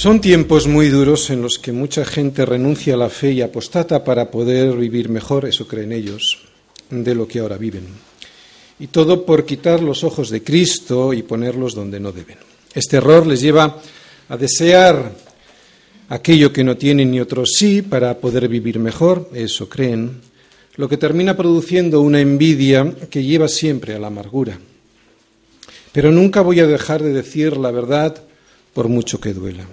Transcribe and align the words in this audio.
Son 0.00 0.22
tiempos 0.22 0.66
muy 0.66 0.88
duros 0.88 1.28
en 1.28 1.42
los 1.42 1.58
que 1.58 1.72
mucha 1.72 2.06
gente 2.06 2.46
renuncia 2.46 2.94
a 2.94 2.96
la 2.96 3.10
fe 3.10 3.32
y 3.32 3.42
apostata 3.42 4.02
para 4.02 4.30
poder 4.30 4.74
vivir 4.74 5.10
mejor, 5.10 5.44
eso 5.44 5.68
creen 5.68 5.92
ellos, 5.92 6.38
de 6.88 7.14
lo 7.14 7.28
que 7.28 7.40
ahora 7.40 7.58
viven. 7.58 7.86
Y 8.78 8.86
todo 8.86 9.26
por 9.26 9.44
quitar 9.44 9.82
los 9.82 10.02
ojos 10.02 10.30
de 10.30 10.42
Cristo 10.42 11.12
y 11.12 11.22
ponerlos 11.22 11.74
donde 11.74 12.00
no 12.00 12.12
deben. 12.12 12.38
Este 12.72 12.96
error 12.96 13.26
les 13.26 13.42
lleva 13.42 13.78
a 14.30 14.36
desear 14.38 15.12
aquello 16.08 16.50
que 16.50 16.64
no 16.64 16.78
tienen 16.78 17.10
ni 17.10 17.20
otros 17.20 17.50
sí 17.58 17.82
para 17.82 18.16
poder 18.16 18.48
vivir 18.48 18.78
mejor, 18.78 19.28
eso 19.34 19.68
creen, 19.68 20.22
lo 20.76 20.88
que 20.88 20.96
termina 20.96 21.36
produciendo 21.36 22.00
una 22.00 22.20
envidia 22.20 22.90
que 23.10 23.22
lleva 23.22 23.48
siempre 23.48 23.94
a 23.94 23.98
la 23.98 24.06
amargura. 24.06 24.58
Pero 25.92 26.10
nunca 26.10 26.40
voy 26.40 26.60
a 26.60 26.66
dejar 26.66 27.02
de 27.02 27.12
decir 27.12 27.58
la 27.58 27.70
verdad 27.70 28.24
por 28.72 28.88
mucho 28.88 29.20
que 29.20 29.34
duela. 29.34 29.66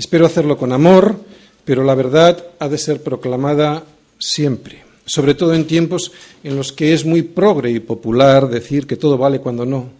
Espero 0.00 0.24
hacerlo 0.24 0.56
con 0.56 0.72
amor, 0.72 1.14
pero 1.62 1.84
la 1.84 1.94
verdad 1.94 2.42
ha 2.58 2.70
de 2.70 2.78
ser 2.78 3.02
proclamada 3.02 3.84
siempre, 4.18 4.82
sobre 5.04 5.34
todo 5.34 5.52
en 5.52 5.66
tiempos 5.66 6.10
en 6.42 6.56
los 6.56 6.72
que 6.72 6.94
es 6.94 7.04
muy 7.04 7.20
progre 7.20 7.70
y 7.70 7.80
popular 7.80 8.48
decir 8.48 8.86
que 8.86 8.96
todo 8.96 9.18
vale 9.18 9.40
cuando 9.40 9.66
no, 9.66 9.90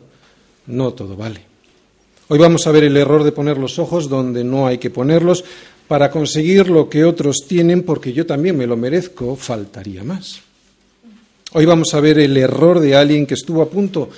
no 0.68 0.95
todo 0.95 1.16
vale. 1.16 1.42
Hoy 2.28 2.38
vamos 2.38 2.66
a 2.66 2.73
ver 2.73 2.84
el 2.84 2.96
error 2.96 3.24
de 3.24 3.32
poner 3.32 3.59
los 3.59 3.78
ojos 3.78 4.09
donde 4.09 4.42
no 4.42 4.66
hay 4.66 4.78
que 4.78 4.88
ponerlos 4.88 5.45
para 5.87 6.10
conseguir 6.10 6.71
lo 6.71 6.88
que 6.88 7.04
otros 7.04 7.45
tienen 7.46 7.82
porque 7.82 8.15
yo 8.15 8.24
también 8.24 8.56
me 8.56 8.66
lo 8.66 8.78
merezco, 8.78 9.37
faltaría 9.37 10.02
más. 10.02 10.40
Hoy 11.52 11.66
vamos 11.66 11.93
a 11.93 12.01
ver 12.01 12.21
el 12.21 12.38
error 12.38 12.80
de 12.80 12.96
alguien 12.96 13.26
que 13.26 13.34
estuvo 13.34 13.60
a 13.60 13.68
punto 13.68 14.09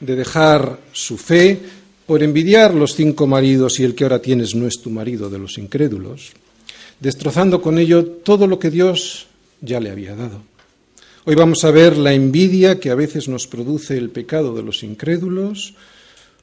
de 0.00 0.16
dejar 0.16 0.78
su 0.92 1.18
fe 1.18 1.60
por 2.06 2.22
envidiar 2.22 2.72
los 2.72 2.94
cinco 2.94 3.26
maridos 3.26 3.80
y 3.80 3.84
el 3.84 3.94
que 3.94 4.04
ahora 4.04 4.22
tienes 4.22 4.54
no 4.54 4.66
es 4.66 4.80
tu 4.80 4.90
marido 4.90 5.28
de 5.28 5.38
los 5.38 5.58
incrédulos, 5.58 6.32
destrozando 7.00 7.60
con 7.60 7.78
ello 7.78 8.04
todo 8.06 8.46
lo 8.46 8.58
que 8.58 8.70
Dios 8.70 9.26
ya 9.60 9.80
le 9.80 9.90
había 9.90 10.14
dado. 10.14 10.42
Hoy 11.24 11.34
vamos 11.34 11.64
a 11.64 11.72
ver 11.72 11.96
la 11.96 12.14
envidia 12.14 12.78
que 12.78 12.90
a 12.90 12.94
veces 12.94 13.26
nos 13.26 13.48
produce 13.48 13.98
el 13.98 14.10
pecado 14.10 14.54
de 14.54 14.62
los 14.62 14.84
incrédulos. 14.84 15.74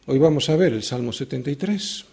Hoy 0.05 0.19
vamos 0.19 0.49
a 0.49 0.57
ver 0.57 0.73
el 0.73 0.83
Salmo 0.83 1.13
73. 1.13 2.03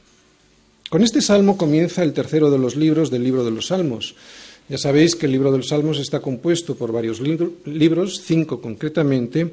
Con 0.89 1.03
este 1.03 1.21
salmo 1.21 1.57
comienza 1.57 2.05
el 2.05 2.13
tercero 2.13 2.51
de 2.51 2.59
los 2.59 2.77
libros 2.77 3.11
del 3.11 3.25
libro 3.25 3.45
de 3.45 3.51
los 3.51 3.67
Salmos. 3.67 4.15
Ya 4.69 4.79
sabéis 4.79 5.17
que 5.17 5.27
el 5.27 5.33
libro 5.33 5.51
de 5.51 5.59
los 5.59 5.69
Salmos 5.69 5.99
está 5.99 6.21
compuesto 6.21 6.77
por 6.77 6.93
varios 6.93 7.21
libros, 7.21 8.23
cinco 8.25 8.61
concretamente, 8.61 9.53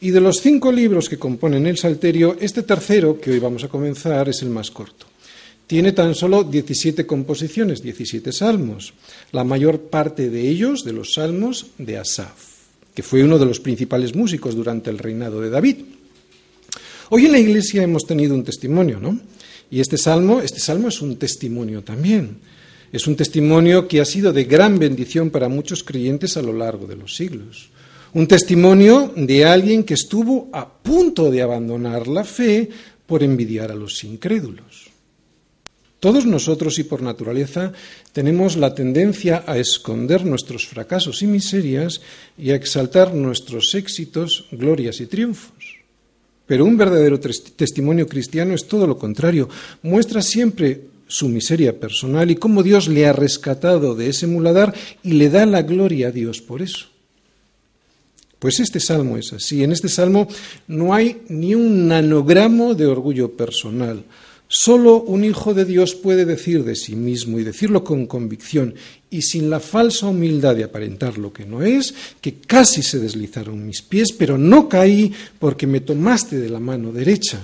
y 0.00 0.10
de 0.10 0.20
los 0.20 0.40
cinco 0.40 0.70
libros 0.70 1.08
que 1.08 1.18
componen 1.18 1.66
el 1.66 1.76
Salterio, 1.76 2.36
este 2.40 2.62
tercero, 2.62 3.20
que 3.20 3.30
hoy 3.30 3.38
vamos 3.38 3.64
a 3.64 3.68
comenzar, 3.68 4.28
es 4.28 4.42
el 4.42 4.50
más 4.50 4.70
corto. 4.70 5.06
Tiene 5.66 5.92
tan 5.92 6.14
solo 6.14 6.44
17 6.44 7.04
composiciones, 7.04 7.82
17 7.82 8.32
salmos, 8.32 8.94
la 9.32 9.44
mayor 9.44 9.80
parte 9.82 10.30
de 10.30 10.48
ellos 10.48 10.84
de 10.84 10.92
los 10.92 11.14
salmos 11.14 11.66
de 11.78 11.98
Asaf, 11.98 12.32
que 12.94 13.02
fue 13.02 13.22
uno 13.22 13.38
de 13.38 13.46
los 13.46 13.60
principales 13.60 14.14
músicos 14.14 14.54
durante 14.54 14.88
el 14.88 14.98
reinado 14.98 15.40
de 15.40 15.50
David. 15.50 15.76
Hoy 17.10 17.26
en 17.26 17.32
la 17.32 17.38
iglesia 17.38 17.82
hemos 17.82 18.06
tenido 18.06 18.34
un 18.34 18.44
testimonio, 18.44 19.00
¿no? 19.00 19.18
Y 19.70 19.80
este 19.80 19.98
salmo, 19.98 20.40
este 20.40 20.60
salmo 20.60 20.88
es 20.88 21.02
un 21.02 21.16
testimonio 21.16 21.82
también. 21.82 22.38
Es 22.92 23.06
un 23.06 23.16
testimonio 23.16 23.86
que 23.86 24.00
ha 24.00 24.04
sido 24.04 24.32
de 24.32 24.44
gran 24.44 24.78
bendición 24.78 25.28
para 25.28 25.48
muchos 25.48 25.84
creyentes 25.84 26.36
a 26.38 26.42
lo 26.42 26.54
largo 26.54 26.86
de 26.86 26.96
los 26.96 27.14
siglos. 27.16 27.68
Un 28.14 28.26
testimonio 28.26 29.12
de 29.16 29.44
alguien 29.44 29.84
que 29.84 29.94
estuvo 29.94 30.48
a 30.52 30.66
punto 30.66 31.30
de 31.30 31.42
abandonar 31.42 32.08
la 32.08 32.24
fe 32.24 32.68
por 33.06 33.22
envidiar 33.22 33.70
a 33.70 33.74
los 33.74 34.04
incrédulos. 34.04 34.90
Todos 36.00 36.26
nosotros 36.26 36.78
y 36.78 36.84
por 36.84 37.02
naturaleza 37.02 37.72
tenemos 38.12 38.56
la 38.56 38.72
tendencia 38.72 39.42
a 39.46 39.58
esconder 39.58 40.24
nuestros 40.24 40.66
fracasos 40.68 41.22
y 41.22 41.26
miserias 41.26 42.00
y 42.38 42.50
a 42.50 42.54
exaltar 42.54 43.14
nuestros 43.14 43.74
éxitos, 43.74 44.46
glorias 44.52 45.00
y 45.00 45.06
triunfos. 45.06 45.78
Pero 46.46 46.64
un 46.64 46.76
verdadero 46.76 47.18
testimonio 47.18 48.06
cristiano 48.06 48.54
es 48.54 48.68
todo 48.68 48.86
lo 48.86 48.96
contrario. 48.96 49.48
Muestra 49.82 50.22
siempre 50.22 50.82
su 51.08 51.28
miseria 51.28 51.80
personal 51.80 52.30
y 52.30 52.36
cómo 52.36 52.62
Dios 52.62 52.86
le 52.86 53.06
ha 53.06 53.12
rescatado 53.12 53.94
de 53.94 54.10
ese 54.10 54.26
muladar 54.26 54.74
y 55.02 55.14
le 55.14 55.30
da 55.30 55.46
la 55.46 55.62
gloria 55.62 56.08
a 56.08 56.12
Dios 56.12 56.40
por 56.40 56.62
eso. 56.62 56.86
Pues 58.38 58.60
este 58.60 58.78
salmo 58.78 59.16
es 59.16 59.32
así. 59.32 59.64
En 59.64 59.72
este 59.72 59.88
salmo 59.88 60.28
no 60.68 60.94
hay 60.94 61.22
ni 61.28 61.54
un 61.54 61.88
nanogramo 61.88 62.74
de 62.74 62.86
orgullo 62.86 63.32
personal. 63.32 64.04
Solo 64.50 65.02
un 65.02 65.24
hijo 65.24 65.52
de 65.52 65.66
Dios 65.66 65.94
puede 65.94 66.24
decir 66.24 66.64
de 66.64 66.74
sí 66.74 66.96
mismo 66.96 67.38
y 67.38 67.44
decirlo 67.44 67.84
con 67.84 68.06
convicción 68.06 68.74
y 69.10 69.20
sin 69.20 69.50
la 69.50 69.60
falsa 69.60 70.06
humildad 70.06 70.56
de 70.56 70.64
aparentar 70.64 71.18
lo 71.18 71.34
que 71.34 71.44
no 71.44 71.62
es, 71.62 71.94
que 72.22 72.36
casi 72.36 72.82
se 72.82 72.98
deslizaron 72.98 73.66
mis 73.66 73.82
pies, 73.82 74.12
pero 74.12 74.38
no 74.38 74.66
caí 74.66 75.12
porque 75.38 75.66
me 75.66 75.80
tomaste 75.80 76.38
de 76.38 76.48
la 76.48 76.60
mano 76.60 76.92
derecha, 76.92 77.40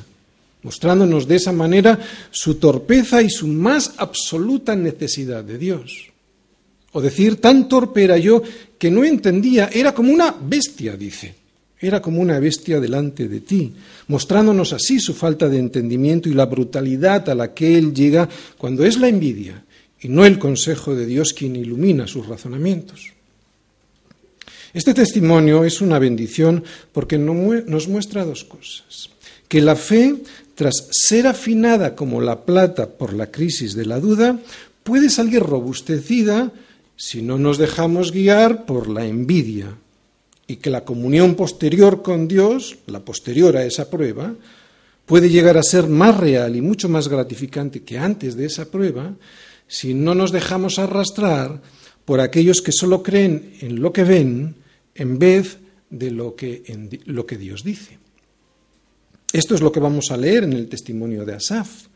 mostrándonos 0.63 1.29
de 1.29 1.37
esa 1.37 1.53
manera 1.53 1.99
su 2.31 2.55
torpeza 2.55 3.21
y 3.21 3.29
su 3.29 3.49
más 3.49 3.93
absoluta 3.99 4.75
necesidad 4.75 5.45
de 5.45 5.59
Dios. 5.59 6.14
O 6.95 7.03
decir, 7.03 7.43
tan 7.43 7.67
torpe 7.67 8.07
era 8.07 8.17
yo 8.19 8.43
que 8.79 8.91
no 8.91 9.03
entendía, 9.03 9.69
era 9.73 9.93
como 9.93 10.15
una 10.15 10.31
bestia, 10.31 10.97
dice. 10.97 11.35
Era 11.81 12.01
como 12.01 12.23
una 12.23 12.39
bestia 12.39 12.81
delante 12.81 13.29
de 13.29 13.41
ti, 13.41 13.73
mostrándonos 14.07 14.73
así 14.73 15.01
su 15.01 15.13
falta 15.13 15.49
de 15.49 15.59
entendimiento 15.59 16.29
y 16.29 16.35
la 16.35 16.47
brutalidad 16.47 17.29
a 17.29 17.35
la 17.35 17.53
que 17.53 17.77
él 17.77 17.93
llega 17.93 18.29
cuando 18.57 18.87
es 18.87 18.97
la 18.97 19.09
envidia 19.09 19.65
y 20.01 20.09
no 20.09 20.25
el 20.25 20.39
consejo 20.39 20.95
de 20.95 21.05
Dios 21.05 21.33
quien 21.33 21.57
ilumina 21.57 22.07
sus 22.07 22.27
razonamientos. 22.27 23.13
Este 24.73 24.95
testimonio 24.95 25.65
es 25.65 25.81
una 25.81 25.99
bendición 25.99 26.63
porque 26.93 27.19
nos 27.19 27.89
muestra 27.89 28.25
dos 28.25 28.45
cosas. 28.45 29.11
Que 29.49 29.61
la 29.61 29.77
fe, 29.77 30.17
tras 30.55 30.89
ser 30.91 31.27
afinada 31.27 31.95
como 31.97 32.21
la 32.21 32.45
plata 32.45 32.89
por 32.89 33.15
la 33.15 33.31
crisis 33.31 33.75
de 33.75 33.87
la 33.87 33.99
duda, 33.99 34.39
puede 34.83 35.11
salir 35.11 35.41
robustecida 35.41 36.53
si 36.97 37.23
no 37.23 37.39
nos 37.39 37.59
dejamos 37.59 38.13
guiar 38.13 38.67
por 38.67 38.89
la 38.89 39.07
envidia 39.07 39.77
y 40.47 40.57
que 40.57 40.71
la 40.71 40.85
comunión 40.85 41.35
posterior 41.35 42.03
con 42.03 42.29
Dios, 42.29 42.79
la 42.87 43.01
posterior 43.01 43.57
a 43.57 43.65
esa 43.65 43.91
prueba, 43.91 44.35
puede 45.07 45.29
llegar 45.29 45.57
a 45.57 45.63
ser 45.63 45.89
más 45.89 46.17
real 46.17 46.57
y 46.57 46.61
mucho 46.61 46.89
más 46.89 47.09
gratificante 47.09 47.83
que 47.83 47.99
antes 47.99 48.37
de 48.37 48.47
esa 48.47 48.71
prueba 48.71 49.15
si 49.67 49.95
no 49.95 50.15
nos 50.15 50.31
dejamos 50.31 50.79
arrastrar 50.79 51.61
por 52.05 52.21
aquellos 52.21 52.61
que 52.61 52.73
solo 52.73 53.03
creen 53.03 53.55
en 53.61 53.81
lo 53.81 53.93
que 53.93 54.05
ven 54.05 54.57
en 54.95 55.19
vez 55.19 55.59
de 55.91 56.11
lo 56.11 56.37
que, 56.37 56.63
lo 57.07 57.27
que 57.27 57.39
Dios 57.39 57.65
dice. 57.65 57.99
Esto 59.33 59.55
es 59.55 59.61
lo 59.61 59.73
que 59.73 59.81
vamos 59.81 60.11
a 60.11 60.17
leer 60.17 60.45
en 60.45 60.53
el 60.53 60.69
testimonio 60.69 61.25
de 61.25 61.35
Asaf 61.35 61.87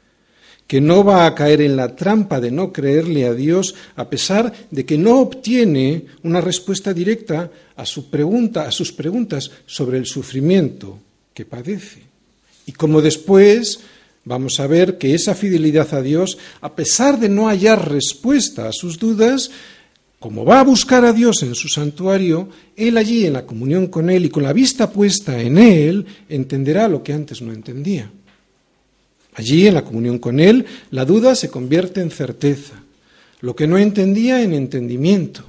que 0.69 0.83
no 0.83 1.03
va 1.03 1.25
a 1.25 1.35
caer 1.35 1.63
en 1.63 1.77
la 1.77 1.97
trampa 1.97 2.41
de 2.41 2.53
no 2.53 2.73
creerle 2.73 3.25
a 3.25 3.33
Dios 3.33 3.75
a 3.97 4.09
pesar 4.11 4.53
de 4.71 4.85
que 4.85 4.99
no 4.99 5.19
obtiene 5.19 6.05
una 6.23 6.43
respuesta 6.43 6.93
directa 6.93 7.51
a 7.75 7.83
a 7.83 7.87
sus 7.87 8.93
preguntas 8.93 9.51
sobre 9.67 9.97
el 9.99 10.05
sufrimiento 10.05 10.99
que 11.33 11.47
padece. 11.47 12.03
Y 12.67 12.73
como 12.73 13.01
después 13.01 13.81
vamos 14.25 14.61
a 14.61 14.67
ver 14.67 14.99
que 14.99 15.15
esa 15.15 15.35
fidelidad 15.35 15.95
a 15.95 16.03
Dios, 16.03 16.37
a 16.61 16.77
pesar 16.77 17.19
de 17.19 17.31
no 17.31 17.49
hallar 17.49 17.91
respuesta 17.91 18.69
a 18.69 18.73
sus 18.73 18.99
dudas, 18.99 19.51
como 20.19 20.45
va 20.45 20.61
a 20.61 20.65
buscar 20.65 21.05
a 21.07 21.15
Dios 21.15 21.43
en 21.45 21.55
su 21.55 21.69
santuario, 21.69 22.51
él 22.77 22.99
allí 22.99 23.25
en 23.25 23.33
la 23.35 23.47
comunión 23.47 23.87
con 23.87 24.11
él 24.11 24.27
y 24.27 24.29
con 24.29 24.43
la 24.43 24.53
vista 24.53 24.91
puesta 24.91 25.41
en 25.41 25.57
él, 25.57 26.05
entenderá 26.29 26.89
lo 26.89 27.03
que 27.03 27.15
antes 27.15 27.41
no 27.41 27.53
entendía. 27.53 28.11
Allí, 29.39 29.69
en 29.69 29.75
la 29.75 29.85
comunión 29.85 30.19
con 30.19 30.41
Él, 30.41 30.67
la 30.91 31.05
duda 31.05 31.37
se 31.37 31.49
convierte 31.49 32.01
en 32.01 32.11
certeza, 32.11 32.75
lo 33.41 33.55
que 33.55 33.69
no 33.69 33.79
entendía 33.79 34.43
en 34.43 34.53
entendimiento, 34.53 35.45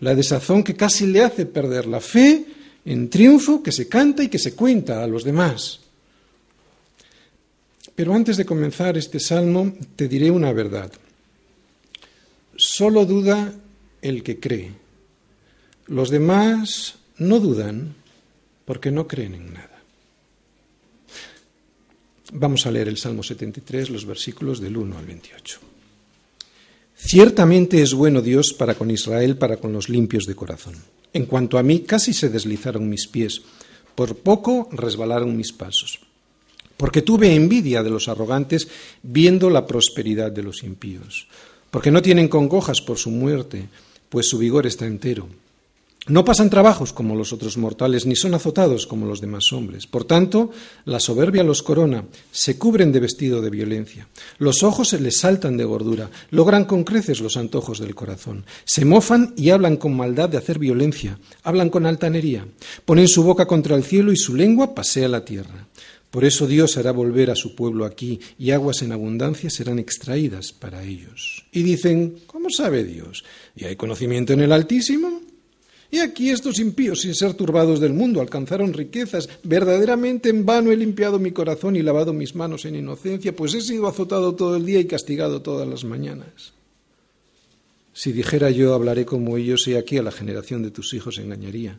la 0.00 0.16
desazón 0.16 0.64
que 0.64 0.74
casi 0.74 1.06
le 1.06 1.22
hace 1.22 1.46
perder 1.46 1.86
la 1.86 2.00
fe 2.00 2.44
en 2.84 3.08
triunfo 3.08 3.62
que 3.62 3.70
se 3.70 3.86
canta 3.86 4.24
y 4.24 4.28
que 4.28 4.40
se 4.40 4.56
cuenta 4.56 5.04
a 5.04 5.06
los 5.06 5.22
demás. 5.22 5.78
Pero 7.94 8.12
antes 8.12 8.36
de 8.36 8.44
comenzar 8.44 8.98
este 8.98 9.20
salmo, 9.20 9.72
te 9.94 10.08
diré 10.08 10.32
una 10.32 10.52
verdad. 10.52 10.90
Solo 12.56 13.06
duda 13.06 13.54
el 14.02 14.24
que 14.24 14.40
cree. 14.40 14.72
Los 15.86 16.10
demás 16.10 16.96
no 17.18 17.38
dudan 17.38 17.94
porque 18.64 18.90
no 18.90 19.06
creen 19.06 19.34
en 19.34 19.54
nada. 19.54 19.75
Vamos 22.32 22.66
a 22.66 22.70
leer 22.70 22.88
el 22.88 22.96
Salmo 22.96 23.22
73, 23.22 23.90
los 23.90 24.04
versículos 24.04 24.60
del 24.60 24.76
1 24.76 24.98
al 24.98 25.06
28. 25.06 25.60
Ciertamente 26.96 27.82
es 27.82 27.94
bueno 27.94 28.22
Dios 28.22 28.54
para 28.58 28.74
con 28.74 28.90
Israel, 28.90 29.36
para 29.36 29.58
con 29.58 29.72
los 29.72 29.88
limpios 29.88 30.24
de 30.24 30.34
corazón. 30.34 30.74
En 31.12 31.26
cuanto 31.26 31.58
a 31.58 31.62
mí, 31.62 31.80
casi 31.80 32.12
se 32.12 32.28
deslizaron 32.28 32.88
mis 32.88 33.06
pies, 33.06 33.42
por 33.94 34.16
poco 34.16 34.68
resbalaron 34.72 35.36
mis 35.36 35.52
pasos. 35.52 36.00
porque 36.76 37.02
tuve 37.02 37.34
envidia 37.34 37.82
de 37.82 37.90
los 37.90 38.08
arrogantes 38.08 38.68
viendo 39.02 39.50
la 39.50 39.66
prosperidad 39.66 40.30
de 40.30 40.42
los 40.42 40.62
impíos, 40.62 41.26
porque 41.70 41.90
no 41.90 42.02
tienen 42.02 42.28
congojas 42.28 42.80
por 42.82 42.98
su 42.98 43.10
muerte, 43.10 43.68
pues 44.08 44.28
su 44.28 44.38
vigor 44.38 44.66
está 44.66 44.86
entero. 44.86 45.28
No 46.08 46.24
pasan 46.24 46.50
trabajos 46.50 46.92
como 46.92 47.16
los 47.16 47.32
otros 47.32 47.58
mortales, 47.58 48.06
ni 48.06 48.14
son 48.14 48.34
azotados 48.34 48.86
como 48.86 49.06
los 49.06 49.20
demás 49.20 49.52
hombres. 49.52 49.88
Por 49.88 50.04
tanto, 50.04 50.52
la 50.84 51.00
soberbia 51.00 51.42
los 51.42 51.64
corona, 51.64 52.04
se 52.30 52.56
cubren 52.56 52.92
de 52.92 53.00
vestido 53.00 53.42
de 53.42 53.50
violencia. 53.50 54.06
Los 54.38 54.62
ojos 54.62 54.90
se 54.90 55.00
les 55.00 55.18
saltan 55.18 55.56
de 55.56 55.64
gordura, 55.64 56.08
logran 56.30 56.64
con 56.64 56.84
creces 56.84 57.20
los 57.20 57.36
antojos 57.36 57.80
del 57.80 57.96
corazón. 57.96 58.44
Se 58.64 58.84
mofan 58.84 59.34
y 59.36 59.50
hablan 59.50 59.78
con 59.78 59.96
maldad 59.96 60.28
de 60.28 60.36
hacer 60.36 60.60
violencia, 60.60 61.18
hablan 61.42 61.70
con 61.70 61.86
altanería. 61.86 62.46
Ponen 62.84 63.08
su 63.08 63.24
boca 63.24 63.46
contra 63.46 63.74
el 63.74 63.82
cielo 63.82 64.12
y 64.12 64.16
su 64.16 64.36
lengua 64.36 64.76
pasea 64.76 65.08
la 65.08 65.24
tierra. 65.24 65.66
Por 66.12 66.24
eso 66.24 66.46
Dios 66.46 66.76
hará 66.76 66.92
volver 66.92 67.32
a 67.32 67.34
su 67.34 67.56
pueblo 67.56 67.84
aquí 67.84 68.20
y 68.38 68.52
aguas 68.52 68.80
en 68.82 68.92
abundancia 68.92 69.50
serán 69.50 69.80
extraídas 69.80 70.52
para 70.52 70.84
ellos. 70.84 71.44
Y 71.50 71.64
dicen, 71.64 72.20
¿cómo 72.28 72.48
sabe 72.48 72.84
Dios? 72.84 73.24
¿Y 73.56 73.64
hay 73.64 73.74
conocimiento 73.74 74.32
en 74.32 74.42
el 74.42 74.52
Altísimo? 74.52 75.15
Aquí 75.98 76.30
estos 76.30 76.58
impíos, 76.58 77.00
sin 77.00 77.14
ser 77.14 77.34
turbados 77.34 77.80
del 77.80 77.92
mundo, 77.92 78.20
alcanzaron 78.20 78.72
riquezas. 78.72 79.28
Verdaderamente 79.42 80.28
en 80.28 80.46
vano 80.46 80.72
he 80.72 80.76
limpiado 80.76 81.18
mi 81.18 81.32
corazón 81.32 81.76
y 81.76 81.82
lavado 81.82 82.12
mis 82.12 82.34
manos 82.34 82.64
en 82.64 82.76
inocencia, 82.76 83.34
pues 83.34 83.54
he 83.54 83.60
sido 83.60 83.86
azotado 83.86 84.34
todo 84.34 84.56
el 84.56 84.64
día 84.64 84.80
y 84.80 84.86
castigado 84.86 85.42
todas 85.42 85.68
las 85.68 85.84
mañanas. 85.84 86.52
Si 87.92 88.12
dijera 88.12 88.50
yo, 88.50 88.74
hablaré 88.74 89.06
como 89.06 89.36
ellos, 89.36 89.66
y 89.68 89.74
aquí 89.74 89.96
a 89.96 90.02
la 90.02 90.12
generación 90.12 90.62
de 90.62 90.70
tus 90.70 90.92
hijos 90.92 91.18
engañaría. 91.18 91.78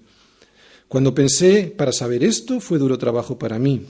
Cuando 0.87 1.13
pensé 1.13 1.73
para 1.75 1.91
saber 1.91 2.23
esto, 2.23 2.59
fue 2.59 2.79
duro 2.79 2.97
trabajo 2.97 3.37
para 3.37 3.59
mí, 3.59 3.85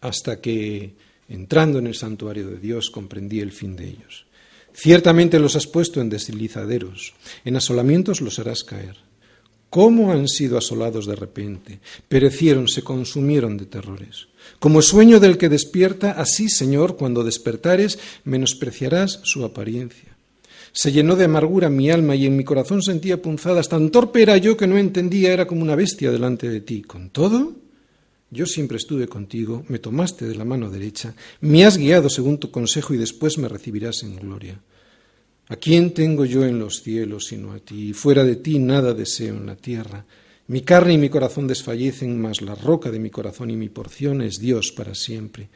hasta 0.00 0.40
que, 0.40 0.94
entrando 1.28 1.78
en 1.78 1.86
el 1.86 1.94
santuario 1.94 2.48
de 2.48 2.58
Dios, 2.58 2.90
comprendí 2.90 3.40
el 3.40 3.52
fin 3.52 3.76
de 3.76 3.88
ellos. 3.88 4.26
Ciertamente 4.74 5.38
los 5.38 5.54
has 5.54 5.68
puesto 5.68 6.00
en 6.00 6.10
deslizaderos, 6.10 7.14
en 7.44 7.56
asolamientos 7.56 8.20
los 8.20 8.38
harás 8.40 8.64
caer. 8.64 8.96
¿Cómo 9.70 10.12
han 10.12 10.28
sido 10.28 10.58
asolados 10.58 11.06
de 11.06 11.16
repente? 11.16 11.80
Perecieron, 12.08 12.68
se 12.68 12.82
consumieron 12.82 13.56
de 13.56 13.66
terrores. 13.66 14.28
Como 14.58 14.82
sueño 14.82 15.20
del 15.20 15.38
que 15.38 15.48
despierta, 15.48 16.12
así, 16.12 16.48
Señor, 16.48 16.96
cuando 16.96 17.24
despertares, 17.24 17.98
menospreciarás 18.24 19.20
su 19.24 19.44
apariencia. 19.44 20.16
Se 20.72 20.92
llenó 20.92 21.16
de 21.16 21.24
amargura 21.24 21.70
mi 21.70 21.90
alma 21.90 22.16
y 22.16 22.26
en 22.26 22.36
mi 22.36 22.44
corazón 22.44 22.82
sentía 22.82 23.22
punzadas. 23.22 23.68
Tan 23.68 23.90
torpe 23.90 24.22
era 24.22 24.36
yo 24.36 24.56
que 24.56 24.66
no 24.66 24.76
entendía, 24.76 25.32
era 25.32 25.46
como 25.46 25.62
una 25.62 25.76
bestia 25.76 26.10
delante 26.10 26.48
de 26.48 26.60
ti. 26.60 26.82
Con 26.82 27.10
todo, 27.10 27.63
yo 28.34 28.46
siempre 28.46 28.76
estuve 28.76 29.06
contigo, 29.06 29.64
me 29.68 29.78
tomaste 29.78 30.26
de 30.26 30.34
la 30.34 30.44
mano 30.44 30.68
derecha, 30.68 31.14
me 31.40 31.64
has 31.64 31.78
guiado 31.78 32.10
según 32.10 32.38
tu 32.38 32.50
consejo 32.50 32.92
y 32.92 32.96
después 32.98 33.38
me 33.38 33.48
recibirás 33.48 34.02
en 34.02 34.16
gloria. 34.16 34.60
¿A 35.48 35.56
quién 35.56 35.94
tengo 35.94 36.24
yo 36.24 36.44
en 36.44 36.58
los 36.58 36.82
cielos 36.82 37.26
sino 37.26 37.52
a 37.52 37.60
ti? 37.60 37.92
Fuera 37.92 38.24
de 38.24 38.36
ti 38.36 38.58
nada 38.58 38.92
deseo 38.92 39.36
en 39.36 39.46
la 39.46 39.54
tierra. 39.54 40.04
Mi 40.48 40.62
carne 40.62 40.94
y 40.94 40.98
mi 40.98 41.08
corazón 41.08 41.46
desfallecen, 41.46 42.20
mas 42.20 42.42
la 42.42 42.54
roca 42.54 42.90
de 42.90 42.98
mi 42.98 43.10
corazón 43.10 43.50
y 43.50 43.56
mi 43.56 43.68
porción 43.68 44.20
es 44.20 44.40
Dios 44.40 44.72
para 44.72 44.94
siempre. 44.94 45.48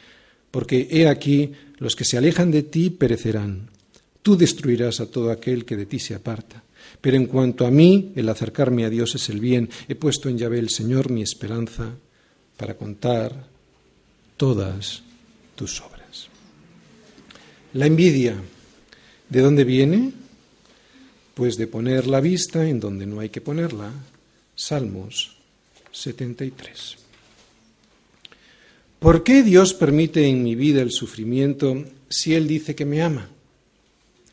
Porque 0.50 0.88
he 0.90 1.08
aquí, 1.08 1.52
los 1.78 1.96
que 1.96 2.04
se 2.04 2.16
alejan 2.16 2.50
de 2.50 2.62
ti 2.62 2.90
perecerán. 2.90 3.70
Tú 4.22 4.36
destruirás 4.36 5.00
a 5.00 5.10
todo 5.10 5.30
aquel 5.30 5.64
que 5.64 5.76
de 5.76 5.86
ti 5.86 5.98
se 5.98 6.14
aparta. 6.14 6.62
Pero 7.00 7.16
en 7.16 7.26
cuanto 7.26 7.66
a 7.66 7.70
mí, 7.70 8.12
el 8.14 8.28
acercarme 8.28 8.84
a 8.84 8.90
Dios 8.90 9.14
es 9.14 9.28
el 9.30 9.40
bien. 9.40 9.68
He 9.88 9.94
puesto 9.94 10.28
en 10.28 10.38
Yahvé 10.38 10.58
el 10.58 10.70
Señor 10.70 11.10
mi 11.10 11.22
esperanza 11.22 11.96
para 12.58 12.76
contar 12.76 13.46
todas 14.36 15.02
tus 15.54 15.80
obras. 15.80 16.28
La 17.72 17.86
envidia, 17.86 18.36
¿de 19.28 19.40
dónde 19.40 19.64
viene? 19.64 20.12
Pues 21.34 21.56
de 21.56 21.68
poner 21.68 22.08
la 22.08 22.20
vista 22.20 22.68
en 22.68 22.80
donde 22.80 23.06
no 23.06 23.20
hay 23.20 23.28
que 23.28 23.40
ponerla. 23.40 23.92
Salmos 24.56 25.36
73. 25.92 26.96
¿Por 28.98 29.22
qué 29.22 29.44
Dios 29.44 29.72
permite 29.72 30.26
en 30.26 30.42
mi 30.42 30.56
vida 30.56 30.82
el 30.82 30.90
sufrimiento 30.90 31.84
si 32.08 32.34
Él 32.34 32.48
dice 32.48 32.74
que 32.74 32.84
me 32.84 33.02
ama? 33.02 33.28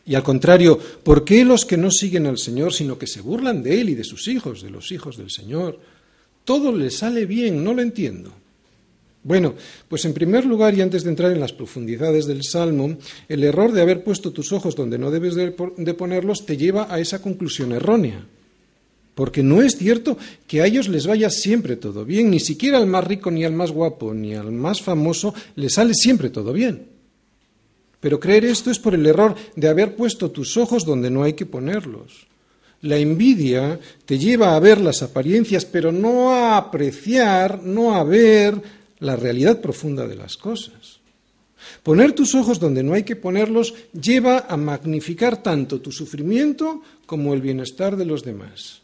Y 0.08 0.16
al 0.16 0.24
contrario, 0.24 0.80
¿por 0.80 1.24
qué 1.24 1.46
los 1.46 1.66
que 1.66 1.78
no 1.78 1.92
siguen 1.92 2.26
al 2.26 2.40
Señor, 2.40 2.74
sino 2.74 2.98
que 2.98 3.06
se 3.06 3.22
burlan 3.22 3.62
de 3.62 3.82
Él 3.82 3.90
y 3.90 3.96
de 3.96 4.04
sus 4.04 4.28
hijos, 4.28 4.64
de 4.64 4.72
los 4.72 4.92
hijos 4.92 5.18
del 5.18 5.30
Señor, 5.30 5.80
todo 6.46 6.72
le 6.72 6.90
sale 6.90 7.26
bien, 7.26 7.64
no 7.64 7.74
lo 7.74 7.82
entiendo. 7.82 8.32
Bueno, 9.26 9.56
pues 9.90 10.06
en 10.06 10.14
primer 10.14 10.46
lugar, 10.46 10.76
y 10.76 10.82
antes 10.82 11.04
de 11.04 11.10
entrar 11.10 11.32
en 11.32 11.40
las 11.40 11.52
profundidades 11.52 12.28
del 12.28 12.44
Salmo, 12.44 12.96
el 13.28 13.44
error 13.44 13.72
de 13.72 13.82
haber 13.82 14.04
puesto 14.04 14.32
tus 14.32 14.54
ojos 14.54 14.76
donde 14.76 15.00
no 15.00 15.10
debes 15.10 15.34
de, 15.34 15.50
ponerlos 15.52 16.46
te 16.46 16.58
lleva 16.58 16.94
a 16.94 17.00
esa 17.00 17.24
conclusión 17.24 17.72
errónea. 17.72 18.24
Porque 19.16 19.42
no 19.42 19.64
es 19.64 19.78
cierto 19.78 20.16
que 20.46 20.62
a 20.62 20.68
ellos 20.68 20.90
les 20.90 21.08
vaya 21.08 21.32
siempre 21.32 21.76
todo 21.76 22.06
bien, 22.06 22.30
ni 22.30 22.40
siquiera 22.40 22.78
al 22.78 22.86
más 22.86 23.04
rico, 23.04 23.32
ni 23.32 23.44
al 23.44 23.54
más 23.54 23.72
guapo, 23.72 24.14
ni 24.14 24.36
al 24.36 24.52
más 24.52 24.84
famoso 24.84 25.34
les 25.56 25.74
sale 25.74 25.96
siempre 25.96 26.30
todo 26.30 26.54
bien. 26.54 26.86
Pero 28.00 28.20
creer 28.20 28.46
esto 28.46 28.70
es 28.70 28.78
por 28.78 28.94
el 28.94 29.08
error 29.08 29.34
de 29.56 29.68
haber 29.68 29.96
puesto 29.96 30.30
tus 30.30 30.56
ojos 30.56 30.86
donde 30.86 31.10
no 31.10 31.24
hay 31.24 31.34
que 31.34 31.48
ponerlos. 31.48 32.28
La 32.86 32.98
envidia 32.98 33.80
te 34.06 34.20
lleva 34.20 34.56
a 34.56 34.60
ver 34.60 34.80
las 34.80 35.02
apariencias, 35.02 35.66
pero 35.66 35.92
no 35.92 36.32
a 36.32 36.56
apreciar, 36.56 37.64
no 37.64 37.96
a 37.96 38.04
ver 38.04 38.62
la 39.00 39.16
realidad 39.16 39.60
profunda 39.60 40.08
de 40.08 40.16
las 40.16 40.38
cosas. 40.38 41.00
Poner 41.82 42.14
tus 42.14 42.36
ojos 42.36 42.60
donde 42.60 42.84
no 42.84 42.94
hay 42.94 43.02
que 43.02 43.16
ponerlos 43.16 43.74
lleva 43.92 44.46
a 44.48 44.56
magnificar 44.56 45.42
tanto 45.42 45.82
tu 45.82 45.92
sufrimiento 45.92 46.84
como 47.08 47.34
el 47.34 47.42
bienestar 47.42 47.98
de 47.98 48.06
los 48.06 48.24
demás. 48.24 48.84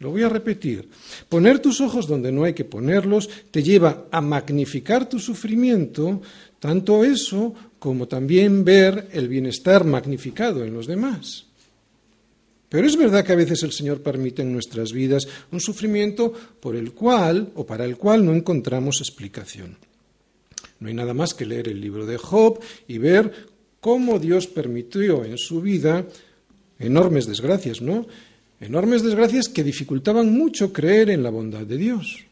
Lo 0.00 0.10
voy 0.10 0.24
a 0.24 0.28
repetir. 0.28 0.88
Poner 1.28 1.60
tus 1.60 1.80
ojos 1.80 2.08
donde 2.08 2.32
no 2.32 2.42
hay 2.42 2.54
que 2.54 2.64
ponerlos 2.64 3.30
te 3.52 3.62
lleva 3.62 4.06
a 4.10 4.20
magnificar 4.20 5.08
tu 5.08 5.20
sufrimiento, 5.20 6.20
tanto 6.58 7.04
eso 7.04 7.54
como 7.78 8.08
también 8.08 8.64
ver 8.64 9.08
el 9.12 9.28
bienestar 9.28 9.84
magnificado 9.84 10.64
en 10.64 10.74
los 10.74 10.88
demás. 10.88 11.45
Pero 12.76 12.88
es 12.88 12.96
verdad 12.98 13.24
que 13.24 13.32
a 13.32 13.36
veces 13.36 13.62
el 13.62 13.72
Señor 13.72 14.02
permite 14.02 14.42
en 14.42 14.52
nuestras 14.52 14.92
vidas 14.92 15.26
un 15.50 15.62
sufrimiento 15.62 16.30
por 16.60 16.76
el 16.76 16.92
cual 16.92 17.50
o 17.54 17.64
para 17.64 17.86
el 17.86 17.96
cual 17.96 18.22
no 18.22 18.34
encontramos 18.34 19.00
explicación. 19.00 19.78
No 20.80 20.88
hay 20.88 20.92
nada 20.92 21.14
más 21.14 21.32
que 21.32 21.46
leer 21.46 21.68
el 21.68 21.80
libro 21.80 22.04
de 22.04 22.18
Job 22.18 22.60
y 22.86 22.98
ver 22.98 23.32
cómo 23.80 24.18
Dios 24.18 24.46
permitió 24.46 25.24
en 25.24 25.38
su 25.38 25.62
vida 25.62 26.04
enormes 26.78 27.24
desgracias, 27.24 27.80
¿no? 27.80 28.06
Enormes 28.60 29.02
desgracias 29.02 29.48
que 29.48 29.64
dificultaban 29.64 30.30
mucho 30.36 30.70
creer 30.70 31.08
en 31.08 31.22
la 31.22 31.30
bondad 31.30 31.64
de 31.64 31.78
Dios. 31.78 32.26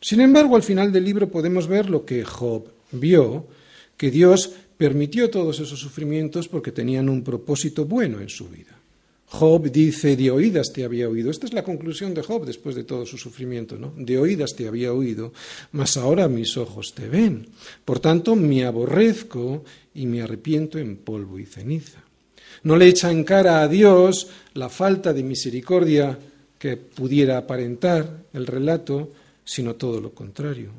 Sin 0.00 0.20
embargo, 0.20 0.54
al 0.54 0.62
final 0.62 0.92
del 0.92 1.06
libro 1.06 1.28
podemos 1.28 1.66
ver 1.66 1.90
lo 1.90 2.04
que 2.04 2.22
Job 2.22 2.68
vio, 2.92 3.48
que 3.96 4.12
Dios 4.12 4.52
permitió 4.78 5.28
todos 5.28 5.58
esos 5.58 5.80
sufrimientos 5.80 6.46
porque 6.46 6.70
tenían 6.70 7.08
un 7.08 7.24
propósito 7.24 7.84
bueno 7.84 8.20
en 8.20 8.28
su 8.28 8.48
vida. 8.48 8.79
Job 9.32 9.70
dice, 9.70 10.16
de 10.16 10.28
oídas 10.28 10.72
te 10.72 10.82
había 10.82 11.08
oído. 11.08 11.30
Esta 11.30 11.46
es 11.46 11.52
la 11.52 11.62
conclusión 11.62 12.14
de 12.14 12.22
Job 12.22 12.44
después 12.44 12.74
de 12.74 12.82
todo 12.82 13.06
su 13.06 13.16
sufrimiento, 13.16 13.78
¿no? 13.78 13.94
De 13.96 14.18
oídas 14.18 14.56
te 14.56 14.66
había 14.66 14.92
oído, 14.92 15.32
mas 15.70 15.96
ahora 15.96 16.26
mis 16.26 16.56
ojos 16.56 16.94
te 16.94 17.08
ven. 17.08 17.46
Por 17.84 18.00
tanto, 18.00 18.34
me 18.34 18.64
aborrezco 18.64 19.62
y 19.94 20.06
me 20.06 20.20
arrepiento 20.20 20.78
en 20.78 20.96
polvo 20.96 21.38
y 21.38 21.46
ceniza. 21.46 22.02
No 22.64 22.76
le 22.76 22.88
echa 22.88 23.12
en 23.12 23.22
cara 23.22 23.62
a 23.62 23.68
Dios 23.68 24.26
la 24.54 24.68
falta 24.68 25.12
de 25.12 25.22
misericordia 25.22 26.18
que 26.58 26.76
pudiera 26.76 27.38
aparentar 27.38 28.24
el 28.32 28.48
relato, 28.48 29.12
sino 29.44 29.76
todo 29.76 30.00
lo 30.00 30.12
contrario. 30.12 30.70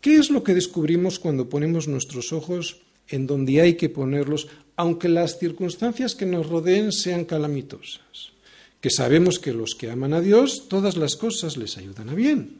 ¿Qué 0.00 0.14
es 0.14 0.30
lo 0.30 0.44
que 0.44 0.54
descubrimos 0.54 1.18
cuando 1.18 1.48
ponemos 1.48 1.88
nuestros 1.88 2.32
ojos 2.32 2.82
en 3.08 3.26
donde 3.26 3.60
hay 3.60 3.74
que 3.74 3.88
ponerlos 3.88 4.46
aunque 4.76 5.08
las 5.08 5.38
circunstancias 5.38 6.14
que 6.14 6.26
nos 6.26 6.48
rodeen 6.48 6.92
sean 6.92 7.24
calamitosas, 7.24 8.32
que 8.80 8.90
sabemos 8.90 9.38
que 9.38 9.52
los 9.52 9.74
que 9.74 9.90
aman 9.90 10.12
a 10.12 10.20
Dios, 10.20 10.68
todas 10.68 10.96
las 10.96 11.16
cosas 11.16 11.56
les 11.56 11.76
ayudan 11.78 12.10
a 12.10 12.14
bien. 12.14 12.58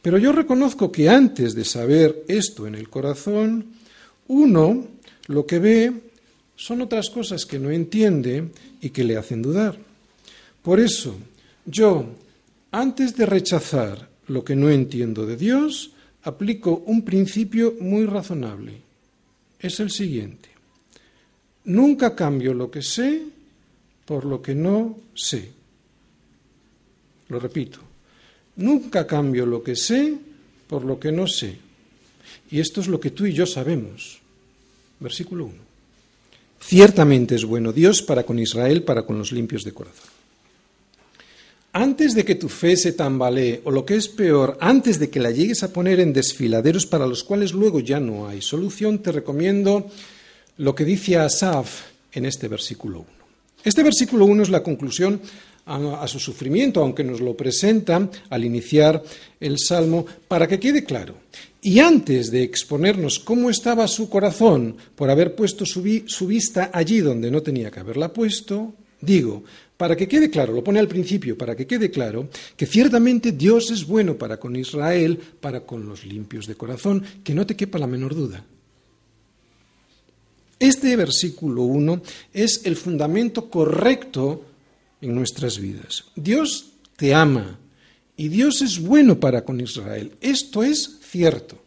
Pero 0.00 0.18
yo 0.18 0.32
reconozco 0.32 0.90
que 0.90 1.08
antes 1.08 1.54
de 1.54 1.64
saber 1.64 2.24
esto 2.28 2.66
en 2.66 2.74
el 2.74 2.88
corazón, 2.88 3.74
uno 4.28 4.86
lo 5.26 5.46
que 5.46 5.58
ve 5.58 5.92
son 6.56 6.82
otras 6.82 7.10
cosas 7.10 7.46
que 7.46 7.58
no 7.58 7.70
entiende 7.70 8.50
y 8.80 8.90
que 8.90 9.04
le 9.04 9.16
hacen 9.16 9.42
dudar. 9.42 9.76
Por 10.62 10.78
eso, 10.78 11.16
yo, 11.66 12.06
antes 12.70 13.16
de 13.16 13.26
rechazar 13.26 14.08
lo 14.28 14.44
que 14.44 14.54
no 14.54 14.70
entiendo 14.70 15.26
de 15.26 15.36
Dios, 15.36 15.92
aplico 16.22 16.82
un 16.86 17.02
principio 17.02 17.74
muy 17.80 18.06
razonable. 18.06 18.80
Es 19.58 19.80
el 19.80 19.90
siguiente. 19.90 20.51
Nunca 21.64 22.14
cambio 22.14 22.54
lo 22.54 22.70
que 22.70 22.82
sé 22.82 23.22
por 24.04 24.24
lo 24.24 24.42
que 24.42 24.54
no 24.54 24.98
sé. 25.14 25.48
Lo 27.28 27.38
repito. 27.38 27.78
Nunca 28.56 29.06
cambio 29.06 29.46
lo 29.46 29.62
que 29.62 29.76
sé 29.76 30.14
por 30.66 30.84
lo 30.84 30.98
que 30.98 31.12
no 31.12 31.26
sé. 31.26 31.56
Y 32.50 32.60
esto 32.60 32.80
es 32.80 32.88
lo 32.88 33.00
que 33.00 33.10
tú 33.10 33.26
y 33.26 33.32
yo 33.32 33.46
sabemos. 33.46 34.20
Versículo 35.00 35.46
1. 35.46 35.54
Ciertamente 36.60 37.34
es 37.34 37.44
bueno 37.44 37.72
Dios 37.72 38.02
para 38.02 38.24
con 38.24 38.38
Israel, 38.38 38.82
para 38.82 39.04
con 39.04 39.18
los 39.18 39.32
limpios 39.32 39.64
de 39.64 39.72
corazón. 39.72 40.10
Antes 41.72 42.14
de 42.14 42.24
que 42.24 42.34
tu 42.34 42.50
fe 42.50 42.76
se 42.76 42.92
tambalee, 42.92 43.62
o 43.64 43.70
lo 43.70 43.86
que 43.86 43.96
es 43.96 44.06
peor, 44.06 44.58
antes 44.60 44.98
de 44.98 45.08
que 45.08 45.20
la 45.20 45.30
llegues 45.30 45.62
a 45.62 45.72
poner 45.72 46.00
en 46.00 46.12
desfiladeros 46.12 46.84
para 46.84 47.06
los 47.06 47.24
cuales 47.24 47.52
luego 47.52 47.80
ya 47.80 47.98
no 47.98 48.28
hay 48.28 48.42
solución, 48.42 48.98
te 48.98 49.10
recomiendo 49.10 49.90
lo 50.58 50.74
que 50.74 50.84
dice 50.84 51.16
Asaf 51.16 51.82
en 52.12 52.26
este 52.26 52.48
versículo 52.48 53.00
1. 53.00 53.08
Este 53.64 53.82
versículo 53.82 54.24
1 54.26 54.42
es 54.42 54.50
la 54.50 54.62
conclusión 54.62 55.20
a, 55.66 56.08
su 56.08 56.18
sufrimiento, 56.18 56.80
aunque 56.80 57.04
nos 57.04 57.20
lo 57.20 57.36
presenta 57.36 58.10
al 58.30 58.44
iniciar 58.44 59.02
el 59.38 59.58
Salmo, 59.58 60.04
para 60.26 60.48
que 60.48 60.58
quede 60.58 60.84
claro. 60.84 61.14
Y 61.62 61.78
antes 61.78 62.32
de 62.32 62.42
exponernos 62.42 63.20
cómo 63.20 63.48
estaba 63.48 63.86
su 63.86 64.08
corazón 64.08 64.76
por 64.96 65.10
haber 65.10 65.36
puesto 65.36 65.64
su, 65.64 66.02
su 66.06 66.26
vista 66.26 66.70
allí 66.72 67.00
donde 67.00 67.30
no 67.30 67.42
tenía 67.42 67.70
que 67.70 67.78
haberla 67.78 68.12
puesto, 68.12 68.74
digo, 69.00 69.44
para 69.76 69.96
que 69.96 70.08
quede 70.08 70.30
claro, 70.30 70.52
lo 70.52 70.64
pone 70.64 70.80
al 70.80 70.88
principio, 70.88 71.38
para 71.38 71.54
que 71.54 71.66
quede 71.66 71.90
claro 71.90 72.28
que 72.56 72.66
ciertamente 72.66 73.32
Dios 73.32 73.70
es 73.70 73.86
bueno 73.86 74.16
para 74.16 74.38
con 74.38 74.56
Israel, 74.56 75.18
para 75.40 75.60
con 75.60 75.86
los 75.88 76.04
limpios 76.04 76.46
de 76.46 76.56
corazón, 76.56 77.04
que 77.22 77.34
no 77.34 77.46
te 77.46 77.56
quepa 77.56 77.78
la 77.78 77.86
menor 77.86 78.14
duda. 78.14 78.44
Este 80.62 80.94
versículo 80.94 81.62
1 81.62 82.02
es 82.32 82.60
el 82.66 82.76
fundamento 82.76 83.50
correcto 83.50 84.44
en 85.00 85.12
nuestras 85.12 85.58
vidas. 85.58 86.04
Dios 86.14 86.74
te 86.94 87.12
ama 87.12 87.58
y 88.16 88.28
Dios 88.28 88.62
es 88.62 88.78
bueno 88.78 89.18
para 89.18 89.44
con 89.44 89.60
Israel. 89.60 90.12
Esto 90.20 90.62
es 90.62 91.00
cierto. 91.02 91.60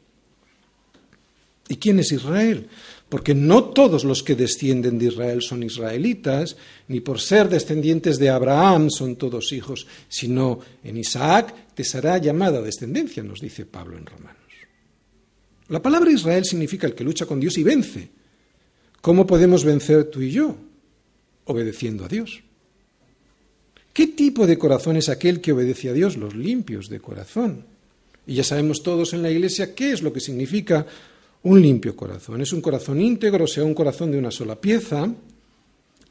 ¿Y 1.67 1.75
quién 1.75 1.99
es 1.99 2.13
Israel? 2.13 2.69
Porque 3.09 3.35
no 3.35 3.65
todos 3.65 4.05
los 4.05 4.23
que 4.23 4.33
descienden 4.33 4.97
de 4.97 5.07
Israel 5.07 5.41
son 5.41 5.63
israelitas, 5.63 6.55
ni 6.87 7.01
por 7.01 7.19
ser 7.19 7.49
descendientes 7.49 8.17
de 8.17 8.29
Abraham 8.29 8.89
son 8.89 9.17
todos 9.17 9.51
hijos, 9.51 9.87
sino 10.07 10.59
en 10.85 10.95
Isaac 10.95 11.53
te 11.73 11.83
será 11.83 12.17
llamada 12.17 12.61
descendencia, 12.61 13.23
nos 13.23 13.41
dice 13.41 13.65
Pablo 13.65 13.97
en 13.97 14.05
Romanos. 14.05 14.39
La 15.67 15.81
palabra 15.81 16.09
Israel 16.09 16.45
significa 16.45 16.87
el 16.87 16.95
que 16.95 17.03
lucha 17.03 17.25
con 17.25 17.41
Dios 17.41 17.57
y 17.57 17.63
vence. 17.63 18.14
¿Cómo 19.05 19.27
podemos 19.27 19.63
vencer 19.63 20.05
tú 20.05 20.19
y 20.23 20.31
yo? 20.31 20.55
Obedeciendo 21.43 22.05
a 22.05 22.07
Dios. 22.07 22.41
¿Qué 23.93 24.07
tipo 24.07 24.47
de 24.47 24.57
corazón 24.57 24.97
es 24.97 25.09
aquel 25.09 25.41
que 25.41 25.51
obedece 25.51 25.89
a 25.89 25.93
Dios? 25.93 26.17
Los 26.17 26.33
limpios 26.33 26.89
de 26.89 26.99
corazón. 26.99 27.65
Y 28.25 28.33
ya 28.33 28.43
sabemos 28.43 28.81
todos 28.81 29.13
en 29.13 29.21
la 29.21 29.29
Iglesia 29.29 29.75
qué 29.75 29.91
es 29.91 30.01
lo 30.01 30.11
que 30.11 30.19
significa 30.19 30.87
un 31.43 31.61
limpio 31.61 31.95
corazón. 31.95 32.41
Es 32.41 32.51
un 32.51 32.61
corazón 32.61 32.99
íntegro, 32.99 33.43
o 33.43 33.47
sea, 33.47 33.63
un 33.63 33.75
corazón 33.75 34.11
de 34.11 34.17
una 34.17 34.31
sola 34.31 34.59
pieza, 34.59 35.07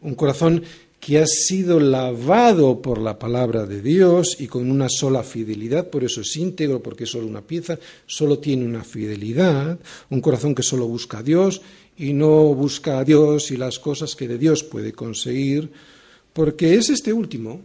un 0.01 0.15
corazón 0.15 0.63
que 1.01 1.19
ha 1.19 1.27
sido 1.27 1.81
lavado 1.81 2.81
por 2.81 2.99
la 2.99 3.19
palabra 3.19 3.67
de 3.67 3.83
Dios 3.83 4.37
y 4.39 4.47
con 4.47 4.71
una 4.71 4.89
sola 4.89 5.23
fidelidad, 5.23 5.91
por 5.91 6.03
eso 6.03 6.23
es 6.23 6.35
íntegro, 6.37 6.83
porque 6.83 7.05
es 7.05 7.11
solo 7.11 7.27
una 7.27 7.43
pieza, 7.43 7.79
solo 8.07 8.39
tiene 8.39 8.65
una 8.65 8.85
fidelidad, 8.85 9.79
un 10.09 10.21
corazón 10.23 10.55
que 10.55 10.63
solo 10.63 10.87
busca 10.87 11.19
a 11.19 11.23
Dios 11.23 11.61
y 11.97 12.13
no 12.13 12.55
busca 12.55 12.99
a 12.99 13.05
Dios 13.05 13.51
y 13.51 13.57
las 13.57 13.79
cosas 13.79 14.17
que 14.17 14.29
de 14.29 14.39
Dios 14.39 14.63
puede 14.63 14.93
conseguir, 14.93 15.71
porque 16.33 16.75
es 16.75 16.91
este 16.91 17.13
último, 17.13 17.61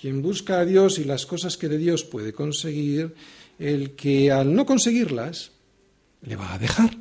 quien 0.00 0.22
busca 0.22 0.60
a 0.60 0.64
Dios 0.64 0.98
y 0.98 1.04
las 1.04 1.26
cosas 1.26 1.56
que 1.56 1.68
de 1.68 1.78
Dios 1.78 2.04
puede 2.04 2.32
conseguir, 2.32 3.14
el 3.58 3.92
que 3.92 4.30
al 4.30 4.54
no 4.54 4.66
conseguirlas 4.66 5.50
le 6.22 6.36
va 6.36 6.54
a 6.54 6.58
dejar. 6.58 6.96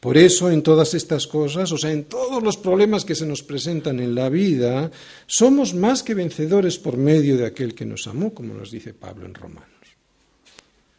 Por 0.00 0.16
eso 0.16 0.50
en 0.50 0.62
todas 0.62 0.94
estas 0.94 1.26
cosas, 1.26 1.72
o 1.72 1.78
sea, 1.78 1.90
en 1.90 2.04
todos 2.04 2.42
los 2.42 2.56
problemas 2.56 3.04
que 3.04 3.14
se 3.14 3.26
nos 3.26 3.42
presentan 3.42 3.98
en 3.98 4.14
la 4.14 4.28
vida, 4.28 4.90
somos 5.26 5.74
más 5.74 6.02
que 6.02 6.14
vencedores 6.14 6.78
por 6.78 6.96
medio 6.96 7.36
de 7.36 7.46
aquel 7.46 7.74
que 7.74 7.86
nos 7.86 8.06
amó, 8.06 8.32
como 8.32 8.54
nos 8.54 8.70
dice 8.70 8.94
Pablo 8.94 9.26
en 9.26 9.34
Romanos. 9.34 9.66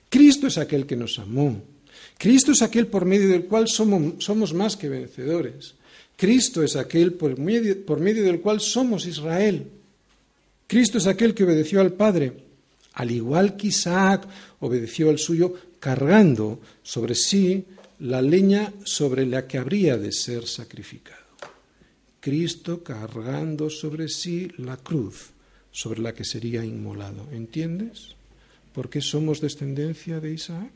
Cristo 0.10 0.48
es 0.48 0.58
aquel 0.58 0.86
que 0.86 0.96
nos 0.96 1.20
amó. 1.20 1.62
Cristo 2.18 2.52
es 2.52 2.62
aquel 2.62 2.88
por 2.88 3.06
medio 3.06 3.30
del 3.30 3.46
cual 3.46 3.68
somos, 3.68 4.24
somos 4.24 4.54
más 4.54 4.76
que 4.76 4.90
vencedores. 4.90 5.76
Cristo 6.16 6.64
es 6.64 6.76
aquel 6.76 7.14
por 7.14 7.38
medio, 7.38 7.86
por 7.86 8.00
medio 8.00 8.24
del 8.24 8.42
cual 8.42 8.60
somos 8.60 9.06
Israel. 9.06 9.68
Cristo 10.66 10.98
es 10.98 11.08
aquel 11.08 11.34
que 11.34 11.44
obedeció 11.44 11.80
al 11.80 11.94
Padre, 11.94 12.34
al 12.94 13.12
igual 13.12 13.56
que 13.56 13.68
Isaac 13.68 14.28
obedeció 14.60 15.10
al 15.10 15.20
suyo, 15.20 15.54
cargando 15.80 16.60
sobre 16.82 17.14
sí 17.14 17.66
la 18.00 18.22
leña 18.22 18.74
sobre 18.84 19.26
la 19.26 19.48
que 19.48 19.60
habría 19.60 19.98
de 19.98 20.12
ser 20.12 20.48
sacrificado. 20.48 21.18
Cristo 22.20 22.84
cargando 22.84 23.70
sobre 23.70 24.10
sí 24.10 24.52
la 24.58 24.78
cruz 24.78 25.32
sobre 25.72 26.02
la 26.02 26.14
que 26.14 26.26
sería 26.26 26.66
inmolado. 26.66 27.28
¿Entiendes? 27.32 28.16
¿Por 28.74 28.90
qué 28.90 29.00
somos 29.00 29.42
descendencia 29.42 30.20
de 30.20 30.34
Isaac? 30.34 30.72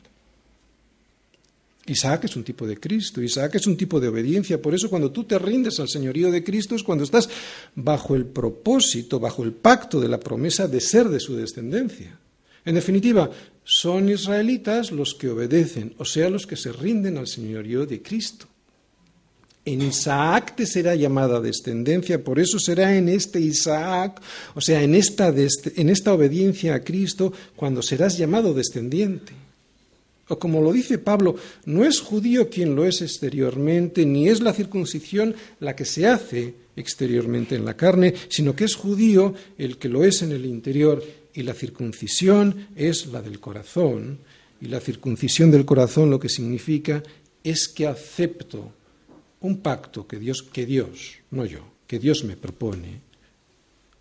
Isaac 1.86 2.24
es 2.24 2.36
un 2.36 2.44
tipo 2.44 2.66
de 2.66 2.78
Cristo, 2.78 3.20
Isaac 3.20 3.56
es 3.56 3.66
un 3.66 3.76
tipo 3.76 3.98
de 3.98 4.08
obediencia. 4.08 4.62
Por 4.62 4.74
eso 4.74 4.88
cuando 4.88 5.10
tú 5.10 5.24
te 5.24 5.38
rindes 5.38 5.80
al 5.80 5.88
señorío 5.88 6.30
de 6.30 6.44
Cristo 6.44 6.76
es 6.76 6.82
cuando 6.82 7.04
estás 7.04 7.28
bajo 7.74 8.14
el 8.14 8.26
propósito, 8.26 9.18
bajo 9.18 9.42
el 9.42 9.52
pacto 9.52 10.00
de 10.00 10.08
la 10.08 10.20
promesa 10.20 10.68
de 10.68 10.80
ser 10.80 11.08
de 11.08 11.18
su 11.18 11.34
descendencia. 11.34 12.18
En 12.64 12.76
definitiva, 12.76 13.28
son 13.64 14.08
israelitas 14.08 14.92
los 14.92 15.14
que 15.14 15.30
obedecen, 15.30 15.94
o 15.98 16.04
sea, 16.04 16.30
los 16.30 16.46
que 16.46 16.56
se 16.56 16.72
rinden 16.72 17.16
al 17.16 17.26
señorío 17.26 17.84
de 17.84 18.00
Cristo. 18.00 18.46
En 19.64 19.82
Isaac 19.82 20.54
te 20.56 20.66
será 20.66 20.94
llamada 20.94 21.40
descendencia, 21.40 22.22
por 22.22 22.40
eso 22.40 22.58
será 22.58 22.96
en 22.96 23.08
este 23.08 23.40
Isaac, 23.40 24.20
o 24.54 24.60
sea, 24.60 24.82
en 24.82 24.94
esta, 24.94 25.28
en 25.28 25.88
esta 25.88 26.12
obediencia 26.12 26.74
a 26.74 26.80
Cristo, 26.82 27.32
cuando 27.54 27.82
serás 27.82 28.18
llamado 28.18 28.54
descendiente. 28.54 29.32
O 30.28 30.38
como 30.38 30.60
lo 30.60 30.72
dice 30.72 30.98
Pablo, 30.98 31.36
no 31.66 31.84
es 31.84 32.00
judío 32.00 32.48
quien 32.48 32.74
lo 32.74 32.84
es 32.84 33.02
exteriormente, 33.02 34.06
ni 34.06 34.28
es 34.28 34.40
la 34.40 34.52
circuncisión 34.52 35.34
la 35.60 35.74
que 35.74 35.84
se 35.84 36.06
hace 36.06 36.54
exteriormente 36.76 37.54
en 37.54 37.64
la 37.64 37.76
carne, 37.76 38.14
sino 38.28 38.54
que 38.54 38.64
es 38.64 38.74
judío 38.74 39.34
el 39.58 39.78
que 39.78 39.88
lo 39.88 40.04
es 40.04 40.22
en 40.22 40.32
el 40.32 40.46
interior, 40.46 41.02
y 41.34 41.42
la 41.42 41.54
circuncisión 41.54 42.68
es 42.76 43.06
la 43.06 43.22
del 43.22 43.40
corazón, 43.40 44.18
y 44.60 44.66
la 44.66 44.80
circuncisión 44.80 45.50
del 45.50 45.64
corazón 45.64 46.10
lo 46.10 46.20
que 46.20 46.28
significa 46.28 47.02
es 47.42 47.68
que 47.68 47.86
acepto 47.86 48.72
un 49.40 49.58
pacto 49.58 50.06
que 50.06 50.18
Dios, 50.18 50.42
que 50.42 50.66
Dios, 50.66 51.18
no 51.30 51.44
yo, 51.44 51.64
que 51.86 51.98
Dios 51.98 52.22
me 52.24 52.36
propone 52.36 53.00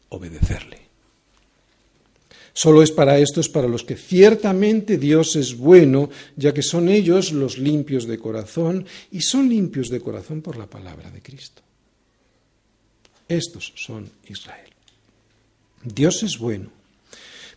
obedecerle. 0.09 0.90
Solo 2.53 2.84
es 2.84 2.91
para 2.91 3.17
estos 3.17 3.48
para 3.48 3.67
los 3.67 3.84
que 3.84 3.96
ciertamente 3.96 4.98
Dios 4.98 5.36
es 5.36 5.55
bueno, 5.58 6.10
ya 6.36 6.53
que 6.53 6.62
son 6.62 6.89
ellos 6.89 7.31
los 7.31 7.58
limpios 7.58 8.05
de 8.08 8.20
corazón 8.20 8.86
y 9.12 9.22
son 9.22 9.48
limpios 9.48 9.89
de 9.89 10.01
corazón 10.01 10.41
por 10.41 10.58
la 10.58 10.67
palabra 10.67 11.10
de 11.10 11.22
Cristo. 11.22 11.62
Estos 13.27 13.72
son 13.75 14.10
Israel. 14.27 14.70
Dios 15.84 16.24
es 16.24 16.38
bueno, 16.38 16.70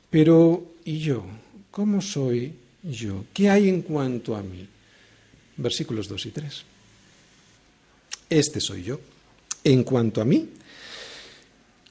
pero 0.08 0.74
¿y 0.84 0.98
yo? 0.98 1.24
¿Cómo 1.72 2.00
soy 2.00 2.54
yo? 2.84 3.24
¿Qué 3.34 3.50
hay 3.50 3.68
en 3.68 3.82
cuanto 3.82 4.36
a 4.36 4.42
mí? 4.42 4.66
Versículos 5.56 6.06
2 6.08 6.26
y 6.26 6.30
3. 6.30 6.62
Este 8.30 8.60
soy 8.60 8.84
yo. 8.84 9.00
En 9.64 9.82
cuanto 9.82 10.20
a 10.20 10.24
mí, 10.24 10.48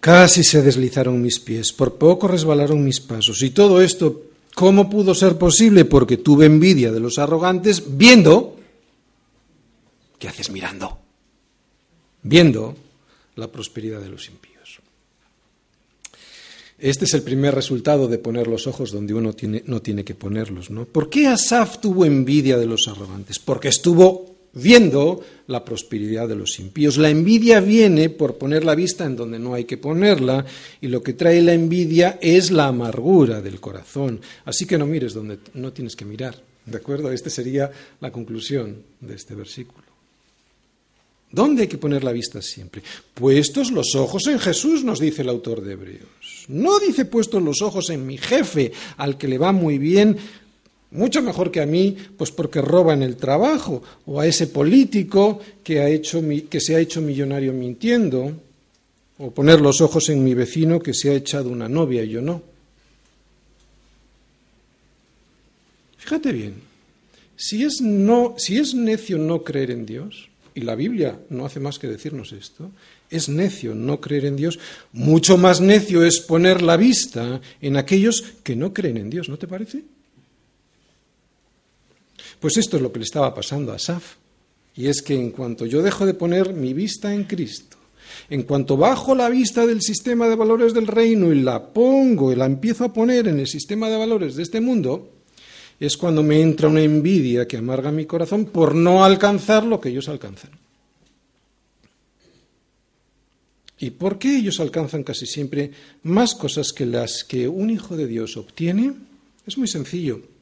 Casi 0.03 0.43
se 0.43 0.62
deslizaron 0.62 1.22
mis 1.22 1.39
pies, 1.39 1.72
por 1.72 1.95
poco 1.95 2.27
resbalaron 2.27 2.83
mis 2.83 3.00
pasos. 3.00 3.41
Y 3.41 3.51
todo 3.51 3.81
esto, 3.81 4.24
¿cómo 4.53 4.89
pudo 4.89 5.15
ser 5.15 5.38
posible? 5.38 5.86
Porque 5.86 6.17
tuve 6.17 6.45
envidia 6.45 6.91
de 6.91 7.00
los 7.00 7.19
arrogantes 7.19 7.81
viendo... 7.95 8.60
¿Qué 10.19 10.27
haces 10.27 10.50
mirando? 10.50 11.00
Viendo 12.22 12.75
la 13.38 13.50
prosperidad 13.50 14.01
de 14.01 14.10
los 14.10 14.27
impíos. 14.27 14.81
Este 16.77 17.05
es 17.05 17.13
el 17.13 17.22
primer 17.22 17.55
resultado 17.55 18.10
de 18.10 18.17
poner 18.17 18.48
los 18.48 18.67
ojos 18.67 18.91
donde 18.91 19.13
uno 19.13 19.31
tiene, 19.31 19.63
no 19.67 19.81
tiene 19.81 20.03
que 20.03 20.15
ponerlos. 20.15 20.69
¿no? 20.69 20.83
¿Por 20.83 21.10
qué 21.10 21.27
Asaf 21.27 21.79
tuvo 21.79 22.03
envidia 22.03 22.57
de 22.57 22.65
los 22.65 22.89
arrogantes? 22.89 23.39
Porque 23.39 23.69
estuvo 23.69 24.32
viendo 24.53 25.22
la 25.48 25.65
prosperidad 25.65 26.27
de 26.27 26.36
los 26.36 26.60
impíos. 26.60 26.98
La 26.98 27.10
envidia 27.10 27.60
viene 27.60 28.10
por 28.10 28.38
poner 28.38 28.63
la 28.63 28.75
vista 28.75 29.05
en 29.05 29.15
donde 29.15 29.39
no 29.39 29.53
hay 29.53 29.65
que 29.65 29.77
ponerla 29.77 30.45
y 30.81 30.88
lo 30.88 31.01
que 31.01 31.13
trae 31.13 31.41
la 31.41 31.53
envidia 31.53 32.19
es 32.22 32.51
la 32.51 32.67
amargura 32.67 33.41
del 33.41 33.60
corazón. 33.60 34.22
Así 34.45 34.65
que 34.65 34.77
no 34.77 34.86
mires 34.86 35.13
donde 35.13 35.39
no 35.55 35.74
tienes 35.74 35.95
que 35.95 36.05
mirar. 36.05 36.41
¿De 36.65 36.77
acuerdo? 36.77 37.12
Esta 37.12 37.29
sería 37.29 37.69
la 38.00 38.12
conclusión 38.12 38.77
de 39.01 39.15
este 39.15 39.36
versículo. 39.36 39.83
¿Dónde 41.33 41.63
hay 41.63 41.67
que 41.67 41.79
poner 41.79 42.03
la 42.03 42.12
vista 42.12 42.43
siempre? 42.43 42.83
Puestos 43.15 43.72
los 43.72 43.95
ojos 43.95 44.27
en 44.27 44.38
Jesús, 44.38 44.83
nos 44.83 45.00
dice 45.00 45.24
el 45.24 45.29
autor 45.29 45.62
de 45.62 45.74
Hebreos. 45.74 46.45
No 46.48 46.77
dice 46.77 47.05
puestos 47.05 47.41
los 47.41 47.63
ojos 47.63 47.89
en 47.89 48.05
mi 48.05 48.17
jefe, 48.19 48.72
al 48.98 49.17
que 49.17 49.27
le 49.27 49.39
va 49.39 49.51
muy 49.51 49.79
bien, 49.79 50.15
mucho 50.93 51.21
mejor 51.21 51.51
que 51.51 51.62
a 51.62 51.65
mí, 51.65 51.97
pues 52.17 52.31
porque 52.31 52.62
roba 52.62 52.93
en 52.93 53.03
el 53.03 53.17
trabajo, 53.17 53.83
o 54.05 54.19
a 54.19 54.27
ese 54.27 54.47
político 54.47 55.39
que, 55.63 55.81
ha 55.81 55.89
hecho, 55.89 56.21
que 56.50 56.62
se 56.62 56.75
ha 56.75 56.79
hecho 56.79 57.01
millonario 57.01 57.51
mintiendo, 57.51 58.31
o 59.17 59.31
poner 59.31 59.59
los 59.59 59.81
ojos 59.81 60.09
en 60.09 60.23
mi 60.23 60.33
vecino 60.33 60.79
que 60.79 60.93
se 60.93 61.09
ha 61.09 61.15
echado 61.15 61.50
una 61.50 61.67
novia 61.67 62.03
y 62.03 62.09
yo 62.09 62.21
no. 62.21 62.41
Fíjate 65.97 66.31
bien, 66.31 66.55
si 67.35 67.63
es, 67.63 67.81
si 68.38 68.57
es 68.57 68.73
necio 68.73 69.17
no 69.17 69.43
creer 69.43 69.71
en 69.71 69.85
Dios, 69.85 70.29
y 70.55 70.62
la 70.62 70.75
Biblia 70.75 71.19
no 71.29 71.45
hace 71.45 71.59
más 71.59 71.79
que 71.79 71.88
decirnos 71.88 72.31
esto, 72.33 72.71
es 73.09 73.29
necio 73.29 73.73
no 73.73 74.00
creer 74.00 74.25
en 74.25 74.35
Dios, 74.35 74.59
mucho 74.91 75.38
más 75.38 75.62
necio 75.62 76.05
es 76.05 76.19
poner 76.19 76.62
la 76.62 76.77
vista 76.77 77.41
en 77.62 77.77
aquellos 77.77 78.23
que 78.43 78.55
no 78.55 78.73
creen 78.73 78.97
en 78.97 79.09
Dios, 79.09 79.29
¿no 79.29 79.38
te 79.38 79.47
parece? 79.47 79.83
Pues 82.43 82.57
esto 82.57 82.75
es 82.75 82.83
lo 82.83 82.91
que 82.91 83.00
le 83.00 83.05
estaba 83.05 83.33
pasando 83.33 83.71
a 83.71 83.79
Saf, 83.79 84.15
y 84.75 84.88
es 84.88 85.01
que 85.01 85.15
en 85.15 85.31
cuanto 85.31 85.65
yo 85.65 85.81
dejo 85.81 86.05
de 86.05 86.13
poner 86.13 86.53
mi 86.53 86.73
vista 86.73 87.13
en 87.13 87.23
Cristo, 87.23 87.77
en 88.29 88.43
cuanto 88.43 88.75
bajo 88.75 89.15
la 89.15 89.29
vista 89.29 89.65
del 89.65 89.81
sistema 89.81 90.27
de 90.27 90.35
valores 90.35 90.73
del 90.73 90.88
reino 90.88 91.31
y 91.31 91.39
la 91.39 91.71
pongo 91.71 92.33
y 92.33 92.35
la 92.35 92.45
empiezo 92.45 92.83
a 92.83 92.91
poner 92.91 93.29
en 93.29 93.39
el 93.39 93.47
sistema 93.47 93.88
de 93.88 93.95
valores 93.95 94.35
de 94.35 94.43
este 94.43 94.59
mundo, 94.59 95.09
es 95.79 95.95
cuando 95.95 96.21
me 96.21 96.41
entra 96.41 96.67
una 96.67 96.81
envidia 96.81 97.47
que 97.47 97.55
amarga 97.55 97.93
mi 97.93 98.03
corazón 98.03 98.43
por 98.47 98.75
no 98.75 99.05
alcanzar 99.05 99.63
lo 99.63 99.79
que 99.79 99.88
ellos 99.88 100.09
alcanzan. 100.09 100.51
¿Y 103.79 103.91
por 103.91 104.19
qué 104.19 104.35
ellos 104.35 104.59
alcanzan 104.59 105.03
casi 105.03 105.27
siempre 105.27 105.71
más 106.03 106.35
cosas 106.35 106.73
que 106.73 106.85
las 106.85 107.23
que 107.23 107.47
un 107.47 107.69
hijo 107.69 107.95
de 107.95 108.05
Dios 108.05 108.35
obtiene? 108.35 108.95
Es 109.47 109.57
muy 109.57 109.69
sencillo. 109.69 110.32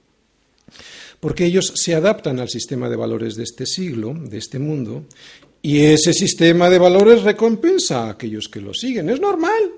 Porque 1.22 1.46
ellos 1.46 1.72
se 1.76 1.96
adaptan 1.96 2.40
al 2.40 2.50
sistema 2.50 2.90
de 2.90 2.98
valores 2.98 3.36
de 3.36 3.44
este 3.44 3.66
siglo, 3.66 4.14
de 4.14 4.38
este 4.38 4.60
mundo, 4.60 5.06
y 5.62 5.80
ese 5.80 6.12
sistema 6.14 6.70
de 6.70 6.80
valores 6.80 7.22
recompensa 7.24 8.04
a 8.06 8.10
aquellos 8.10 8.50
que 8.50 8.60
lo 8.60 8.74
siguen. 8.74 9.10
Es 9.10 9.22
normal. 9.22 9.72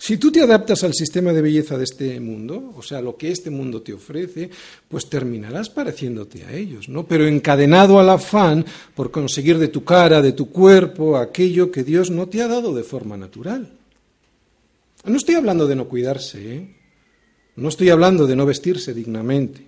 Si 0.00 0.16
tú 0.16 0.32
te 0.32 0.40
adaptas 0.40 0.82
al 0.82 0.94
sistema 0.94 1.30
de 1.34 1.42
belleza 1.42 1.76
de 1.76 1.84
este 1.84 2.18
mundo, 2.20 2.72
o 2.74 2.80
sea, 2.80 3.02
lo 3.02 3.18
que 3.18 3.30
este 3.30 3.50
mundo 3.50 3.82
te 3.82 3.92
ofrece, 3.92 4.48
pues 4.88 5.10
terminarás 5.10 5.68
pareciéndote 5.68 6.46
a 6.46 6.54
ellos, 6.54 6.88
¿no? 6.88 7.06
Pero 7.06 7.26
encadenado 7.26 8.00
al 8.00 8.08
afán 8.08 8.64
por 8.94 9.10
conseguir 9.10 9.58
de 9.58 9.68
tu 9.68 9.84
cara, 9.84 10.22
de 10.22 10.32
tu 10.32 10.48
cuerpo, 10.48 11.18
aquello 11.18 11.70
que 11.70 11.84
Dios 11.84 12.10
no 12.10 12.30
te 12.30 12.40
ha 12.40 12.48
dado 12.48 12.74
de 12.74 12.82
forma 12.82 13.18
natural. 13.18 13.68
No 15.04 15.16
estoy 15.18 15.34
hablando 15.34 15.66
de 15.66 15.76
no 15.76 15.86
cuidarse, 15.86 16.56
¿eh? 16.56 16.79
No 17.60 17.68
estoy 17.68 17.90
hablando 17.90 18.26
de 18.26 18.34
no 18.36 18.46
vestirse 18.46 18.94
dignamente. 18.94 19.66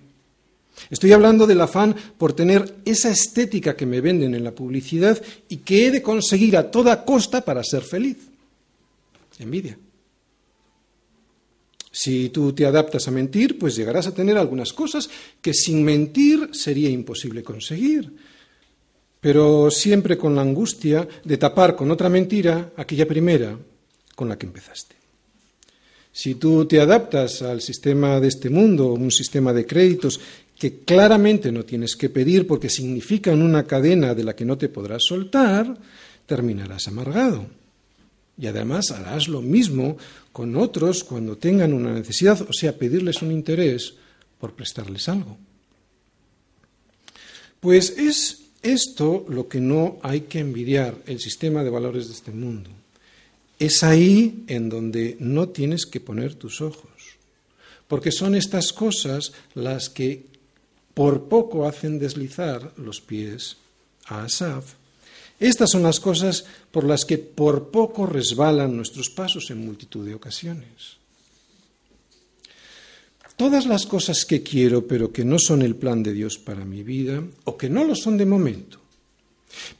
Estoy 0.89 1.11
hablando 1.11 1.45
del 1.45 1.61
afán 1.61 1.95
por 2.17 2.33
tener 2.33 2.77
esa 2.85 3.11
estética 3.11 3.75
que 3.75 3.85
me 3.85 4.01
venden 4.01 4.33
en 4.33 4.43
la 4.43 4.51
publicidad 4.51 5.21
y 5.47 5.57
que 5.57 5.85
he 5.85 5.91
de 5.91 6.01
conseguir 6.01 6.57
a 6.57 6.71
toda 6.71 7.05
costa 7.05 7.45
para 7.45 7.63
ser 7.63 7.83
feliz. 7.83 8.17
Envidia. 9.37 9.77
Si 11.91 12.29
tú 12.29 12.53
te 12.53 12.65
adaptas 12.65 13.07
a 13.07 13.11
mentir, 13.11 13.59
pues 13.59 13.75
llegarás 13.75 14.07
a 14.07 14.15
tener 14.15 14.39
algunas 14.39 14.73
cosas 14.73 15.07
que 15.39 15.53
sin 15.53 15.83
mentir 15.83 16.49
sería 16.51 16.89
imposible 16.89 17.43
conseguir. 17.43 18.11
Pero 19.21 19.69
siempre 19.69 20.17
con 20.17 20.35
la 20.35 20.41
angustia 20.41 21.07
de 21.23 21.37
tapar 21.37 21.75
con 21.75 21.91
otra 21.91 22.09
mentira 22.09 22.73
aquella 22.75 23.07
primera 23.07 23.55
con 24.15 24.27
la 24.27 24.37
que 24.37 24.47
empezaste. 24.47 25.02
Si 26.13 26.35
tú 26.35 26.65
te 26.65 26.79
adaptas 26.79 27.41
al 27.41 27.59
sistema 27.59 28.19
de 28.19 28.27
este 28.27 28.51
mundo, 28.51 28.93
un 28.93 29.11
sistema 29.11 29.51
de 29.51 29.65
créditos 29.65 30.19
que 30.57 30.81
claramente 30.85 31.51
no 31.51 31.65
tienes 31.65 31.95
que 31.95 32.09
pedir 32.09 32.45
porque 32.45 32.69
significan 32.69 33.41
una 33.41 33.65
cadena 33.65 34.13
de 34.13 34.23
la 34.23 34.35
que 34.35 34.45
no 34.45 34.55
te 34.55 34.69
podrás 34.69 35.03
soltar, 35.03 35.75
terminarás 36.27 36.87
amargado. 36.87 37.47
Y 38.37 38.45
además 38.45 38.91
harás 38.91 39.27
lo 39.27 39.41
mismo 39.41 39.97
con 40.31 40.55
otros 40.55 41.03
cuando 41.03 41.37
tengan 41.37 41.73
una 41.73 41.91
necesidad, 41.91 42.39
o 42.47 42.53
sea, 42.53 42.77
pedirles 42.77 43.23
un 43.23 43.31
interés 43.31 43.95
por 44.39 44.53
prestarles 44.53 45.09
algo. 45.09 45.37
Pues 47.59 47.97
es 47.97 48.41
esto 48.61 49.25
lo 49.29 49.47
que 49.47 49.59
no 49.59 49.97
hay 50.03 50.21
que 50.21 50.39
envidiar, 50.39 50.95
el 51.07 51.19
sistema 51.19 51.63
de 51.63 51.71
valores 51.71 52.07
de 52.07 52.13
este 52.13 52.31
mundo. 52.31 52.69
Es 53.63 53.81
ahí 53.83 54.43
en 54.47 54.67
donde 54.67 55.15
no 55.19 55.47
tienes 55.47 55.85
que 55.85 56.01
poner 56.01 56.35
tus 56.35 56.59
ojos, 56.59 56.91
porque 57.87 58.11
son 58.11 58.35
estas 58.35 58.73
cosas 58.73 59.31
las 59.55 59.89
que 59.89 60.25
por 60.93 61.29
poco 61.29 61.65
hacen 61.65 61.97
deslizar 61.97 62.73
los 62.75 62.99
pies 62.99 63.55
a 64.05 64.25
Asaf 64.25 64.73
estas 65.43 65.71
son 65.71 65.83
las 65.83 65.99
cosas 65.99 66.45
por 66.71 66.85
las 66.85 67.03
que 67.03 67.17
por 67.17 67.69
poco 67.69 68.05
resbalan 68.05 68.77
nuestros 68.77 69.09
pasos 69.09 69.51
en 69.51 69.65
multitud 69.65 70.05
de 70.05 70.15
ocasiones. 70.15 70.97
Todas 73.35 73.65
las 73.65 73.85
cosas 73.85 74.23
que 74.23 74.41
quiero 74.41 74.87
pero 74.87 75.11
que 75.11 75.25
no 75.25 75.37
son 75.39 75.61
el 75.61 75.75
plan 75.75 76.01
de 76.01 76.13
Dios 76.13 76.37
para 76.37 76.63
mi 76.63 76.81
vida, 76.81 77.21
o 77.43 77.57
que 77.57 77.69
no 77.69 77.83
lo 77.83 77.93
son 77.93 78.17
de 78.17 78.25
momento, 78.25 78.79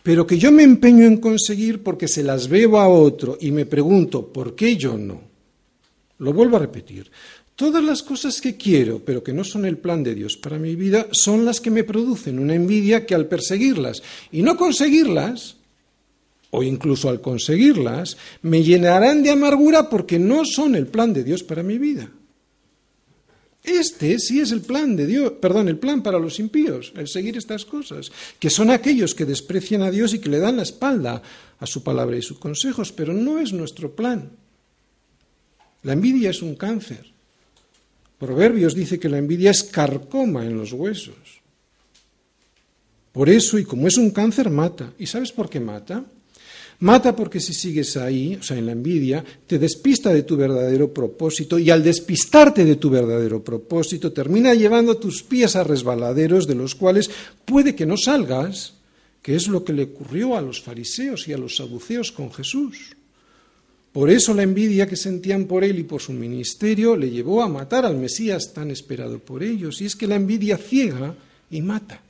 pero 0.02 0.26
que 0.28 0.38
yo 0.38 0.52
me 0.52 0.64
empeño 0.64 1.06
en 1.06 1.18
conseguir 1.18 1.84
porque 1.84 2.08
se 2.08 2.24
las 2.24 2.48
veo 2.48 2.78
a 2.78 2.88
otro 2.88 3.38
y 3.40 3.52
me 3.52 3.66
pregunto, 3.66 4.28
¿por 4.28 4.56
qué 4.56 4.76
yo 4.76 4.98
no? 4.98 5.22
Lo 6.20 6.34
vuelvo 6.34 6.58
a 6.58 6.62
repetir. 6.62 7.10
Todas 7.56 7.84
las 7.84 8.02
cosas 8.02 8.42
que 8.42 8.58
quiero, 8.58 9.00
pero 9.00 9.24
que 9.24 9.34
no 9.34 9.44
son 9.44 9.66
el 9.66 9.78
plan 9.78 10.04
de 10.04 10.16
Dios 10.16 10.38
para 10.38 10.58
mi 10.58 10.76
vida, 10.76 11.08
son 11.12 11.46
las 11.46 11.62
que 11.62 11.70
me 11.70 11.84
producen 11.84 12.40
una 12.40 12.56
envidia 12.56 13.06
que 13.06 13.14
al 13.14 13.28
perseguirlas 13.28 14.02
y 14.32 14.42
no 14.42 14.58
conseguirlas, 14.58 15.58
o 16.50 16.64
incluso 16.64 17.10
al 17.10 17.22
conseguirlas, 17.22 18.18
me 18.42 18.64
llenarán 18.64 19.22
de 19.24 19.32
amargura 19.32 19.90
porque 19.90 20.18
no 20.20 20.46
son 20.46 20.76
el 20.76 20.88
plan 20.88 21.14
de 21.14 21.24
Dios 21.24 21.44
para 21.44 21.64
mi 21.64 21.78
vida. 21.78 22.10
Este 23.64 24.20
sí 24.20 24.42
es 24.42 24.52
el 24.52 24.62
plan 24.62 24.98
de 24.98 25.08
Dios, 25.08 25.34
perdón, 25.40 25.70
el 25.70 25.80
plan 25.80 26.04
para 26.04 26.20
los 26.20 26.38
impíos, 26.40 26.92
el 26.98 27.08
seguir 27.08 27.38
estas 27.38 27.64
cosas, 27.64 28.12
que 28.38 28.50
son 28.50 28.70
aquellos 28.70 29.16
que 29.16 29.26
desprecian 29.26 29.84
a 29.84 29.92
Dios 29.92 30.14
y 30.14 30.20
que 30.20 30.30
le 30.30 30.40
dan 30.40 30.58
la 30.58 30.64
espalda 30.64 31.22
a 31.60 31.66
su 31.66 31.82
palabra 31.82 32.18
y 32.18 32.22
sus 32.22 32.40
consejos, 32.40 32.92
pero 32.92 33.14
no 33.14 33.40
es 33.40 33.54
nuestro 33.54 33.96
plan. 33.96 34.32
La 35.84 35.94
envidia 35.94 36.30
es 36.30 36.42
un 36.42 36.56
cáncer. 36.56 37.14
Proverbios 38.20 38.76
dice 38.76 39.00
que 39.00 39.10
la 39.10 39.18
envidia 39.18 39.52
es 39.52 39.64
carcoma 39.64 40.46
en 40.46 40.58
los 40.58 40.74
huesos. 40.74 41.42
Por 43.14 43.30
eso, 43.30 43.58
y 43.60 43.64
como 43.64 43.88
es 43.88 43.98
un 43.98 44.12
cáncer, 44.12 44.50
mata. 44.50 44.92
¿Y 44.98 45.06
sabes 45.06 45.32
por 45.32 45.50
qué 45.50 45.60
mata? 45.60 46.04
Mata 46.84 47.16
porque 47.16 47.40
si 47.40 47.54
sigues 47.54 47.96
ahí, 47.96 48.36
o 48.36 48.44
sea, 48.44 48.58
en 48.58 48.66
la 48.66 48.74
envidia, 48.74 49.24
te 49.48 49.58
despista 49.58 50.14
de 50.14 50.24
tu 50.24 50.36
verdadero 50.36 50.94
propósito 50.94 51.58
y 51.58 51.70
al 51.70 51.82
despistarte 51.82 52.66
de 52.66 52.76
tu 52.76 52.90
verdadero 52.90 53.42
propósito 53.42 54.12
termina 54.12 54.54
llevando 54.54 54.98
tus 54.98 55.24
pies 55.24 55.56
a 55.56 55.64
resbaladeros 55.64 56.46
de 56.46 56.56
los 56.56 56.76
cuales 56.76 57.10
puede 57.46 57.74
que 57.74 57.86
no 57.86 57.96
salgas, 57.96 58.74
que 59.22 59.34
es 59.34 59.48
lo 59.48 59.64
que 59.64 59.72
le 59.72 59.84
ocurrió 59.84 60.36
a 60.36 60.42
los 60.42 60.62
fariseos 60.62 61.26
y 61.30 61.32
a 61.32 61.38
los 61.38 61.56
saduceos 61.56 62.12
con 62.12 62.34
Jesús. 62.34 62.98
Por 63.94 64.10
eso 64.10 64.34
la 64.34 64.44
envidia 64.44 64.86
que 64.86 64.98
sentían 64.98 65.46
por 65.46 65.64
él 65.64 65.80
y 65.80 65.84
por 65.84 66.02
su 66.02 66.12
ministerio 66.12 66.98
le 66.98 67.10
llevó 67.10 67.44
a 67.44 67.48
matar 67.48 67.86
al 67.86 67.96
Mesías 67.96 68.52
tan 68.54 68.72
esperado 68.72 69.20
por 69.20 69.42
ellos. 69.42 69.80
Y 69.80 69.86
es 69.86 69.96
que 69.96 70.06
la 70.06 70.16
envidia 70.16 70.58
ciega 70.58 71.16
y 71.50 71.62
mata. 71.62 72.02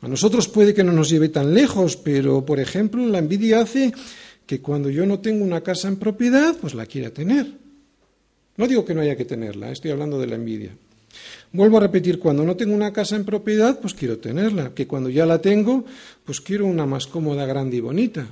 A 0.00 0.08
nosotros 0.08 0.48
puede 0.48 0.74
que 0.74 0.84
no 0.84 0.92
nos 0.92 1.10
lleve 1.10 1.28
tan 1.28 1.52
lejos, 1.52 1.96
pero 1.96 2.44
por 2.44 2.58
ejemplo 2.60 3.06
la 3.06 3.18
envidia 3.18 3.60
hace 3.60 3.92
que 4.46 4.60
cuando 4.60 4.90
yo 4.90 5.06
no 5.06 5.20
tengo 5.20 5.44
una 5.44 5.60
casa 5.60 5.88
en 5.88 5.96
propiedad, 5.96 6.56
pues 6.60 6.74
la 6.74 6.86
quiera 6.86 7.10
tener. 7.10 7.46
No 8.56 8.66
digo 8.66 8.84
que 8.84 8.94
no 8.94 9.00
haya 9.00 9.16
que 9.16 9.24
tenerla, 9.24 9.70
estoy 9.70 9.90
hablando 9.90 10.18
de 10.18 10.26
la 10.26 10.34
envidia. 10.34 10.76
Vuelvo 11.52 11.78
a 11.78 11.80
repetir, 11.80 12.18
cuando 12.18 12.44
no 12.44 12.56
tengo 12.56 12.74
una 12.74 12.92
casa 12.92 13.16
en 13.16 13.24
propiedad, 13.24 13.80
pues 13.80 13.94
quiero 13.94 14.18
tenerla, 14.18 14.72
que 14.74 14.86
cuando 14.86 15.08
ya 15.08 15.26
la 15.26 15.40
tengo, 15.40 15.84
pues 16.24 16.40
quiero 16.40 16.66
una 16.66 16.86
más 16.86 17.06
cómoda, 17.06 17.46
grande 17.46 17.76
y 17.76 17.80
bonita 17.80 18.26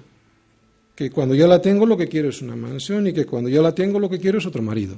que 0.99 1.13
cuando 1.13 1.37
ya 1.37 1.47
la 1.47 1.63
tengo 1.63 1.87
lo 1.87 1.97
que 1.97 2.09
quiero 2.09 2.29
es 2.29 2.43
una 2.43 2.57
mansión 2.57 3.07
y 3.07 3.13
que 3.13 3.25
cuando 3.25 3.49
ya 3.49 3.63
la 3.63 3.73
tengo 3.73 4.01
lo 4.01 4.11
que 4.11 4.19
quiero 4.19 4.39
es 4.39 4.47
otro 4.47 4.63
marido. 4.63 4.97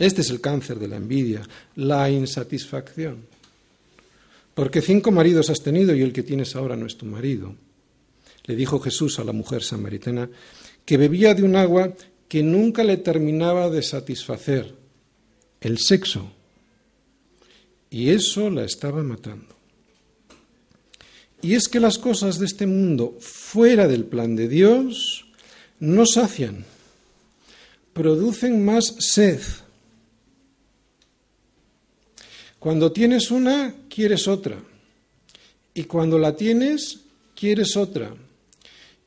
Este 0.00 0.22
es 0.22 0.30
el 0.30 0.40
cáncer 0.40 0.78
de 0.78 0.88
la 0.88 0.96
envidia, 0.96 1.42
la 1.76 2.08
insatisfacción. 2.10 3.26
Porque 4.54 4.80
cinco 4.80 5.10
maridos 5.10 5.50
has 5.50 5.60
tenido 5.60 5.94
y 5.94 6.00
el 6.00 6.14
que 6.14 6.22
tienes 6.22 6.56
ahora 6.56 6.74
no 6.74 6.86
es 6.86 6.96
tu 6.96 7.04
marido. 7.04 7.54
Le 8.44 8.56
dijo 8.56 8.80
Jesús 8.80 9.18
a 9.18 9.24
la 9.24 9.32
mujer 9.32 9.62
samaritana 9.62 10.30
que 10.86 10.96
bebía 10.96 11.34
de 11.34 11.42
un 11.42 11.54
agua 11.54 11.92
que 12.28 12.42
nunca 12.42 12.82
le 12.82 12.96
terminaba 12.96 13.68
de 13.68 13.82
satisfacer, 13.82 14.74
el 15.60 15.78
sexo. 15.78 16.32
y 17.90 18.08
eso 18.08 18.48
la 18.48 18.64
estaba 18.64 19.02
matando. 19.02 19.54
Y 21.42 21.56
es 21.56 21.68
que 21.68 21.78
las 21.78 21.98
cosas 21.98 22.38
de 22.38 22.46
este 22.46 22.66
mundo 22.66 23.18
fuera 23.20 23.86
del 23.86 24.04
plan 24.04 24.34
de 24.34 24.48
Dios 24.48 25.26
no 25.78 26.06
sacian, 26.06 26.64
producen 27.92 28.64
más 28.64 28.94
sed. 28.98 29.40
Cuando 32.60 32.92
tienes 32.92 33.30
una, 33.30 33.74
quieres 33.88 34.28
otra. 34.28 34.56
Y 35.72 35.84
cuando 35.84 36.18
la 36.18 36.36
tienes, 36.36 37.00
quieres 37.34 37.74
otra. 37.74 38.14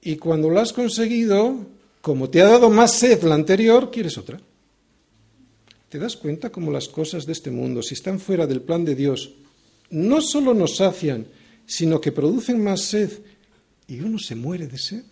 Y 0.01 0.15
cuando 0.15 0.49
la 0.49 0.61
has 0.61 0.73
conseguido, 0.73 1.67
como 2.01 2.31
te 2.31 2.41
ha 2.41 2.47
dado 2.47 2.71
más 2.71 2.93
sed 2.93 3.21
la 3.21 3.35
anterior, 3.35 3.91
quieres 3.91 4.17
otra. 4.17 4.41
¿Te 5.87 5.99
das 5.99 6.17
cuenta 6.17 6.49
cómo 6.49 6.71
las 6.71 6.87
cosas 6.87 7.27
de 7.27 7.33
este 7.33 7.51
mundo, 7.51 7.83
si 7.83 7.93
están 7.93 8.19
fuera 8.19 8.47
del 8.47 8.61
plan 8.61 8.83
de 8.83 8.95
Dios, 8.95 9.33
no 9.91 10.19
solo 10.19 10.55
nos 10.55 10.77
sacian, 10.77 11.27
sino 11.67 12.01
que 12.01 12.11
producen 12.11 12.61
más 12.63 12.81
sed 12.81 13.11
y 13.87 13.99
uno 13.99 14.17
se 14.17 14.33
muere 14.33 14.65
de 14.65 14.79
sed? 14.79 15.03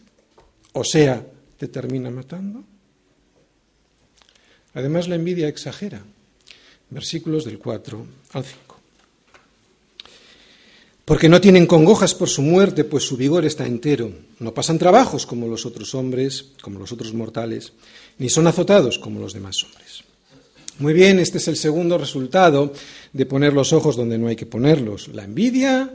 O 0.73 0.83
sea, 0.83 1.23
te 1.57 1.67
termina 1.67 2.09
matando. 2.09 2.63
Además, 4.73 5.07
la 5.07 5.13
envidia 5.13 5.47
exagera. 5.47 6.03
Versículos 6.91 7.45
del 7.45 7.57
4 7.57 8.05
al 8.33 8.45
5. 8.45 8.71
Porque 11.05 11.27
no 11.27 11.41
tienen 11.41 11.65
congojas 11.65 12.13
por 12.13 12.29
su 12.29 12.41
muerte, 12.41 12.83
pues 12.83 13.03
su 13.05 13.17
vigor 13.17 13.45
está 13.45 13.65
entero. 13.65 14.11
No 14.39 14.53
pasan 14.53 14.77
trabajos 14.77 15.25
como 15.25 15.47
los 15.47 15.65
otros 15.65 15.95
hombres, 15.95 16.51
como 16.61 16.79
los 16.79 16.91
otros 16.91 17.13
mortales, 17.13 17.73
ni 18.17 18.29
son 18.29 18.47
azotados 18.47 18.99
como 18.99 19.19
los 19.19 19.33
demás 19.33 19.63
hombres. 19.63 20.03
Muy 20.79 20.93
bien, 20.93 21.19
este 21.19 21.37
es 21.37 21.47
el 21.47 21.57
segundo 21.57 21.97
resultado 21.97 22.73
de 23.13 23.25
poner 23.25 23.53
los 23.53 23.73
ojos 23.73 23.95
donde 23.95 24.17
no 24.17 24.27
hay 24.27 24.35
que 24.35 24.45
ponerlos. 24.45 25.09
La 25.09 25.23
envidia 25.23 25.93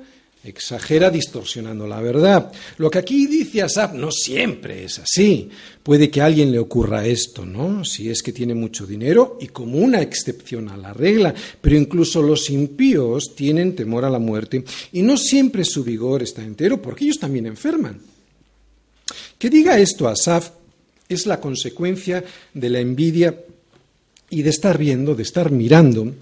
exagera 0.49 1.11
distorsionando 1.11 1.87
la 1.87 2.01
verdad. 2.01 2.53
Lo 2.79 2.91
que 2.91 2.99
aquí 2.99 3.27
dice 3.27 3.63
Asaf 3.63 3.93
no 3.95 4.11
siempre 4.11 4.85
es 4.85 4.99
así. 4.99 5.49
Puede 5.83 6.11
que 6.11 6.21
a 6.21 6.27
alguien 6.27 6.51
le 6.53 6.59
ocurra 6.59 7.07
esto, 7.07 7.45
¿no? 7.45 7.85
Si 7.85 8.09
es 8.09 8.23
que 8.23 8.33
tiene 8.33 8.55
mucho 8.55 8.87
dinero 8.87 9.39
y 9.41 9.49
como 9.49 9.79
una 9.79 10.01
excepción 10.01 10.69
a 10.69 10.77
la 10.77 10.93
regla, 10.93 11.35
pero 11.61 11.77
incluso 11.77 12.23
los 12.23 12.51
impíos 12.51 13.35
tienen 13.35 13.77
temor 13.77 14.05
a 14.05 14.11
la 14.11 14.19
muerte 14.19 14.65
y 14.93 15.03
no 15.03 15.17
siempre 15.17 15.65
su 15.65 15.85
vigor 15.85 16.23
está 16.23 16.43
entero 16.43 16.81
porque 16.81 17.05
ellos 17.05 17.19
también 17.19 17.47
enferman. 17.47 18.01
Que 19.39 19.51
diga 19.51 19.79
esto 19.79 20.09
Asaf 20.09 20.51
es 21.09 21.27
la 21.27 21.41
consecuencia 21.41 22.25
de 22.53 22.71
la 22.71 22.81
envidia 22.81 23.39
y 24.31 24.43
de 24.43 24.51
estar 24.51 24.79
viendo, 24.79 25.15
de 25.15 25.23
estar 25.23 25.51
mirando 25.51 26.13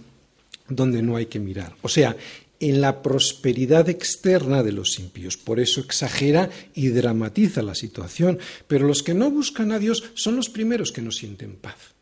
donde 0.69 1.03
no 1.03 1.17
hay 1.17 1.27
que 1.27 1.39
mirar. 1.39 1.75
O 1.83 1.89
sea, 1.89 2.17
en 2.61 2.81
la 2.81 3.03
prosperidad 3.03 3.89
externa 3.89 4.63
de 4.63 4.73
los 4.73 4.99
impíos. 4.99 5.37
Por 5.37 5.61
eso 5.61 5.81
exagera 5.81 6.51
y 6.75 6.89
dramatiza 6.89 7.63
la 7.63 7.75
situación. 7.75 8.39
Pero 8.67 8.87
los 8.87 9.03
que 9.03 9.15
no 9.15 9.31
buscan 9.31 9.73
a 9.73 9.79
Dios 9.79 10.05
son 10.15 10.37
los 10.37 10.49
primeros 10.49 10.93
que 10.93 11.03
no 11.03 11.11
sienten 11.11 11.57
paz. 11.57 11.95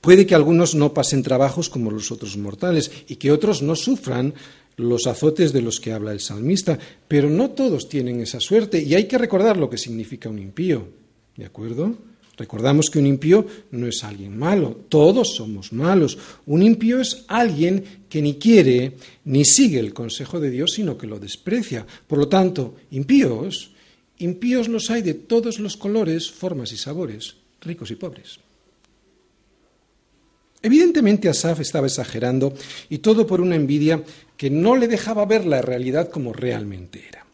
Puede 0.00 0.26
que 0.26 0.34
algunos 0.34 0.74
no 0.74 0.94
pasen 0.94 1.22
trabajos 1.22 1.68
como 1.68 1.90
los 1.90 2.10
otros 2.10 2.36
mortales 2.36 2.90
y 3.08 3.16
que 3.16 3.30
otros 3.30 3.62
no 3.62 3.76
sufran 3.76 4.34
los 4.76 5.06
azotes 5.06 5.52
de 5.52 5.62
los 5.62 5.80
que 5.80 5.92
habla 5.92 6.12
el 6.12 6.20
salmista, 6.20 6.78
pero 7.08 7.30
no 7.30 7.50
todos 7.50 7.88
tienen 7.88 8.20
esa 8.20 8.40
suerte 8.40 8.82
y 8.82 8.94
hay 8.94 9.06
que 9.06 9.18
recordar 9.18 9.56
lo 9.56 9.70
que 9.70 9.78
significa 9.78 10.28
un 10.28 10.38
impío. 10.38 10.88
¿De 11.36 11.46
acuerdo? 11.46 11.96
Recordamos 12.36 12.90
que 12.90 12.98
un 12.98 13.06
impío 13.06 13.46
no 13.70 13.86
es 13.86 14.04
alguien 14.04 14.36
malo, 14.36 14.80
todos 14.88 15.34
somos 15.34 15.72
malos. 15.72 16.18
Un 16.44 16.62
impío 16.62 17.00
es 17.00 17.24
alguien 17.28 17.82
que 18.08 18.20
ni 18.20 18.34
quiere 18.34 18.92
ni 19.24 19.44
sigue 19.44 19.78
el 19.78 19.94
consejo 19.94 20.38
de 20.38 20.50
Dios, 20.50 20.72
sino 20.74 20.98
que 20.98 21.06
lo 21.06 21.18
desprecia. 21.18 21.86
Por 22.06 22.18
lo 22.18 22.28
tanto, 22.28 22.76
impíos, 22.90 23.70
impíos 24.18 24.68
los 24.68 24.90
hay 24.90 25.02
de 25.02 25.14
todos 25.14 25.58
los 25.58 25.76
colores, 25.76 26.30
formas 26.30 26.72
y 26.72 26.76
sabores, 26.76 27.36
ricos 27.62 27.90
y 27.90 27.96
pobres. 27.96 28.38
Evidentemente 30.62 31.28
Asaf 31.28 31.60
estaba 31.60 31.86
exagerando 31.86 32.52
y 32.90 32.98
todo 32.98 33.26
por 33.26 33.40
una 33.40 33.56
envidia 33.56 34.02
que 34.36 34.50
no 34.50 34.76
le 34.76 34.88
dejaba 34.88 35.24
ver 35.24 35.46
la 35.46 35.62
realidad 35.62 36.10
como 36.10 36.32
realmente 36.32 37.04
era. 37.08 37.25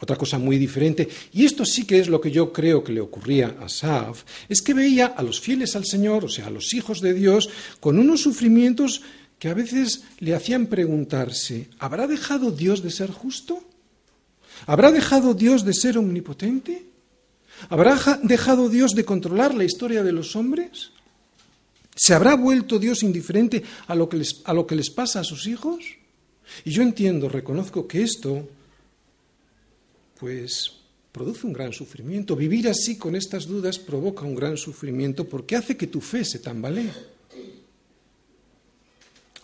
Otra 0.00 0.16
cosa 0.16 0.38
muy 0.38 0.56
diferente, 0.56 1.08
y 1.32 1.44
esto 1.44 1.66
sí 1.66 1.84
que 1.84 1.98
es 1.98 2.08
lo 2.08 2.20
que 2.20 2.30
yo 2.30 2.52
creo 2.52 2.82
que 2.82 2.92
le 2.92 3.02
ocurría 3.02 3.56
a 3.60 3.68
Saf, 3.68 4.24
es 4.48 4.62
que 4.62 4.72
veía 4.72 5.06
a 5.06 5.22
los 5.22 5.40
fieles 5.40 5.76
al 5.76 5.84
Señor, 5.84 6.24
o 6.24 6.28
sea, 6.28 6.46
a 6.46 6.50
los 6.50 6.72
hijos 6.72 7.02
de 7.02 7.12
Dios, 7.12 7.50
con 7.80 7.98
unos 7.98 8.22
sufrimientos 8.22 9.02
que 9.38 9.48
a 9.48 9.54
veces 9.54 10.04
le 10.18 10.34
hacían 10.34 10.66
preguntarse, 10.66 11.68
¿habrá 11.78 12.06
dejado 12.06 12.50
Dios 12.50 12.82
de 12.82 12.90
ser 12.90 13.10
justo? 13.10 13.62
¿Habrá 14.66 14.90
dejado 14.90 15.34
Dios 15.34 15.64
de 15.64 15.74
ser 15.74 15.98
omnipotente? 15.98 16.86
¿Habrá 17.68 17.98
dejado 18.22 18.70
Dios 18.70 18.92
de 18.92 19.04
controlar 19.04 19.54
la 19.54 19.64
historia 19.64 20.02
de 20.02 20.12
los 20.12 20.34
hombres? 20.34 20.92
¿Se 21.94 22.14
habrá 22.14 22.36
vuelto 22.36 22.78
Dios 22.78 23.02
indiferente 23.02 23.62
a 23.86 23.94
lo 23.94 24.08
que 24.08 24.16
les, 24.16 24.40
a 24.44 24.54
lo 24.54 24.66
que 24.66 24.76
les 24.76 24.88
pasa 24.90 25.20
a 25.20 25.24
sus 25.24 25.46
hijos? 25.46 25.84
Y 26.64 26.70
yo 26.70 26.82
entiendo, 26.82 27.28
reconozco 27.28 27.86
que 27.86 28.02
esto 28.02 28.48
pues 30.20 30.72
produce 31.10 31.46
un 31.46 31.54
gran 31.54 31.72
sufrimiento. 31.72 32.36
Vivir 32.36 32.68
así 32.68 32.98
con 32.98 33.16
estas 33.16 33.46
dudas 33.46 33.78
provoca 33.78 34.24
un 34.24 34.34
gran 34.34 34.58
sufrimiento 34.58 35.26
porque 35.28 35.56
hace 35.56 35.76
que 35.76 35.86
tu 35.86 36.00
fe 36.00 36.24
se 36.24 36.38
tambalee. 36.38 36.92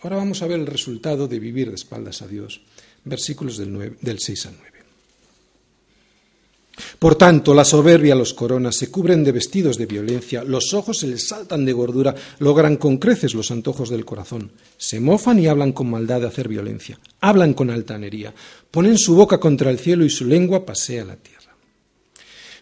Ahora 0.01 0.17
vamos 0.17 0.43
a 0.43 0.47
ver 0.47 0.59
el 0.59 0.67
resultado 0.67 1.27
de 1.27 1.39
vivir 1.39 1.69
de 1.69 1.75
espaldas 1.75 2.21
a 2.21 2.27
Dios. 2.27 2.61
Versículos 3.03 3.57
del, 3.57 3.97
del 3.99 4.19
6 4.19 4.45
al 4.45 4.55
9. 4.59 4.76
Por 6.99 7.15
tanto, 7.15 7.53
la 7.53 7.65
soberbia 7.65 8.15
los 8.15 8.33
coronas, 8.33 8.75
se 8.75 8.89
cubren 8.91 9.23
de 9.23 9.31
vestidos 9.31 9.77
de 9.77 9.85
violencia, 9.85 10.43
los 10.43 10.73
ojos 10.73 10.99
se 10.99 11.07
les 11.07 11.27
saltan 11.27 11.65
de 11.65 11.73
gordura, 11.73 12.15
logran 12.39 12.77
con 12.77 12.97
creces 12.97 13.33
los 13.33 13.51
antojos 13.51 13.89
del 13.89 14.05
corazón, 14.05 14.51
se 14.77 14.99
mofan 14.99 15.39
y 15.39 15.47
hablan 15.47 15.71
con 15.71 15.89
maldad 15.89 16.21
de 16.21 16.27
hacer 16.27 16.47
violencia, 16.47 16.99
hablan 17.21 17.53
con 17.53 17.69
altanería, 17.69 18.33
ponen 18.71 18.97
su 18.97 19.15
boca 19.15 19.39
contra 19.39 19.71
el 19.71 19.79
cielo 19.79 20.05
y 20.05 20.09
su 20.09 20.25
lengua 20.25 20.65
pasea 20.65 21.05
la 21.05 21.15
tierra. 21.15 21.36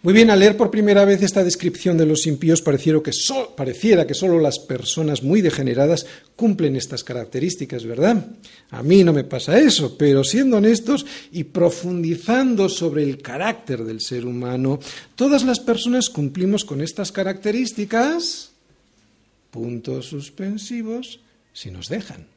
Muy 0.06 0.13
bien, 0.13 0.30
al 0.30 0.39
leer 0.39 0.56
por 0.56 0.70
primera 0.70 1.04
vez 1.04 1.24
esta 1.24 1.44
descripción 1.44 1.98
de 1.98 2.06
los 2.06 2.28
impíos 2.28 2.62
pareciera 2.62 3.02
que, 3.02 3.10
pareciera 3.58 4.06
que 4.06 4.13
solo 4.13 4.39
las 4.39 4.60
personas 4.60 5.24
muy 5.24 5.41
degeneradas 5.41 6.06
cumplen 6.36 6.76
estas 6.76 7.04
características, 7.04 7.86
¿verdad? 7.86 8.24
A 8.70 8.84
mí 8.84 9.04
no 9.04 9.13
me 9.13 9.24
pasa 9.24 9.58
eso, 9.58 9.98
pero 9.98 10.24
siendo 10.24 10.58
honestos 10.58 11.08
y 11.32 11.46
profundizando 11.46 12.70
sobre 12.70 13.02
el 13.02 13.20
carácter 13.20 13.84
del 13.84 14.00
ser 14.00 14.28
humano, 14.28 14.78
todas 15.15 15.44
las 15.44 15.60
personas 15.60 16.12
cumplimos 16.12 16.65
con 16.65 16.82
estas 16.82 17.12
características, 17.12 18.52
puntos 19.50 20.06
suspensivos, 20.06 21.20
si 21.52 21.72
nos 21.72 21.89
dejan. 21.89 22.35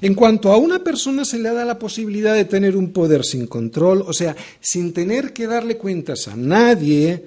En 0.00 0.14
cuanto 0.14 0.52
a 0.52 0.56
una 0.56 0.82
persona 0.82 1.24
se 1.24 1.38
le 1.38 1.50
da 1.50 1.64
la 1.64 1.78
posibilidad 1.78 2.34
de 2.34 2.44
tener 2.44 2.76
un 2.76 2.92
poder 2.92 3.24
sin 3.24 3.46
control, 3.46 4.02
o 4.06 4.12
sea, 4.12 4.36
sin 4.60 4.92
tener 4.92 5.32
que 5.32 5.46
darle 5.46 5.76
cuentas 5.76 6.28
a 6.28 6.36
nadie, 6.36 7.24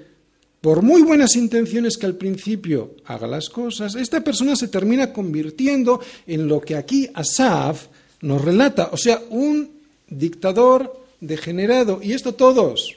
por 0.60 0.82
muy 0.82 1.02
buenas 1.02 1.36
intenciones 1.36 1.98
que 1.98 2.06
al 2.06 2.16
principio 2.16 2.96
haga 3.04 3.26
las 3.26 3.50
cosas, 3.50 3.94
esta 3.96 4.22
persona 4.24 4.56
se 4.56 4.68
termina 4.68 5.12
convirtiendo 5.12 6.00
en 6.26 6.48
lo 6.48 6.60
que 6.60 6.76
aquí 6.76 7.08
Asaf 7.12 7.88
nos 8.22 8.42
relata, 8.42 8.88
o 8.90 8.96
sea, 8.96 9.20
un 9.28 9.70
dictador 10.08 11.04
degenerado. 11.20 12.00
Y 12.02 12.12
esto 12.12 12.34
todos, 12.34 12.96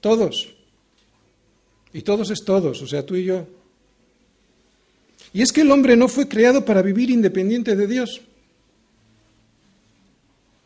todos. 0.00 0.54
Y 1.92 2.02
todos 2.02 2.30
es 2.30 2.42
todos, 2.44 2.80
o 2.80 2.86
sea, 2.86 3.04
tú 3.04 3.16
y 3.16 3.24
yo. 3.24 3.46
Y 5.32 5.42
es 5.42 5.52
que 5.52 5.62
el 5.62 5.70
hombre 5.70 5.96
no 5.96 6.08
fue 6.08 6.28
creado 6.28 6.64
para 6.64 6.82
vivir 6.82 7.10
independiente 7.10 7.74
de 7.74 7.86
Dios. 7.86 8.20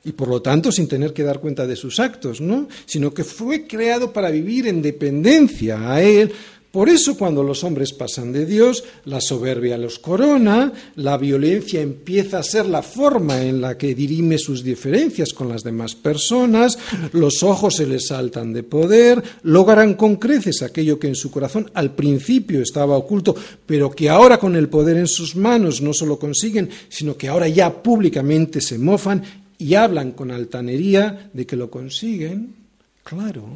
Y 0.05 0.12
por 0.12 0.29
lo 0.29 0.40
tanto 0.40 0.70
sin 0.70 0.87
tener 0.87 1.12
que 1.12 1.24
dar 1.24 1.40
cuenta 1.40 1.66
de 1.66 1.74
sus 1.74 1.98
actos, 1.98 2.40
¿no? 2.40 2.68
Sino 2.85 3.12
que 3.12 3.24
fue 3.24 3.66
creado 3.66 4.12
para 4.12 4.31
vivir 4.31 4.68
en 4.68 4.81
dependencia 4.81 5.92
a 5.92 6.00
Él, 6.00 6.33
por 6.77 6.91
eso 6.91 7.17
cuando 7.17 7.43
los 7.43 7.65
hombres 7.65 7.95
pasan 7.95 8.33
de 8.33 8.45
Dios, 8.45 8.85
la 9.07 9.23
soberbia 9.23 9.79
los 9.79 9.99
corona, 9.99 10.75
la 10.97 11.17
violencia 11.17 11.81
empieza 11.81 12.39
a 12.39 12.43
ser 12.43 12.67
la 12.67 12.83
forma 12.83 13.41
en 13.41 13.62
la 13.62 13.79
que 13.79 13.95
dirime 13.95 14.37
sus 14.37 14.62
diferencias 14.62 15.33
con 15.33 15.49
las 15.49 15.65
demás 15.65 15.95
personas, 15.95 16.79
los 17.15 17.43
ojos 17.43 17.77
se 17.77 17.87
les 17.87 18.09
saltan 18.09 18.53
de 18.53 18.62
poder, 18.62 19.23
logran 19.45 19.95
con 19.95 20.17
creces 20.17 20.61
aquello 20.61 20.99
que 20.99 21.09
en 21.09 21.15
su 21.15 21.31
corazón 21.31 21.71
al 21.73 21.95
principio 21.95 22.61
estaba 22.61 22.99
oculto, 22.99 23.35
pero 23.65 23.91
que 23.91 24.11
ahora 24.11 24.37
con 24.37 24.55
el 24.55 24.69
poder 24.69 24.99
en 24.99 25.09
sus 25.09 25.35
manos 25.35 25.81
no 25.81 25.95
solo 25.95 26.19
consiguen, 26.19 26.69
sino 26.91 27.17
que 27.17 27.29
ahora 27.29 27.49
ya 27.49 27.83
públicamente 27.83 28.61
se 28.61 28.77
mofan 28.77 29.23
y 29.57 29.73
hablan 29.77 30.12
con 30.12 30.31
altanería 30.31 31.31
de 31.33 31.47
que 31.47 31.57
lo 31.57 31.71
consiguen. 31.71 32.55
Claro, 33.03 33.47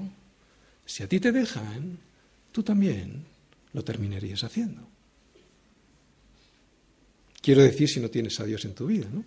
si 0.87 1.03
a 1.03 1.07
ti 1.07 1.21
te 1.21 1.33
dejan, 1.33 1.99
tú 2.53 2.63
también 2.63 3.25
lo 3.73 3.85
terminarías 3.85 4.45
haciendo. 4.45 4.83
Quiero 7.41 7.63
decir, 7.63 7.89
si 7.89 8.01
no 8.01 8.11
tienes 8.11 8.39
a 8.41 8.45
Dios 8.45 8.65
en 8.65 8.75
tu 8.75 8.87
vida, 8.87 9.07
¿no? 9.13 9.25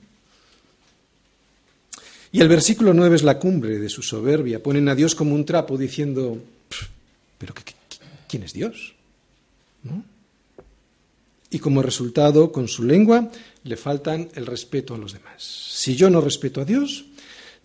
Y 2.31 2.41
el 2.41 2.47
versículo 2.47 2.95
9 2.95 3.15
es 3.15 3.23
la 3.23 3.37
cumbre 3.37 3.77
de 3.77 3.89
su 3.89 4.01
soberbia. 4.01 4.61
Ponen 4.61 4.89
a 4.89 4.95
Dios 4.95 5.13
como 5.13 5.35
un 5.35 5.45
trapo 5.45 5.77
diciendo, 5.77 6.43
¿pero 7.37 7.53
quién 8.27 8.41
es 8.41 8.53
Dios? 8.53 8.95
¿No? 9.83 10.03
Y 11.51 11.59
como 11.59 11.83
resultado, 11.83 12.51
con 12.51 12.67
su 12.67 12.83
lengua, 12.83 13.29
le 13.63 13.77
faltan 13.77 14.29
el 14.33 14.47
respeto 14.47 14.95
a 14.95 14.97
los 14.97 15.13
demás. 15.13 15.43
Si 15.43 15.95
yo 15.95 16.09
no 16.09 16.21
respeto 16.21 16.61
a 16.61 16.65
Dios, 16.65 17.05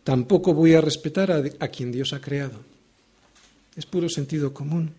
tampoco 0.05 0.53
voy 0.53 0.75
a 0.75 0.83
respetar 0.83 1.33
a, 1.33 1.43
a 1.61 1.69
quien 1.69 1.91
Dios 1.91 2.13
ha 2.13 2.21
creado. 2.21 2.61
Es 3.75 3.87
puro 3.87 4.11
sentido 4.11 4.53
común. 4.53 4.93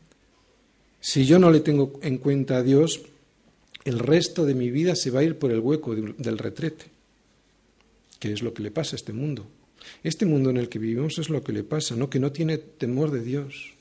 Si 1.01 1.25
yo 1.25 1.39
no 1.39 1.51
le 1.51 1.61
tengo 1.61 1.99
en 2.01 2.17
cuenta 2.17 2.57
a 2.57 2.63
Dios, 2.63 3.01
el 3.85 3.99
resto 3.99 4.45
de 4.45 4.53
mi 4.53 4.69
vida 4.69 4.95
se 4.95 5.11
va 5.11 5.21
a 5.21 5.23
ir 5.23 5.37
por 5.37 5.51
el 5.51 5.59
hueco 5.59 5.95
del 5.95 6.37
retrete, 6.37 6.85
que 8.19 8.33
es 8.33 8.41
lo 8.41 8.53
que 8.53 8.63
le 8.63 8.71
pasa 8.71 8.95
a 8.95 8.97
este 8.97 9.13
mundo. 9.13 9.47
Este 10.03 10.25
mundo 10.25 10.49
en 10.49 10.57
el 10.57 10.67
que 10.67 10.79
vivimos 10.79 11.17
es 11.19 11.29
lo 11.29 11.41
que 11.43 11.53
le 11.53 11.63
pasa, 11.63 11.95
¿no? 11.95 12.09
que 12.09 12.19
no 12.19 12.31
tiene 12.31 12.57
temor 12.57 13.11
de 13.11 13.23
Dios. 13.23 13.73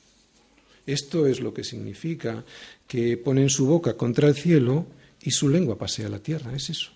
Esto 0.87 1.27
es 1.27 1.41
lo 1.41 1.53
que 1.53 1.65
significa 1.65 2.45
que 2.87 3.17
pone 3.17 3.43
en 3.43 3.51
su 3.51 3.67
boca 3.67 3.95
contra 3.95 4.29
el 4.29 4.35
cielo 4.35 4.87
y 5.21 5.33
su 5.33 5.49
lengua 5.49 5.77
pasea 5.77 6.09
la 6.09 6.21
tierra, 6.21 6.55
es 6.55 6.71
eso. 6.71 6.93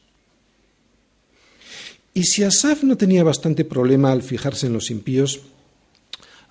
Y 2.14 2.24
si 2.24 2.44
Asaf 2.44 2.84
no 2.84 2.96
tenía 2.96 3.24
bastante 3.24 3.64
problema 3.64 4.12
al 4.12 4.22
fijarse 4.22 4.66
en 4.66 4.74
los 4.74 4.90
impíos, 4.90 5.40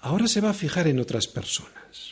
ahora 0.02 0.28
se 0.28 0.42
va 0.42 0.50
a 0.50 0.56
fijar 0.56 0.88
en 0.88 1.00
otras 1.00 1.28
personas 1.28 2.11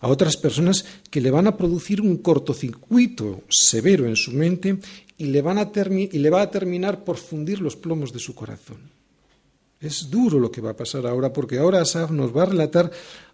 a 0.00 0.08
otras 0.08 0.36
personas 0.36 0.84
que 1.10 1.20
le 1.20 1.30
van 1.30 1.46
a 1.46 1.56
producir 1.56 2.00
un 2.00 2.18
cortocircuito 2.18 3.42
severo 3.48 4.06
en 4.06 4.16
su 4.16 4.32
mente 4.32 4.78
y 5.16 5.26
le, 5.26 5.42
van 5.42 5.58
a 5.58 5.70
y 5.74 6.18
le 6.18 6.30
va 6.30 6.42
a 6.42 6.50
terminar 6.50 7.04
por 7.04 7.16
fundir 7.16 7.60
los 7.60 7.76
plomos 7.76 8.12
de 8.12 8.20
su 8.20 8.34
corazón. 8.34 8.78
Es 9.80 10.10
duro 10.10 10.40
lo 10.40 10.50
que 10.50 10.60
va 10.60 10.70
a 10.70 10.76
pasar 10.76 11.06
ahora, 11.06 11.32
porque 11.32 11.58
ahora 11.58 11.80
Asaf 11.80 12.10
nos 12.10 12.36
va 12.36 12.42
a 12.42 12.46
relatar 12.46 12.90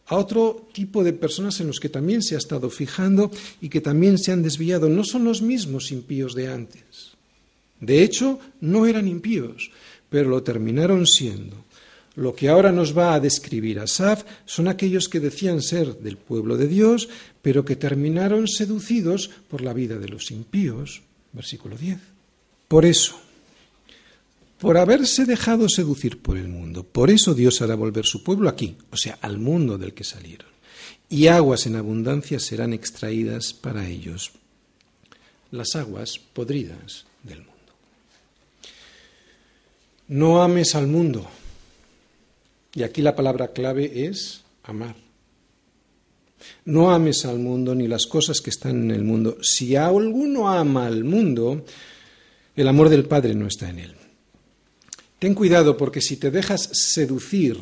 a 0.07 0.17
otro 0.17 0.69
tipo 0.73 1.03
de 1.03 1.15
personas 1.15 1.61
en 1.61 1.69
los 1.69 1.81
que 1.81 1.89
también 1.89 2.23
se 2.23 2.35
ha 2.35 2.39
estado 2.39 2.69
fijando 2.69 3.31
y 3.61 3.69
que 3.71 3.81
también 3.81 4.19
se 4.19 4.33
han 4.33 4.43
desviado. 4.43 4.89
No 4.89 5.05
son 5.05 5.25
los 5.25 5.41
mismos 5.41 5.91
impíos 5.91 6.35
de 6.35 6.49
antes. 6.49 7.15
De 7.81 8.03
hecho, 8.03 8.39
no 8.61 8.87
eran 8.87 9.09
impíos, 9.09 9.71
pero 10.11 10.29
lo 10.29 10.43
terminaron 10.43 11.07
siendo. 11.07 11.64
Lo 12.17 12.35
que 12.35 12.49
ahora 12.49 12.71
nos 12.71 12.97
va 12.97 13.15
a 13.15 13.21
describir 13.21 13.81
Asaf 13.81 14.23
son 14.47 14.69
aquellos 14.69 15.09
que 15.09 15.19
decían 15.19 15.63
ser 15.63 15.99
del 15.99 16.17
pueblo 16.17 16.57
de 16.57 16.69
Dios, 16.69 17.09
pero 17.43 17.65
que 17.65 17.77
terminaron 17.77 18.47
seducidos 18.47 19.31
por 19.49 19.63
la 19.63 19.73
vida 19.73 19.99
de 19.99 20.09
los 20.09 20.31
impíos. 20.31 21.03
Versículo 21.33 21.77
10. 21.77 21.99
Por 22.69 22.85
eso, 22.85 23.17
por 24.59 24.79
haberse 24.79 25.27
dejado 25.27 25.69
seducir 25.69 26.23
por 26.23 26.37
el 26.39 26.49
mundo, 26.49 26.85
por 26.85 27.11
eso 27.11 27.35
Dios 27.35 27.61
hará 27.61 27.75
volver 27.75 28.07
su 28.07 28.23
pueblo 28.23 28.49
aquí, 28.49 28.77
o 28.91 28.97
sea, 28.97 29.19
al 29.21 29.39
mundo 29.39 29.77
del 29.77 29.93
que 29.93 30.05
salieron, 30.05 30.49
y 31.09 31.27
aguas 31.27 31.67
en 31.67 31.77
abundancia 31.77 32.39
serán 32.39 32.73
extraídas 32.73 33.53
para 33.53 33.89
ellos, 33.89 34.33
las 35.51 35.75
aguas 35.77 36.19
podridas 36.19 37.05
del 37.25 37.39
mundo. 37.39 37.53
No 40.09 40.43
ames 40.43 40.75
al 40.75 40.87
mundo, 40.87 41.29
y 42.75 42.83
aquí 42.83 43.03
la 43.03 43.15
palabra 43.15 43.53
clave 43.53 44.07
es 44.07 44.43
amar. 44.65 44.97
No 46.65 46.91
ames 46.91 47.25
al 47.25 47.39
mundo 47.39 47.75
ni 47.75 47.89
las 47.89 48.07
cosas 48.07 48.41
que 48.41 48.51
están 48.51 48.85
en 48.85 48.91
el 48.91 49.05
mundo. 49.05 49.39
Si 49.43 49.77
alguno 49.77 50.49
ama 50.49 50.87
al 50.87 51.05
mundo, 51.05 51.65
el 52.57 52.69
amor 52.69 52.89
del 52.89 53.05
Padre 53.05 53.35
no 53.35 53.47
está 53.47 53.71
en 53.71 53.79
él. 53.79 53.95
Ten 55.19 55.35
cuidado 55.35 55.77
porque 55.77 56.01
si 56.01 56.17
te 56.17 56.31
dejas 56.31 56.69
seducir 56.73 57.57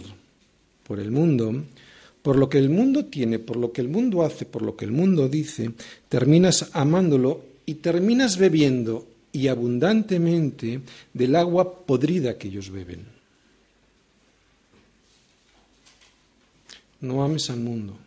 por 0.82 0.98
el 0.98 1.10
mundo, 1.10 1.64
por 2.22 2.36
lo 2.36 2.48
que 2.48 2.58
el 2.58 2.70
mundo 2.70 3.04
tiene, 3.04 3.38
por 3.38 3.56
lo 3.56 3.72
que 3.72 3.82
el 3.82 3.88
mundo 3.88 4.22
hace, 4.22 4.46
por 4.46 4.62
lo 4.62 4.76
que 4.76 4.84
el 4.84 4.92
mundo 4.92 5.28
dice, 5.28 5.70
terminas 6.08 6.70
amándolo 6.72 7.44
y 7.66 7.74
terminas 7.74 8.36
bebiendo 8.36 9.06
y 9.32 9.48
abundantemente 9.48 10.80
del 11.12 11.36
agua 11.36 11.86
podrida 11.86 12.36
que 12.36 12.48
ellos 12.48 12.70
beben. 12.70 13.11
No 17.02 17.22
ames 17.22 17.50
al 17.50 17.60
mundo. 17.60 17.98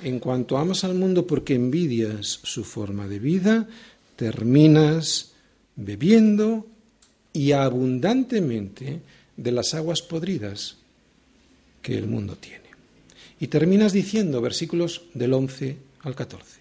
En 0.00 0.18
cuanto 0.18 0.58
amas 0.58 0.84
al 0.84 0.94
mundo 0.94 1.26
porque 1.26 1.54
envidias 1.54 2.40
su 2.42 2.64
forma 2.64 3.06
de 3.08 3.18
vida, 3.18 3.68
terminas 4.16 5.32
bebiendo 5.76 6.66
y 7.32 7.52
abundantemente 7.52 9.00
de 9.36 9.52
las 9.52 9.74
aguas 9.74 10.02
podridas 10.02 10.76
que 11.80 11.96
el 11.96 12.06
mundo 12.06 12.36
tiene. 12.36 12.62
Y 13.40 13.48
terminas 13.48 13.92
diciendo 13.92 14.40
versículos 14.40 15.02
del 15.14 15.32
11 15.32 15.76
al 16.02 16.14
14. 16.14 16.60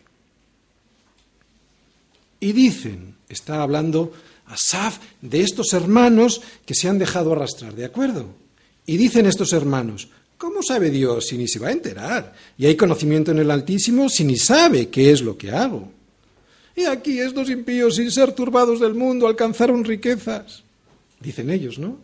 Y 2.39 2.54
dicen, 2.54 3.15
está 3.30 3.62
hablando 3.62 4.13
Asaf 4.47 5.00
de 5.21 5.41
estos 5.41 5.74
hermanos 5.74 6.41
que 6.65 6.74
se 6.74 6.89
han 6.89 6.97
dejado 6.97 7.34
arrastrar, 7.34 7.76
¿de 7.76 7.86
acuerdo? 7.86 8.34
Y 8.86 8.97
dicen 8.97 9.26
estos 9.26 9.54
hermanos, 9.54 10.10
¿Cómo 10.41 10.63
sabe 10.63 10.89
Dios 10.89 11.27
si 11.27 11.38
ni 11.38 11.47
se 11.47 11.60
va 11.60 11.67
a 11.67 11.71
enterar? 11.71 12.34
Y 12.58 12.65
hay 12.65 12.75
conocimiento 12.75 13.30
en 13.30 13.38
el 13.38 13.51
Altísimo 13.51 14.10
si 14.10 14.23
ni 14.23 14.38
sabe 14.38 14.89
qué 14.89 15.12
es 15.12 15.21
lo 15.21 15.38
que 15.38 15.51
hago. 15.51 15.88
Y 16.75 16.86
aquí 16.86 17.19
estos 17.19 17.47
impíos, 17.51 17.97
sin 17.97 18.10
ser 18.10 18.32
turbados 18.32 18.80
del 18.80 18.95
mundo, 18.95 19.27
alcanzaron 19.27 19.84
riquezas. 19.84 20.63
Dicen 21.19 21.51
ellos, 21.51 21.77
¿no? 21.77 21.95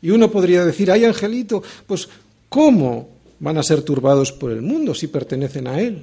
Y 0.00 0.08
uno 0.08 0.30
podría 0.30 0.64
decir, 0.64 0.90
ay 0.90 1.04
angelito, 1.04 1.62
pues 1.86 2.08
¿cómo 2.48 3.10
van 3.40 3.58
a 3.58 3.62
ser 3.62 3.82
turbados 3.82 4.32
por 4.32 4.52
el 4.52 4.62
mundo 4.62 4.94
si 4.94 5.08
pertenecen 5.08 5.66
a 5.66 5.82
él? 5.82 6.02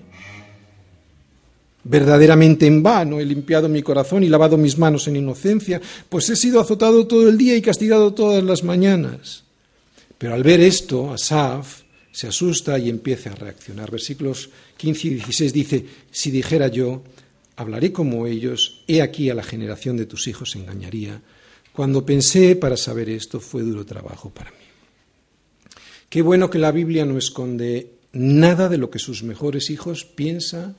Verdaderamente 1.83 2.67
en 2.67 2.83
vano 2.83 3.19
he 3.19 3.25
limpiado 3.25 3.67
mi 3.67 3.81
corazón 3.81 4.23
y 4.23 4.29
lavado 4.29 4.57
mis 4.57 4.77
manos 4.77 5.07
en 5.07 5.15
inocencia, 5.15 5.81
pues 6.07 6.29
he 6.29 6.35
sido 6.35 6.59
azotado 6.59 7.07
todo 7.07 7.27
el 7.27 7.35
día 7.35 7.55
y 7.55 7.63
castigado 7.63 8.13
todas 8.13 8.43
las 8.43 8.63
mañanas. 8.63 9.46
Pero 10.17 10.34
al 10.34 10.43
ver 10.43 10.60
esto, 10.62 11.12
Asaf 11.12 11.82
se 12.12 12.27
asusta 12.27 12.80
y 12.80 12.89
empieza 12.89 13.32
a 13.32 13.36
reaccionar. 13.36 13.91
Versículos 13.91 14.49
15 14.77 15.08
y 15.08 15.13
16 15.15 15.53
dice, 15.53 15.86
si 16.10 16.32
dijera 16.32 16.67
yo, 16.67 17.03
hablaré 17.56 17.91
como 17.91 18.25
ellos, 18.25 18.84
he 18.88 19.01
aquí 19.01 19.30
a 19.30 19.36
la 19.36 19.43
generación 19.43 19.97
de 19.97 20.06
tus 20.06 20.27
hijos 20.27 20.56
engañaría. 20.56 21.21
Cuando 21.73 22.06
pensé 22.06 22.56
para 22.56 22.75
saber 22.75 23.10
esto 23.10 23.39
fue 23.39 23.62
duro 23.62 23.86
trabajo 23.86 24.32
para 24.32 24.49
mí. 24.51 24.58
Qué 26.10 26.21
bueno 26.21 26.49
que 26.49 26.58
la 26.58 26.71
Biblia 26.71 27.06
no 27.06 27.17
esconde 27.17 27.91
nada 28.13 28.69
de 28.69 28.77
lo 28.77 28.89
que 28.89 28.97
sus 28.97 29.21
mejores 29.21 29.69
hijos 29.69 30.06
piensa, 30.06 30.73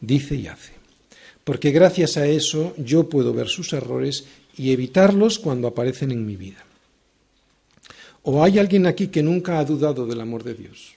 dice 0.00 0.34
y 0.34 0.46
hace. 0.48 0.72
Porque 1.44 1.70
gracias 1.70 2.16
a 2.16 2.26
eso 2.26 2.74
yo 2.76 3.08
puedo 3.08 3.32
ver 3.32 3.48
sus 3.48 3.72
errores 3.72 4.24
y 4.56 4.72
evitarlos 4.72 5.38
cuando 5.38 5.68
aparecen 5.68 6.10
en 6.10 6.26
mi 6.26 6.36
vida. 6.36 6.64
¿O 8.22 8.44
hay 8.44 8.58
alguien 8.58 8.86
aquí 8.86 9.08
que 9.08 9.22
nunca 9.22 9.58
ha 9.58 9.64
dudado 9.64 10.06
del 10.06 10.20
amor 10.20 10.44
de 10.44 10.54
Dios? 10.54 10.94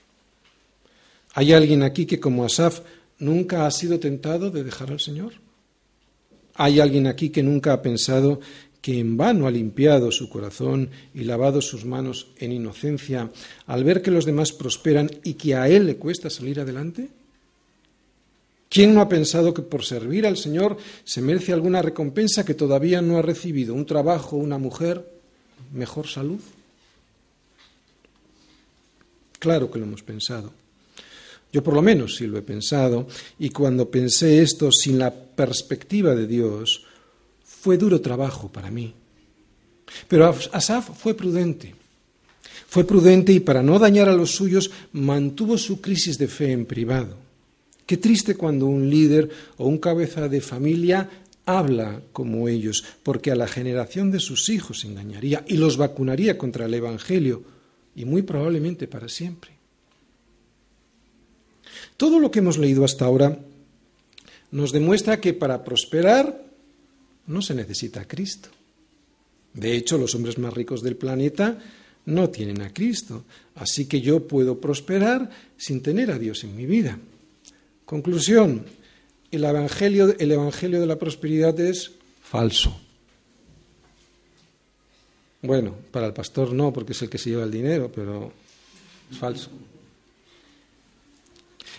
¿Hay 1.34 1.52
alguien 1.52 1.82
aquí 1.82 2.06
que 2.06 2.20
como 2.20 2.44
Asaf 2.44 2.80
nunca 3.18 3.66
ha 3.66 3.70
sido 3.70 3.98
tentado 3.98 4.50
de 4.50 4.62
dejar 4.62 4.90
al 4.90 5.00
Señor? 5.00 5.32
¿Hay 6.54 6.80
alguien 6.80 7.06
aquí 7.06 7.30
que 7.30 7.42
nunca 7.42 7.72
ha 7.72 7.82
pensado 7.82 8.40
que 8.80 9.00
en 9.00 9.16
vano 9.16 9.46
ha 9.46 9.50
limpiado 9.50 10.12
su 10.12 10.28
corazón 10.28 10.90
y 11.14 11.24
lavado 11.24 11.62
sus 11.62 11.84
manos 11.84 12.28
en 12.36 12.52
inocencia 12.52 13.30
al 13.66 13.82
ver 13.82 14.02
que 14.02 14.10
los 14.10 14.26
demás 14.26 14.52
prosperan 14.52 15.10
y 15.24 15.34
que 15.34 15.54
a 15.54 15.68
él 15.68 15.86
le 15.86 15.96
cuesta 15.96 16.28
salir 16.28 16.60
adelante? 16.60 17.08
¿Quién 18.68 18.94
no 18.94 19.00
ha 19.00 19.08
pensado 19.08 19.54
que 19.54 19.62
por 19.62 19.84
servir 19.84 20.26
al 20.26 20.36
Señor 20.36 20.76
se 21.04 21.22
merece 21.22 21.52
alguna 21.52 21.80
recompensa 21.80 22.44
que 22.44 22.54
todavía 22.54 23.00
no 23.00 23.18
ha 23.18 23.22
recibido? 23.22 23.72
¿Un 23.74 23.86
trabajo, 23.86 24.36
una 24.36 24.58
mujer, 24.58 25.08
mejor 25.72 26.06
salud? 26.06 26.40
Claro 29.44 29.70
que 29.70 29.78
lo 29.78 29.84
hemos 29.84 30.02
pensado. 30.02 30.54
Yo 31.52 31.62
por 31.62 31.74
lo 31.74 31.82
menos 31.82 32.16
sí 32.16 32.26
lo 32.26 32.38
he 32.38 32.42
pensado, 32.42 33.06
y 33.38 33.50
cuando 33.50 33.90
pensé 33.90 34.40
esto 34.40 34.72
sin 34.72 34.98
la 34.98 35.12
perspectiva 35.12 36.14
de 36.14 36.26
Dios, 36.26 36.86
fue 37.44 37.76
duro 37.76 38.00
trabajo 38.00 38.50
para 38.50 38.70
mí. 38.70 38.94
Pero 40.08 40.34
Asaf 40.50 40.98
fue 40.98 41.12
prudente. 41.12 41.74
Fue 42.66 42.84
prudente 42.84 43.34
y 43.34 43.40
para 43.40 43.62
no 43.62 43.78
dañar 43.78 44.08
a 44.08 44.16
los 44.16 44.30
suyos 44.30 44.70
mantuvo 44.92 45.58
su 45.58 45.82
crisis 45.82 46.16
de 46.16 46.28
fe 46.28 46.50
en 46.50 46.64
privado. 46.64 47.18
Qué 47.84 47.98
triste 47.98 48.36
cuando 48.36 48.64
un 48.64 48.88
líder 48.88 49.28
o 49.58 49.66
un 49.66 49.76
cabeza 49.76 50.26
de 50.26 50.40
familia 50.40 51.10
habla 51.44 52.00
como 52.14 52.48
ellos, 52.48 52.82
porque 53.02 53.30
a 53.30 53.36
la 53.36 53.46
generación 53.46 54.10
de 54.10 54.20
sus 54.20 54.48
hijos 54.48 54.86
engañaría 54.86 55.44
y 55.46 55.58
los 55.58 55.76
vacunaría 55.76 56.38
contra 56.38 56.64
el 56.64 56.72
Evangelio 56.72 57.52
y 57.94 58.04
muy 58.04 58.22
probablemente 58.22 58.86
para 58.86 59.08
siempre. 59.08 59.52
Todo 61.96 62.18
lo 62.18 62.30
que 62.30 62.40
hemos 62.40 62.58
leído 62.58 62.84
hasta 62.84 63.04
ahora 63.04 63.38
nos 64.50 64.72
demuestra 64.72 65.20
que 65.20 65.32
para 65.32 65.64
prosperar 65.64 66.44
no 67.26 67.42
se 67.42 67.54
necesita 67.54 68.00
a 68.00 68.08
Cristo. 68.08 68.48
De 69.52 69.76
hecho, 69.76 69.98
los 69.98 70.14
hombres 70.14 70.38
más 70.38 70.52
ricos 70.52 70.82
del 70.82 70.96
planeta 70.96 71.58
no 72.06 72.28
tienen 72.30 72.60
a 72.62 72.72
Cristo, 72.72 73.24
así 73.54 73.86
que 73.86 74.00
yo 74.00 74.26
puedo 74.26 74.60
prosperar 74.60 75.30
sin 75.56 75.80
tener 75.82 76.10
a 76.10 76.18
Dios 76.18 76.44
en 76.44 76.56
mi 76.56 76.66
vida. 76.66 76.98
Conclusión, 77.84 78.64
el 79.30 79.44
evangelio, 79.44 80.14
el 80.18 80.32
evangelio 80.32 80.80
de 80.80 80.86
la 80.86 80.98
prosperidad 80.98 81.58
es 81.60 81.92
falso. 82.22 82.83
Bueno, 85.44 85.74
para 85.90 86.06
el 86.06 86.14
pastor 86.14 86.54
no, 86.54 86.72
porque 86.72 86.92
es 86.92 87.02
el 87.02 87.10
que 87.10 87.18
se 87.18 87.28
lleva 87.28 87.44
el 87.44 87.50
dinero, 87.50 87.92
pero 87.94 88.32
es 89.10 89.18
falso. 89.18 89.50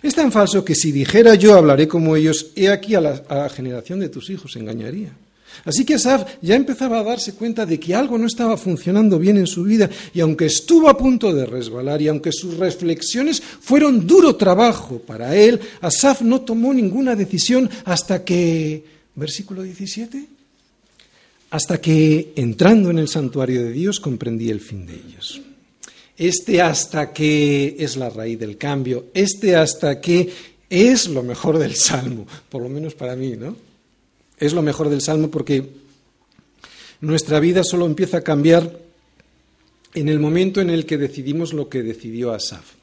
Es 0.04 0.13
tan 0.13 0.32
falso 0.32 0.63
que 0.63 0.75
si 0.75 0.91
dijera 0.91 1.34
yo 1.34 1.56
hablaré 1.56 1.88
como 1.88 2.15
ellos, 2.15 2.51
he 2.56 2.69
aquí 2.69 2.93
a 2.93 3.01
la, 3.01 3.49
generación 3.49 3.99
de 3.99 4.10
tus 4.10 4.30
hijos 4.30 4.56
engañaría. 4.56 5.13
Así 5.63 5.84
que 5.84 5.95
Asaf 5.95 6.36
ya 6.43 6.56
empezaba 6.56 6.99
a 6.99 7.04
darse 7.04 7.34
cuenta 7.34 7.65
de 7.65 7.80
que 7.80 7.95
algo 7.95 8.17
no 8.19 8.28
estaba 8.28 8.56
funcionando 8.56 9.17
bien 9.17 9.38
en 9.38 9.47
su 9.47 9.63
vida 9.63 9.89
y 10.13 10.19
aunque 10.19 10.45
estuvo 10.45 10.88
a 10.88 10.97
punto 10.97 11.34
de 11.34 11.45
resbalar 11.45 12.01
y 12.01 12.08
aunque 12.08 12.32
sus 12.32 12.58
reflexiones 12.58 13.41
fueron 13.41 14.06
duro 14.06 14.36
trabajo 14.36 14.99
para 14.99 15.36
él, 15.36 15.60
Asaf 15.82 16.21
no 16.21 16.41
tomó 16.41 16.71
ninguna 16.71 17.15
decisión 17.15 17.67
hasta 17.86 18.23
que, 18.23 18.84
versículo 19.15 19.63
17, 19.63 20.36
hasta 21.49 21.79
que 21.79 22.34
entrando 22.36 22.89
en 22.89 22.99
el 22.99 23.08
santuario 23.08 23.63
de 23.63 23.71
Dios 23.71 23.99
comprendí 23.99 24.49
el 24.49 24.60
fin 24.60 24.86
de 24.86 24.95
ellos. 24.95 25.41
Este 26.17 26.62
hasta 26.62 27.12
que 27.12 27.75
es 27.79 27.97
la 27.97 28.10
raíz 28.10 28.39
del 28.39 28.58
cambio, 28.58 29.08
este 29.13 29.55
hasta 29.55 29.99
que 29.99 30.29
es 30.69 31.08
lo 31.08 31.23
mejor 31.23 31.58
del 31.58 31.75
Salmo, 31.75 32.25
por 32.49 32.62
lo 32.62 32.69
menos 32.69 32.95
para 32.95 33.15
mí, 33.15 33.36
¿no? 33.36 33.55
Es 34.38 34.53
lo 34.53 34.62
mejor 34.62 34.89
del 34.89 35.01
Salmo 35.01 35.29
porque 35.29 35.69
nuestra 37.01 37.39
vida 37.39 37.63
solo 37.63 37.86
empieza 37.86 38.17
a 38.17 38.21
cambiar 38.21 38.79
en 39.93 40.10
el 40.10 40.19
momento 40.19 40.62
en 40.62 40.69
el 40.69 40.86
que 40.86 40.97
decidimos 40.97 41.53
lo 41.53 41.69
que 41.69 41.84
decidió 41.84 42.34
Asaf, 42.34 42.73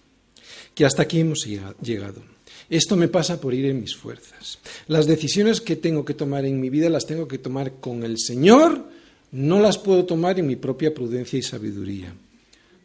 que 0.75 0.85
hasta 0.85 1.03
aquí 1.03 1.21
hemos 1.21 1.47
llegado. 1.83 2.32
Esto 2.73 2.97
me 2.97 3.09
pasa 3.09 3.39
por 3.39 3.53
ir 3.53 3.67
en 3.67 3.83
mis 3.83 3.95
fuerzas. 3.95 4.59
Las 4.89 5.07
decisiones 5.07 5.61
que 5.61 5.77
tengo 5.77 6.07
que 6.07 6.15
tomar 6.15 6.47
en 6.47 6.59
mi 6.59 6.71
vida 6.71 6.89
las 6.89 7.05
tengo 7.05 7.29
que 7.29 7.37
tomar 7.37 7.75
con 7.81 8.03
el 8.03 8.19
Señor, 8.19 8.89
no 9.33 9.61
las 9.61 9.77
puedo 9.77 10.07
tomar 10.07 10.39
en 10.39 10.47
mi 10.47 10.57
propia 10.57 10.95
prudencia 10.95 11.39
y 11.39 11.43
sabiduría. 11.43 12.15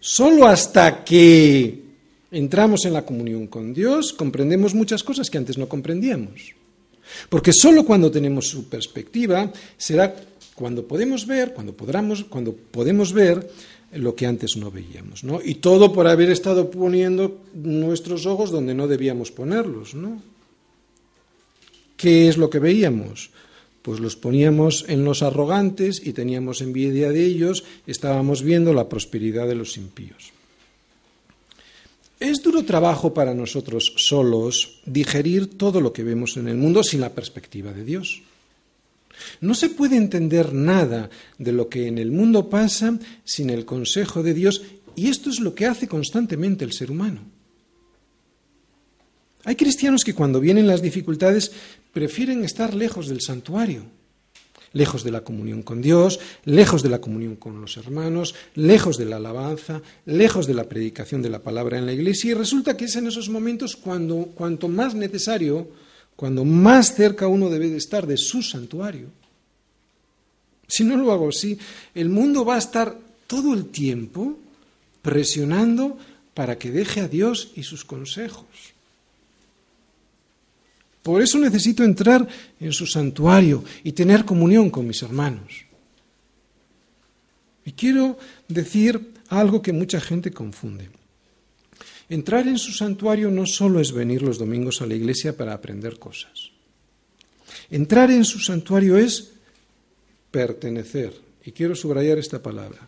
Solo 0.02 0.46
hasta 0.46 1.06
que 1.06 1.84
entramos 2.32 2.84
en 2.84 2.92
la 2.92 3.06
comunión 3.06 3.48
con 3.48 3.74
Dios 3.74 4.12
comprendemos 4.12 4.76
muchas 4.76 5.04
cosas 5.04 5.30
que 5.30 5.38
antes 5.38 5.58
no 5.58 5.70
comprendíamos. 5.70 6.54
Porque 7.30 7.54
solo 7.54 7.86
cuando 7.86 8.12
tenemos 8.12 8.46
su 8.46 8.68
perspectiva 8.68 9.50
será 9.78 10.14
cuando 10.54 10.86
podemos 10.86 11.26
ver, 11.26 11.54
cuando, 11.54 11.72
podamos, 11.72 12.26
cuando 12.26 12.52
podemos 12.52 13.14
ver 13.14 13.50
lo 13.92 14.16
que 14.16 14.26
antes 14.26 14.58
no 14.58 14.70
veíamos, 14.72 15.24
¿no? 15.24 15.40
Y 15.44 15.56
todo 15.56 15.94
por 15.94 16.08
haber 16.08 16.30
estado 16.30 16.70
poniendo 16.70 17.40
nuestros 17.54 18.26
ojos 18.26 18.52
donde 18.52 18.74
no 18.74 18.88
debíamos 18.88 19.32
ponerlos, 19.32 19.96
¿no? 19.96 20.22
¿Qué 21.96 22.28
es 22.28 22.38
lo 22.38 22.50
que 22.50 22.60
veíamos? 22.60 23.32
Pues 23.82 24.00
los 24.00 24.16
poníamos 24.16 24.86
en 24.88 25.06
los 25.06 25.24
arrogantes 25.24 26.06
y 26.06 26.14
teníamos 26.14 26.62
envidia 26.62 27.12
de 27.12 27.26
ellos, 27.26 27.64
estábamos 27.88 28.44
viendo 28.44 28.74
la 28.74 28.90
prosperidad 28.90 29.48
de 29.48 29.56
los 29.56 29.78
impíos. 29.78 30.32
Es 32.20 32.42
duro 32.42 32.64
trabajo 32.64 33.14
para 33.14 33.34
nosotros 33.34 33.94
solos 33.96 34.80
digerir 34.86 35.58
todo 35.58 35.82
lo 35.82 35.94
que 35.94 36.04
vemos 36.04 36.36
en 36.38 36.48
el 36.48 36.58
mundo 36.58 36.84
sin 36.84 37.00
la 37.00 37.14
perspectiva 37.14 37.72
de 37.72 37.84
Dios. 37.84 38.22
No 39.42 39.54
se 39.54 39.70
puede 39.70 39.96
entender 39.96 40.54
nada 40.54 41.10
de 41.38 41.52
lo 41.52 41.70
que 41.70 41.88
en 41.88 41.98
el 41.98 42.12
mundo 42.12 42.50
pasa 42.50 42.98
sin 43.24 43.50
el 43.50 43.66
consejo 43.66 44.24
de 44.24 44.34
Dios 44.34 44.62
y 44.96 45.10
esto 45.10 45.30
es 45.30 45.40
lo 45.40 45.54
que 45.54 45.66
hace 45.66 45.88
constantemente 45.88 46.66
el 46.66 46.74
ser 46.74 46.92
humano. 46.92 47.22
Hay 49.44 49.56
cristianos 49.56 50.04
que 50.04 50.14
cuando 50.14 50.40
vienen 50.40 50.68
las 50.68 50.82
dificultades 50.82 51.52
prefieren 51.94 52.44
estar 52.44 52.74
lejos 52.74 53.08
del 53.08 53.22
santuario 53.22 53.86
lejos 54.74 55.04
de 55.04 55.12
la 55.12 55.22
comunión 55.22 55.64
con 55.64 55.82
Dios, 55.82 56.20
lejos 56.46 56.84
de 56.84 56.90
la 56.90 57.02
comunión 57.02 57.36
con 57.36 57.60
los 57.60 57.78
hermanos, 57.78 58.36
lejos 58.56 58.98
de 58.98 59.06
la 59.06 59.18
alabanza, 59.18 59.82
lejos 60.06 60.48
de 60.48 60.54
la 60.54 60.66
predicación 60.70 61.22
de 61.22 61.30
la 61.30 61.42
palabra 61.42 61.78
en 61.78 61.86
la 61.86 61.94
iglesia. 61.94 62.32
Y 62.32 62.34
resulta 62.36 62.78
que 62.78 62.86
es 62.86 62.96
en 62.96 63.08
esos 63.08 63.30
momentos 63.30 63.76
cuando, 63.76 64.30
cuanto 64.36 64.68
más 64.68 64.94
necesario, 64.96 65.68
cuando 66.18 66.44
más 66.44 66.96
cerca 66.96 67.28
uno 67.28 67.50
debe 67.50 67.70
de 67.70 67.78
estar 67.78 68.06
de 68.06 68.18
su 68.18 68.42
santuario. 68.42 69.08
Si 70.68 70.84
no 70.84 70.98
lo 70.98 71.14
hago 71.14 71.30
así, 71.30 71.58
el 71.94 72.10
mundo 72.10 72.44
va 72.44 72.56
a 72.56 72.60
estar 72.60 72.98
todo 73.28 73.54
el 73.54 73.68
tiempo 73.68 74.38
presionando 75.04 75.98
para 76.34 76.58
que 76.58 76.72
deje 76.72 77.02
a 77.02 77.08
Dios 77.08 77.52
y 77.56 77.64
sus 77.64 77.86
consejos. 77.86 78.48
Por 81.04 81.22
eso 81.22 81.38
necesito 81.38 81.84
entrar 81.84 82.28
en 82.60 82.74
su 82.74 82.88
santuario 82.88 83.64
y 83.84 83.94
tener 83.94 84.26
comunión 84.26 84.72
con 84.72 84.88
mis 84.88 85.04
hermanos. 85.04 85.66
Y 87.64 87.74
quiero 87.74 88.18
decir 88.48 89.14
algo 89.30 89.62
que 89.62 89.72
mucha 89.72 90.02
gente 90.02 90.32
confunde. 90.32 90.90
Entrar 92.10 92.48
en 92.48 92.58
su 92.58 92.72
santuario 92.72 93.30
no 93.30 93.46
solo 93.46 93.82
es 93.82 93.92
venir 93.92 94.22
los 94.22 94.38
domingos 94.38 94.82
a 94.82 94.86
la 94.86 94.96
iglesia 94.96 95.36
para 95.36 95.54
aprender 95.54 96.00
cosas. 96.00 96.52
Entrar 97.70 98.12
en 98.12 98.24
su 98.24 98.40
santuario 98.40 98.98
es 98.98 99.32
pertenecer, 100.32 101.14
y 101.46 101.52
quiero 101.52 101.76
subrayar 101.76 102.18
esta 102.18 102.42
palabra, 102.42 102.88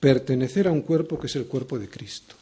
pertenecer 0.00 0.66
a 0.66 0.72
un 0.72 0.82
cuerpo 0.82 1.18
que 1.18 1.28
es 1.28 1.36
el 1.36 1.46
cuerpo 1.46 1.78
de 1.78 1.88
Cristo. 1.88 2.34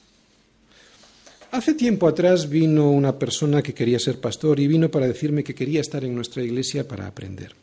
Hace 1.51 1.75
tiempo 1.75 2.09
atrás 2.09 2.49
vino 2.49 2.91
una 2.91 3.19
persona 3.19 3.63
que 3.63 3.75
quería 3.75 3.99
ser 3.99 4.19
pastor 4.19 4.59
y 4.59 4.67
vino 4.67 4.91
para 4.91 5.07
decirme 5.07 5.45
que 5.45 5.55
quería 5.55 5.81
estar 5.81 6.05
en 6.05 6.15
nuestra 6.15 6.43
iglesia 6.43 6.89
para 6.89 7.07
aprender. 7.07 7.55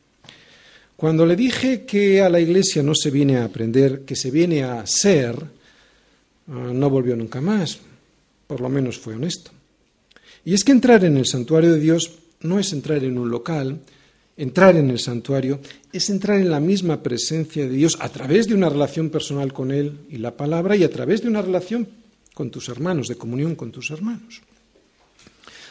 Cuando 0.96 1.26
le 1.26 1.36
dije 1.36 1.86
que 1.86 2.22
a 2.22 2.30
la 2.30 2.40
iglesia 2.40 2.82
no 2.84 2.94
se 2.96 3.12
viene 3.12 3.38
a 3.38 3.46
aprender, 3.46 4.02
que 4.02 4.16
se 4.16 4.32
viene 4.32 4.64
a 4.64 4.86
ser, 4.86 5.36
ah, 6.48 6.72
no 6.72 6.90
volvió 6.90 7.16
nunca 7.16 7.42
más, 7.42 7.80
por 8.54 8.62
lo 8.62 8.70
menos 8.70 9.00
fue 9.00 9.16
honesto. 9.16 9.50
Y 10.46 10.54
es 10.54 10.64
que 10.64 10.72
entrar 10.72 11.04
en 11.06 11.18
el 11.18 11.26
santuario 11.26 11.74
de 11.74 11.80
Dios 11.80 12.12
no 12.42 12.60
es 12.60 12.72
entrar 12.72 13.04
en 13.04 13.18
un 13.18 13.32
local, 13.32 13.80
entrar 14.38 14.76
en 14.76 14.92
el 14.92 15.00
santuario 15.00 15.60
es 15.92 16.12
entrar 16.12 16.40
en 16.40 16.52
la 16.52 16.60
misma 16.60 17.02
presencia 17.02 17.64
de 17.64 17.74
Dios 17.74 17.98
a 18.00 18.10
través 18.10 18.48
de 18.48 18.54
una 18.54 18.70
relación 18.70 19.10
personal 19.10 19.54
con 19.54 19.72
Él 19.72 20.02
y 20.08 20.18
la 20.18 20.38
palabra 20.38 20.76
y 20.76 20.84
a 20.84 20.92
través 20.92 21.24
de 21.24 21.30
una 21.30 21.42
relación 21.42 21.88
con 22.36 22.52
tus 22.52 22.70
hermanos, 22.70 23.08
de 23.08 23.16
comunión 23.16 23.56
con 23.56 23.72
tus 23.72 23.90
hermanos. 23.90 24.44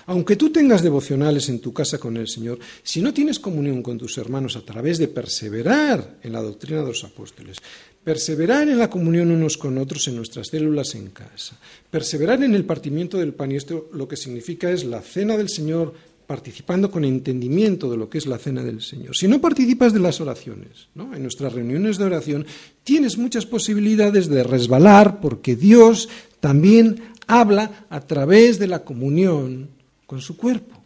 Aunque 0.07 0.35
tú 0.35 0.51
tengas 0.51 0.83
devocionales 0.83 1.49
en 1.51 1.61
tu 1.61 1.73
casa 1.73 1.99
con 1.99 2.17
el 2.17 2.27
Señor, 2.27 2.59
si 2.83 3.01
no 3.01 3.15
tienes 3.15 3.39
comunión 3.39 3.81
con 3.81 3.97
tus 3.97 4.19
hermanos 4.19 4.57
a 4.57 4.63
través 4.63 4.99
de 4.99 5.07
perseverar 5.07 6.19
en 6.21 6.33
la 6.33 6.43
doctrina 6.43 6.81
de 6.81 6.89
los 6.89 7.05
apóstoles, 7.05 7.59
perseverar 8.05 8.69
en 8.69 8.79
la 8.79 8.91
comunión 8.91 9.31
unos 9.31 9.57
con 9.57 9.79
otros 9.79 10.09
en 10.09 10.17
nuestras 10.17 10.49
células 10.49 10.95
en 10.95 11.09
casa, 11.09 11.57
perseverar 11.91 12.43
en 12.43 12.55
el 12.55 12.65
partimiento 12.65 13.19
del 13.19 13.35
pan, 13.35 13.53
y 13.53 13.57
esto 13.57 13.89
lo 13.93 14.09
que 14.09 14.17
significa 14.17 14.71
es 14.71 14.85
la 14.85 15.01
cena 15.01 15.37
del 15.37 15.49
Señor 15.49 15.95
participando 16.27 16.91
con 16.91 17.05
entendimiento 17.05 17.91
de 17.91 17.97
lo 17.97 18.09
que 18.09 18.19
es 18.19 18.27
la 18.27 18.39
cena 18.39 18.63
del 18.63 18.81
Señor. 18.81 19.17
Si 19.17 19.29
no 19.29 19.41
participas 19.41 19.93
de 19.93 20.01
las 20.01 20.21
oraciones, 20.21 20.89
¿no? 20.95 21.15
en 21.15 21.23
nuestras 21.23 21.53
reuniones 21.53 21.99
de 21.99 22.05
oración, 22.05 22.47
tienes 22.85 23.19
muchas 23.19 23.45
posibilidades 23.45 24.29
de 24.29 24.43
resbalar 24.43 25.21
porque 25.21 25.57
Dios 25.57 26.09
también 26.41 27.03
habla 27.27 27.87
a 27.91 28.01
través 28.01 28.59
de 28.59 28.67
la 28.67 28.85
comunión 28.85 29.69
con 30.07 30.21
su 30.21 30.37
cuerpo. 30.37 30.82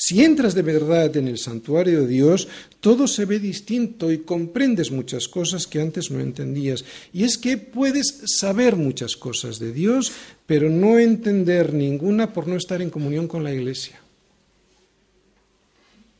Si 0.00 0.22
entras 0.22 0.54
de 0.54 0.62
verdad 0.62 1.16
en 1.16 1.26
el 1.26 1.38
santuario 1.38 2.02
de 2.02 2.06
Dios, 2.06 2.46
todo 2.78 3.08
se 3.08 3.24
ve 3.24 3.40
distinto 3.40 4.12
y 4.12 4.18
comprendes 4.18 4.92
muchas 4.92 5.26
cosas 5.26 5.66
que 5.66 5.80
antes 5.80 6.12
no 6.12 6.20
entendías. 6.20 6.84
Y 7.12 7.24
es 7.24 7.36
que 7.36 7.56
puedes 7.56 8.22
saber 8.38 8.76
muchas 8.76 9.16
cosas 9.16 9.58
de 9.58 9.72
Dios, 9.72 10.12
pero 10.46 10.70
no 10.70 11.00
entender 11.00 11.74
ninguna 11.74 12.32
por 12.32 12.46
no 12.46 12.56
estar 12.56 12.80
en 12.80 12.90
comunión 12.90 13.26
con 13.26 13.42
la 13.42 13.52
iglesia. 13.52 14.00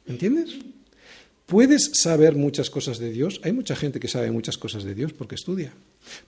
¿Entiendes? 0.08 0.56
Puedes 1.46 1.92
saber 1.94 2.34
muchas 2.34 2.70
cosas 2.70 2.98
de 2.98 3.12
Dios. 3.12 3.40
Hay 3.44 3.52
mucha 3.52 3.76
gente 3.76 4.00
que 4.00 4.08
sabe 4.08 4.32
muchas 4.32 4.58
cosas 4.58 4.82
de 4.82 4.96
Dios 4.96 5.12
porque 5.12 5.36
estudia. 5.36 5.72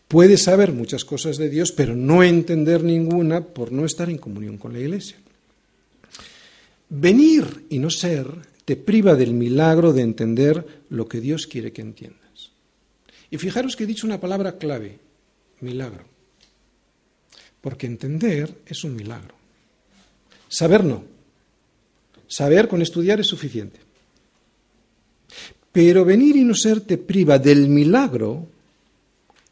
Puedes 0.07 0.45
saber 0.45 0.71
muchas 0.71 1.05
cosas 1.05 1.37
de 1.37 1.51
Dios, 1.51 1.73
pero 1.73 1.97
no 1.97 2.23
entender 2.23 2.85
ninguna 2.85 3.41
por 3.41 3.73
no 3.73 3.85
estar 3.85 4.09
en 4.09 4.19
comunión 4.19 4.57
con 4.57 4.73
la 4.73 4.79
Iglesia. 4.79 5.17
Venir 6.91 7.67
y 7.71 7.79
no 7.79 7.89
ser 7.89 8.27
te 8.65 8.77
priva 8.77 9.15
del 9.15 9.33
milagro 9.33 9.93
de 9.93 10.03
entender 10.03 10.85
lo 10.91 11.09
que 11.09 11.21
Dios 11.21 11.47
quiere 11.47 11.73
que 11.73 11.83
entiendas. 11.83 12.51
Y 13.31 13.39
fijaros 13.39 13.77
que 13.77 13.85
he 13.85 13.87
dicho 13.87 14.07
una 14.07 14.21
palabra 14.21 14.59
clave, 14.59 14.99
milagro. 15.61 16.05
Porque 17.61 17.87
entender 17.87 18.63
es 18.67 18.83
un 18.85 18.97
milagro. 18.97 19.35
Saber 20.49 20.85
no. 20.85 21.05
Saber 22.27 22.69
con 22.69 22.83
estudiar 22.83 23.21
es 23.21 23.29
suficiente. 23.29 23.79
Pero 25.73 26.05
venir 26.05 26.37
y 26.37 26.45
no 26.45 26.55
ser 26.55 26.81
te 26.81 26.99
priva 26.99 27.39
del 27.39 27.69
milagro 27.69 28.49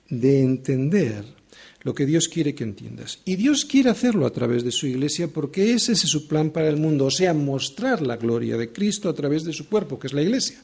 de 0.09 0.43
entender 0.43 1.38
lo 1.83 1.95
que 1.95 2.07
Dios 2.07 2.29
quiere 2.29 2.55
que 2.55 2.65
entiendas. 2.65 3.21
Y 3.25 3.37
Dios 3.37 3.65
quiere 3.65 3.91
hacerlo 3.91 4.27
a 4.27 4.33
través 4.33 4.65
de 4.65 4.73
su 4.73 4.87
iglesia 4.87 5.29
porque 5.29 5.73
ese 5.73 5.93
es 5.93 6.01
su 6.01 6.27
plan 6.27 6.51
para 6.51 6.69
el 6.69 6.77
mundo, 6.77 7.07
o 7.07 7.11
sea, 7.11 7.35
mostrar 7.35 8.03
la 8.03 8.17
gloria 8.17 8.57
de 8.57 8.73
Cristo 8.73 9.09
a 9.09 9.15
través 9.15 9.45
de 9.45 9.53
su 9.53 9.69
cuerpo, 9.69 9.99
que 9.99 10.09
es 10.09 10.13
la 10.13 10.23
iglesia. 10.23 10.63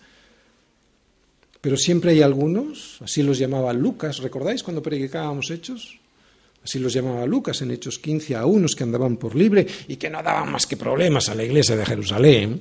Pero 1.60 1.76
siempre 1.76 2.10
hay 2.10 2.22
algunos, 2.22 2.98
así 3.00 3.22
los 3.22 3.38
llamaba 3.38 3.72
Lucas, 3.72 4.18
¿recordáis 4.18 4.62
cuando 4.62 4.82
predicábamos 4.82 5.50
Hechos? 5.50 5.98
Así 6.62 6.78
los 6.78 6.92
llamaba 6.92 7.26
Lucas 7.26 7.60
en 7.62 7.70
Hechos 7.70 7.98
15 7.98 8.36
a 8.36 8.46
unos 8.46 8.74
que 8.74 8.84
andaban 8.84 9.16
por 9.16 9.34
libre 9.34 9.66
y 9.86 9.96
que 9.96 10.10
no 10.10 10.22
daban 10.22 10.50
más 10.50 10.66
que 10.66 10.76
problemas 10.76 11.28
a 11.28 11.34
la 11.34 11.44
iglesia 11.44 11.76
de 11.76 11.84
Jerusalén. 11.84 12.60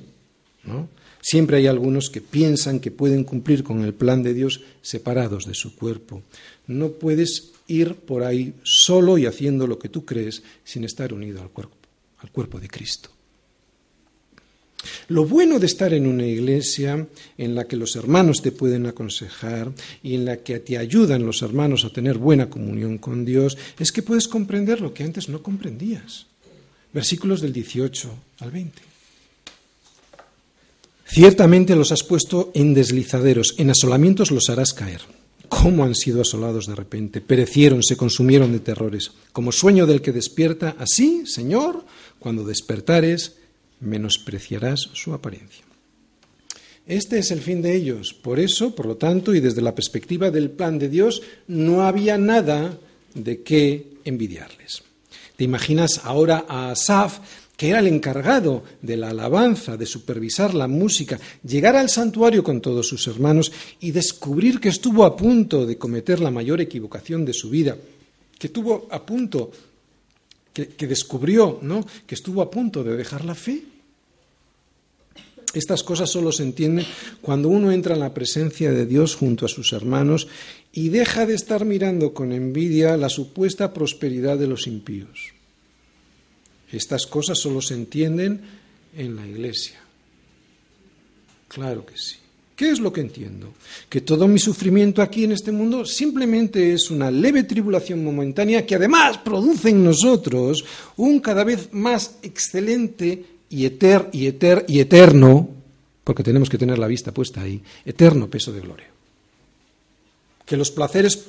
¿no? 0.64 0.88
Siempre 1.22 1.56
hay 1.56 1.66
algunos 1.66 2.10
que 2.10 2.20
piensan 2.20 2.80
que 2.80 2.90
pueden 2.90 3.24
cumplir 3.24 3.64
con 3.64 3.82
el 3.82 3.94
plan 3.94 4.22
de 4.22 4.34
Dios 4.34 4.60
separados 4.82 5.46
de 5.46 5.54
su 5.54 5.74
cuerpo. 5.74 6.22
No 6.66 6.90
puedes 6.90 7.53
ir 7.66 7.94
por 7.96 8.22
ahí 8.24 8.54
solo 8.62 9.18
y 9.18 9.26
haciendo 9.26 9.66
lo 9.66 9.78
que 9.78 9.88
tú 9.88 10.04
crees 10.04 10.42
sin 10.64 10.84
estar 10.84 11.12
unido 11.12 11.42
al 11.42 11.50
cuerpo, 11.50 11.76
al 12.18 12.30
cuerpo 12.30 12.60
de 12.60 12.68
Cristo. 12.68 13.10
Lo 15.08 15.24
bueno 15.24 15.58
de 15.58 15.66
estar 15.66 15.92
en 15.94 16.06
una 16.06 16.26
iglesia 16.26 17.06
en 17.38 17.54
la 17.54 17.64
que 17.64 17.76
los 17.76 17.96
hermanos 17.96 18.42
te 18.42 18.52
pueden 18.52 18.86
aconsejar 18.86 19.72
y 20.02 20.14
en 20.14 20.24
la 20.24 20.38
que 20.38 20.58
te 20.60 20.78
ayudan 20.78 21.24
los 21.24 21.42
hermanos 21.42 21.84
a 21.84 21.90
tener 21.90 22.18
buena 22.18 22.50
comunión 22.50 22.98
con 22.98 23.24
Dios 23.24 23.56
es 23.78 23.92
que 23.92 24.02
puedes 24.02 24.28
comprender 24.28 24.80
lo 24.80 24.92
que 24.92 25.04
antes 25.04 25.28
no 25.28 25.42
comprendías. 25.42 26.26
Versículos 26.92 27.40
del 27.40 27.52
18 27.52 28.10
al 28.40 28.50
20. 28.50 28.82
Ciertamente 31.06 31.76
los 31.76 31.92
has 31.92 32.02
puesto 32.02 32.50
en 32.54 32.74
deslizaderos, 32.74 33.54
en 33.58 33.70
asolamientos 33.70 34.30
los 34.30 34.48
harás 34.48 34.72
caer. 34.72 35.00
¿Cómo 35.48 35.84
han 35.84 35.94
sido 35.94 36.20
asolados 36.20 36.66
de 36.66 36.74
repente? 36.74 37.20
Perecieron, 37.20 37.82
se 37.82 37.96
consumieron 37.96 38.52
de 38.52 38.60
terrores. 38.60 39.12
Como 39.32 39.52
sueño 39.52 39.86
del 39.86 40.00
que 40.00 40.12
despierta, 40.12 40.76
así, 40.78 41.26
Señor, 41.26 41.84
cuando 42.18 42.44
despertares, 42.44 43.36
menospreciarás 43.80 44.90
su 44.92 45.12
apariencia. 45.12 45.64
Este 46.86 47.18
es 47.18 47.30
el 47.30 47.40
fin 47.40 47.62
de 47.62 47.74
ellos. 47.74 48.12
Por 48.12 48.38
eso, 48.38 48.74
por 48.74 48.86
lo 48.86 48.96
tanto, 48.96 49.34
y 49.34 49.40
desde 49.40 49.62
la 49.62 49.74
perspectiva 49.74 50.30
del 50.30 50.50
plan 50.50 50.78
de 50.78 50.88
Dios, 50.88 51.22
no 51.46 51.82
había 51.82 52.18
nada 52.18 52.78
de 53.14 53.42
qué 53.42 53.86
envidiarles. 54.04 54.82
¿Te 55.36 55.44
imaginas 55.44 56.02
ahora 56.04 56.44
a 56.48 56.70
Asaf 56.70 57.18
que 57.56 57.68
era 57.68 57.78
el 57.78 57.86
encargado 57.86 58.64
de 58.82 58.96
la 58.96 59.10
alabanza, 59.10 59.76
de 59.76 59.86
supervisar 59.86 60.54
la 60.54 60.66
música, 60.66 61.20
llegar 61.46 61.76
al 61.76 61.88
santuario 61.88 62.42
con 62.42 62.60
todos 62.60 62.88
sus 62.88 63.06
hermanos 63.06 63.52
y 63.80 63.92
descubrir 63.92 64.60
que 64.60 64.70
estuvo 64.70 65.04
a 65.04 65.16
punto 65.16 65.64
de 65.64 65.78
cometer 65.78 66.20
la 66.20 66.30
mayor 66.30 66.60
equivocación 66.60 67.24
de 67.24 67.32
su 67.32 67.50
vida, 67.50 67.76
que 68.38 68.48
estuvo 68.48 68.88
a 68.90 69.06
punto, 69.06 69.52
que, 70.52 70.68
que 70.68 70.86
descubrió, 70.86 71.60
¿no? 71.62 71.86
que 72.06 72.16
estuvo 72.16 72.42
a 72.42 72.50
punto 72.50 72.82
de 72.82 72.96
dejar 72.96 73.24
la 73.24 73.34
fe. 73.34 73.62
Estas 75.54 75.84
cosas 75.84 76.10
solo 76.10 76.32
se 76.32 76.42
entienden 76.42 76.84
cuando 77.22 77.48
uno 77.48 77.70
entra 77.70 77.94
en 77.94 78.00
la 78.00 78.12
presencia 78.12 78.72
de 78.72 78.86
Dios 78.86 79.14
junto 79.14 79.46
a 79.46 79.48
sus 79.48 79.72
hermanos 79.72 80.26
y 80.72 80.88
deja 80.88 81.26
de 81.26 81.34
estar 81.34 81.64
mirando 81.64 82.12
con 82.12 82.32
envidia 82.32 82.96
la 82.96 83.08
supuesta 83.08 83.72
prosperidad 83.72 84.36
de 84.36 84.48
los 84.48 84.66
impíos. 84.66 85.33
Estas 86.76 87.06
cosas 87.06 87.38
solo 87.38 87.60
se 87.60 87.74
entienden 87.74 88.40
en 88.96 89.16
la 89.16 89.26
iglesia. 89.26 89.80
Claro 91.48 91.84
que 91.86 91.96
sí. 91.96 92.16
¿Qué 92.56 92.70
es 92.70 92.78
lo 92.78 92.92
que 92.92 93.00
entiendo? 93.00 93.52
Que 93.88 94.00
todo 94.00 94.28
mi 94.28 94.38
sufrimiento 94.38 95.02
aquí 95.02 95.24
en 95.24 95.32
este 95.32 95.50
mundo 95.50 95.84
simplemente 95.84 96.72
es 96.72 96.88
una 96.90 97.10
leve 97.10 97.42
tribulación 97.42 98.04
momentánea 98.04 98.64
que 98.64 98.76
además 98.76 99.18
produce 99.18 99.70
en 99.70 99.82
nosotros 99.82 100.64
un 100.96 101.18
cada 101.18 101.42
vez 101.42 101.70
más 101.72 102.16
excelente 102.22 103.24
y, 103.50 103.64
eter, 103.64 104.08
y, 104.12 104.26
y 104.68 104.80
eterno, 104.80 105.48
porque 106.04 106.22
tenemos 106.22 106.48
que 106.48 106.58
tener 106.58 106.78
la 106.78 106.86
vista 106.86 107.12
puesta 107.12 107.40
ahí, 107.40 107.60
eterno 107.84 108.30
peso 108.30 108.52
de 108.52 108.60
gloria. 108.60 108.86
Que 110.46 110.56
los 110.56 110.70
placeres, 110.70 111.24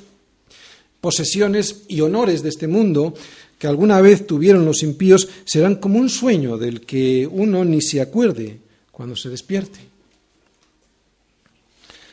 posesiones 1.01 1.83
y 1.87 2.01
honores 2.01 2.43
de 2.43 2.49
este 2.49 2.67
mundo 2.67 3.15
que 3.57 3.67
alguna 3.67 4.01
vez 4.01 4.27
tuvieron 4.27 4.65
los 4.65 4.83
impíos 4.83 5.27
serán 5.45 5.75
como 5.75 5.99
un 5.99 6.09
sueño 6.09 6.57
del 6.57 6.81
que 6.81 7.27
uno 7.29 7.63
ni 7.63 7.81
se 7.81 8.01
acuerde 8.01 8.59
cuando 8.91 9.15
se 9.15 9.29
despierte. 9.29 9.79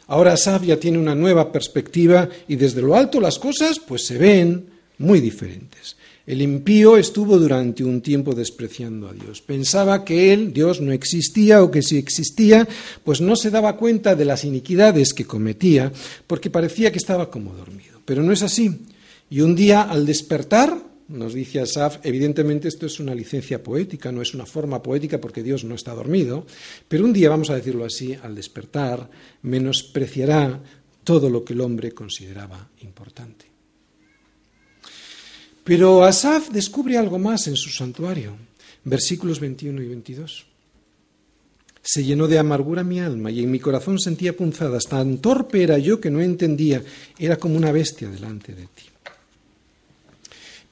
Ahora 0.09 0.35
Asaf 0.35 0.65
ya 0.65 0.79
tiene 0.79 0.99
una 0.99 1.15
nueva 1.15 1.51
perspectiva 1.51 2.29
y 2.49 2.57
desde 2.57 2.83
lo 2.83 2.97
alto 2.97 3.21
las 3.21 3.39
cosas 3.39 3.79
pues 3.79 4.07
se 4.07 4.19
ven 4.19 4.67
muy 4.99 5.21
diferentes. 5.21 5.97
El 6.25 6.41
impío 6.41 6.97
estuvo 6.97 7.37
durante 7.37 7.83
un 7.83 8.01
tiempo 8.01 8.33
despreciando 8.33 9.09
a 9.09 9.13
Dios. 9.13 9.43
Pensaba 9.43 10.05
que 10.05 10.33
él, 10.33 10.53
Dios, 10.53 10.81
no 10.81 10.93
existía 10.93 11.63
o 11.63 11.71
que 11.71 11.83
si 11.83 11.97
existía, 11.97 12.69
pues 13.03 13.21
no 13.21 13.35
se 13.35 13.51
daba 13.51 13.77
cuenta 13.77 14.15
de 14.15 14.25
las 14.25 14.45
iniquidades 14.45 15.15
que 15.15 15.25
cometía 15.25 15.93
porque 16.29 16.51
parecía 16.51 16.93
que 16.93 16.99
estaba 16.99 17.29
como 17.29 17.55
dormido. 17.55 18.01
Pero 18.05 18.23
no 18.23 18.33
es 18.33 18.43
así. 18.43 18.83
Y 19.31 19.41
un 19.41 19.57
día, 19.57 19.83
al 19.83 20.07
despertar, 20.07 20.92
nos 21.13 21.35
dice 21.35 21.61
Asaf, 21.61 21.99
evidentemente 22.03 22.69
esto 22.69 22.87
es 22.87 22.99
una 22.99 23.15
licencia 23.15 23.63
poética, 23.63 24.11
no 24.11 24.23
es 24.23 24.35
una 24.35 24.47
forma 24.47 24.83
poética 24.83 25.21
porque 25.21 25.43
Dios 25.43 25.65
no 25.65 25.75
está 25.75 25.95
dormido, 25.95 26.47
pero 26.89 27.05
un 27.05 27.13
día, 27.13 27.29
vamos 27.29 27.51
a 27.51 27.55
decirlo 27.55 27.85
así, 27.85 28.17
al 28.21 28.35
despertar, 28.35 29.09
menospreciará 29.43 30.61
todo 31.05 31.29
lo 31.31 31.45
que 31.45 31.53
el 31.53 31.61
hombre 31.61 31.93
consideraba 31.93 32.69
importante. 32.81 33.47
Pero 35.65 36.03
Asaf 36.03 36.51
descubre 36.51 36.99
algo 36.99 37.19
más 37.19 37.47
en 37.47 37.57
su 37.57 37.71
santuario, 37.71 38.37
versículos 38.85 39.39
21 39.39 39.83
y 39.83 39.89
22. 39.89 40.47
Se 41.85 42.05
llenó 42.05 42.29
de 42.29 42.39
amargura 42.39 42.85
mi 42.85 43.01
alma 43.01 43.31
y 43.31 43.43
en 43.43 43.51
mi 43.51 43.59
corazón 43.59 43.99
sentía 43.99 44.37
punzadas. 44.37 44.85
Tan 44.85 45.19
torpe 45.19 45.63
era 45.63 45.79
yo 45.79 46.01
que 46.01 46.11
no 46.11 46.21
entendía. 46.21 46.83
Era 47.19 47.37
como 47.37 47.57
una 47.57 47.73
bestia 47.73 48.09
delante 48.09 48.55
de 48.55 48.63
ti. 48.63 48.92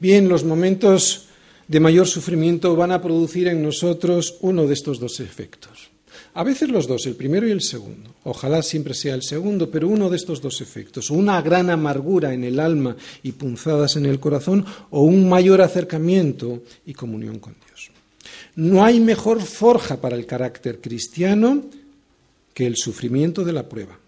Bien, 0.00 0.30
los 0.30 0.44
momentos 0.44 1.26
de 1.68 1.78
mayor 1.78 2.06
sufrimiento 2.06 2.74
van 2.74 2.90
a 2.90 3.02
producir 3.02 3.48
en 3.48 3.62
nosotros 3.62 4.38
uno 4.40 4.66
de 4.66 4.72
estos 4.72 4.98
dos 4.98 5.20
efectos. 5.20 5.90
A 6.32 6.42
veces 6.42 6.70
los 6.70 6.88
dos, 6.88 7.04
el 7.04 7.16
primero 7.16 7.46
y 7.46 7.50
el 7.50 7.60
segundo. 7.60 8.14
Ojalá 8.24 8.62
siempre 8.62 8.94
sea 8.94 9.14
el 9.14 9.22
segundo, 9.22 9.70
pero 9.70 9.88
uno 9.88 10.08
de 10.08 10.16
estos 10.16 10.40
dos 10.40 10.62
efectos. 10.62 11.10
Una 11.10 11.42
gran 11.42 11.68
amargura 11.68 12.32
en 12.32 12.44
el 12.44 12.60
alma 12.60 12.96
y 13.22 13.32
punzadas 13.32 13.96
en 13.96 14.06
el 14.06 14.18
corazón 14.18 14.64
o 14.88 15.02
un 15.02 15.28
mayor 15.28 15.60
acercamiento 15.60 16.62
y 16.86 16.94
comunión 16.94 17.38
con 17.38 17.54
Dios. 17.66 17.90
No 18.56 18.82
hay 18.82 19.00
mejor 19.00 19.42
forja 19.42 20.00
para 20.00 20.16
el 20.16 20.24
carácter 20.24 20.80
cristiano 20.80 21.66
que 22.54 22.66
el 22.66 22.76
sufrimiento 22.76 23.44
de 23.44 23.52
la 23.52 23.68
prueba 23.68 23.98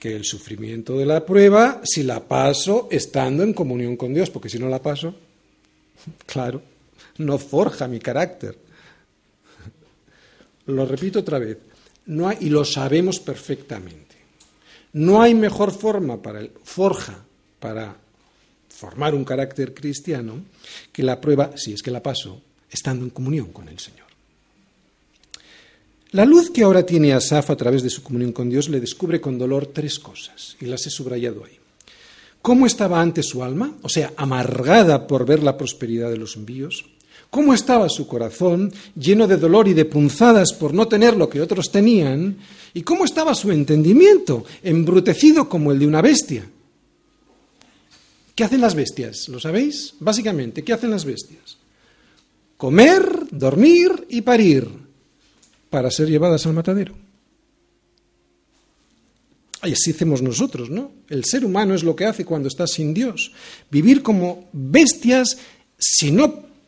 que 0.00 0.16
el 0.16 0.24
sufrimiento 0.24 0.96
de 0.96 1.04
la 1.04 1.24
prueba 1.26 1.82
si 1.84 2.02
la 2.02 2.26
paso 2.26 2.88
estando 2.90 3.42
en 3.42 3.52
comunión 3.52 3.96
con 3.96 4.14
Dios, 4.14 4.30
porque 4.30 4.48
si 4.48 4.58
no 4.58 4.68
la 4.68 4.82
paso, 4.82 5.14
claro, 6.26 6.62
no 7.18 7.38
forja 7.38 7.86
mi 7.86 8.00
carácter. 8.00 8.58
Lo 10.66 10.86
repito 10.86 11.20
otra 11.20 11.38
vez, 11.38 11.58
no 12.06 12.32
y 12.32 12.48
lo 12.48 12.64
sabemos 12.64 13.20
perfectamente. 13.20 14.16
No 14.94 15.22
hay 15.22 15.34
mejor 15.34 15.70
forma 15.70 16.20
para 16.20 16.40
el 16.40 16.50
forja 16.64 17.22
para 17.60 17.94
formar 18.68 19.14
un 19.14 19.24
carácter 19.24 19.74
cristiano 19.74 20.42
que 20.92 21.02
la 21.02 21.20
prueba, 21.20 21.52
si 21.56 21.74
es 21.74 21.82
que 21.82 21.90
la 21.90 22.02
paso, 22.02 22.40
estando 22.70 23.04
en 23.04 23.10
comunión 23.10 23.52
con 23.52 23.68
el 23.68 23.78
Señor. 23.78 24.09
La 26.12 26.24
luz 26.24 26.50
que 26.50 26.64
ahora 26.64 26.84
tiene 26.84 27.12
Asaf 27.12 27.50
a 27.50 27.56
través 27.56 27.84
de 27.84 27.90
su 27.90 28.02
comunión 28.02 28.32
con 28.32 28.50
Dios 28.50 28.68
le 28.68 28.80
descubre 28.80 29.20
con 29.20 29.38
dolor 29.38 29.66
tres 29.66 30.00
cosas, 30.00 30.56
y 30.60 30.66
las 30.66 30.84
he 30.86 30.90
subrayado 30.90 31.44
ahí. 31.44 31.56
¿Cómo 32.42 32.66
estaba 32.66 33.00
antes 33.00 33.26
su 33.26 33.44
alma? 33.44 33.76
O 33.82 33.88
sea, 33.88 34.12
amargada 34.16 35.06
por 35.06 35.24
ver 35.24 35.40
la 35.40 35.56
prosperidad 35.56 36.10
de 36.10 36.16
los 36.16 36.34
envíos. 36.34 36.84
¿Cómo 37.30 37.54
estaba 37.54 37.88
su 37.88 38.08
corazón, 38.08 38.72
lleno 38.96 39.28
de 39.28 39.36
dolor 39.36 39.68
y 39.68 39.74
de 39.74 39.84
punzadas 39.84 40.52
por 40.52 40.74
no 40.74 40.88
tener 40.88 41.16
lo 41.16 41.28
que 41.28 41.40
otros 41.40 41.70
tenían? 41.70 42.38
¿Y 42.74 42.82
cómo 42.82 43.04
estaba 43.04 43.32
su 43.36 43.52
entendimiento, 43.52 44.44
embrutecido 44.64 45.48
como 45.48 45.70
el 45.70 45.78
de 45.78 45.86
una 45.86 46.02
bestia? 46.02 46.44
¿Qué 48.34 48.42
hacen 48.42 48.62
las 48.62 48.74
bestias? 48.74 49.28
¿Lo 49.28 49.38
sabéis? 49.38 49.94
Básicamente, 50.00 50.64
¿qué 50.64 50.72
hacen 50.72 50.90
las 50.90 51.04
bestias? 51.04 51.58
Comer, 52.56 53.28
dormir 53.30 54.06
y 54.08 54.22
parir 54.22 54.79
para 55.70 55.90
ser 55.90 56.08
llevadas 56.08 56.44
al 56.46 56.52
matadero. 56.52 56.94
Y 59.62 59.72
así 59.72 59.90
hacemos 59.90 60.22
nosotros, 60.22 60.70
¿no? 60.70 60.92
El 61.08 61.24
ser 61.24 61.44
humano 61.44 61.74
es 61.74 61.82
lo 61.82 61.94
que 61.94 62.06
hace 62.06 62.24
cuando 62.24 62.48
está 62.48 62.66
sin 62.66 62.94
Dios. 62.94 63.32
Vivir 63.70 64.02
como 64.02 64.48
bestias 64.52 65.38
sin, 65.78 66.20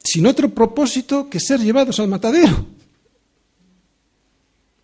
sin 0.04 0.26
otro 0.26 0.50
propósito 0.50 1.28
que 1.28 1.40
ser 1.40 1.60
llevados 1.60 1.98
al 2.00 2.08
matadero. 2.08 2.66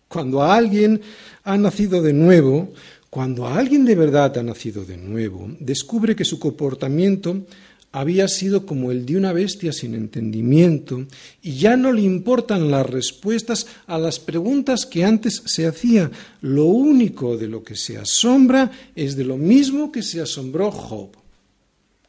Cuando 0.07 0.41
alguien 0.41 1.01
ha 1.43 1.55
nacido 1.55 2.01
de 2.01 2.13
nuevo, 2.13 2.73
cuando 3.11 3.47
alguien 3.47 3.85
de 3.85 3.95
verdad 3.95 4.35
ha 4.39 4.43
nacido 4.43 4.85
de 4.85 4.97
nuevo, 4.97 5.47
descubre 5.59 6.15
que 6.15 6.25
su 6.25 6.39
comportamiento 6.39 7.45
había 7.91 8.27
sido 8.27 8.65
como 8.65 8.91
el 8.91 9.05
de 9.05 9.17
una 9.17 9.33
bestia 9.33 9.73
sin 9.73 9.95
entendimiento 9.95 11.05
y 11.41 11.57
ya 11.57 11.75
no 11.75 11.91
le 11.91 12.01
importan 12.01 12.69
las 12.69 12.87
respuestas 12.87 13.65
a 13.87 13.97
las 13.97 14.19
preguntas 14.19 14.85
que 14.85 15.03
antes 15.03 15.41
se 15.45 15.65
hacía. 15.65 16.11
Lo 16.41 16.65
único 16.65 17.37
de 17.37 17.47
lo 17.47 17.63
que 17.63 17.75
se 17.75 17.97
asombra 17.97 18.71
es 18.95 19.15
de 19.15 19.25
lo 19.25 19.37
mismo 19.37 19.91
que 19.91 20.03
se 20.03 20.21
asombró 20.21 20.71
Job, 20.71 21.09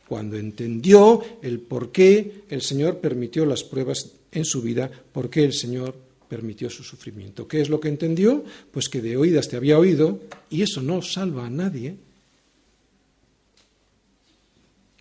cuando 0.07 0.37
entendió 0.37 1.23
el 1.41 1.61
por 1.61 1.93
qué 1.93 2.43
el 2.51 2.61
Señor 2.61 2.99
permitió 2.99 3.47
las 3.47 3.65
pruebas 3.65 4.11
en 4.33 4.45
su 4.45 4.61
vida, 4.61 4.91
por 5.13 5.31
qué 5.31 5.45
el 5.45 5.55
Señor 5.55 5.95
permitió 6.29 6.69
su 6.69 6.85
sufrimiento. 6.85 7.49
¿Qué 7.49 7.61
es 7.61 7.71
lo 7.71 7.81
que 7.81 7.89
entendió? 7.89 8.45
Pues 8.71 8.89
que 8.89 9.01
de 9.01 9.17
oídas 9.17 9.49
te 9.49 9.57
había 9.57 9.79
oído 9.79 10.21
y 10.51 10.63
eso 10.63 10.83
no 10.83 11.01
salva 11.01 11.47
a 11.47 11.51
nadie 11.51 11.97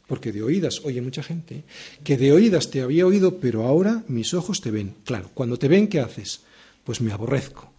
porque 0.10 0.32
de 0.32 0.42
oídas 0.42 0.82
oye 0.84 1.04
mucha 1.04 1.22
gente, 1.22 1.64
que 2.04 2.18
de 2.18 2.32
oídas 2.34 2.72
te 2.72 2.82
había 2.82 3.06
oído, 3.06 3.38
pero 3.38 3.68
ahora 3.68 4.04
mis 4.08 4.34
ojos 4.34 4.60
te 4.60 4.72
ven. 4.72 4.96
Claro, 5.06 5.30
cuando 5.36 5.60
te 5.60 5.68
ven, 5.68 5.88
¿qué 5.88 6.00
haces? 6.00 6.42
Pues 6.84 7.00
me 7.00 7.14
aborrezco. 7.14 7.72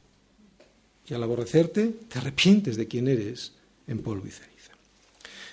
Y 1.09 1.13
al 1.13 1.25
aborrecerte, 1.25 1.93
te 2.09 2.19
arrepientes 2.21 2.77
de 2.77 2.87
quién 2.87 3.09
eres 3.09 3.53
en 3.89 3.99
polvo 3.99 4.29
y 4.29 4.31
ceniza. 4.31 4.71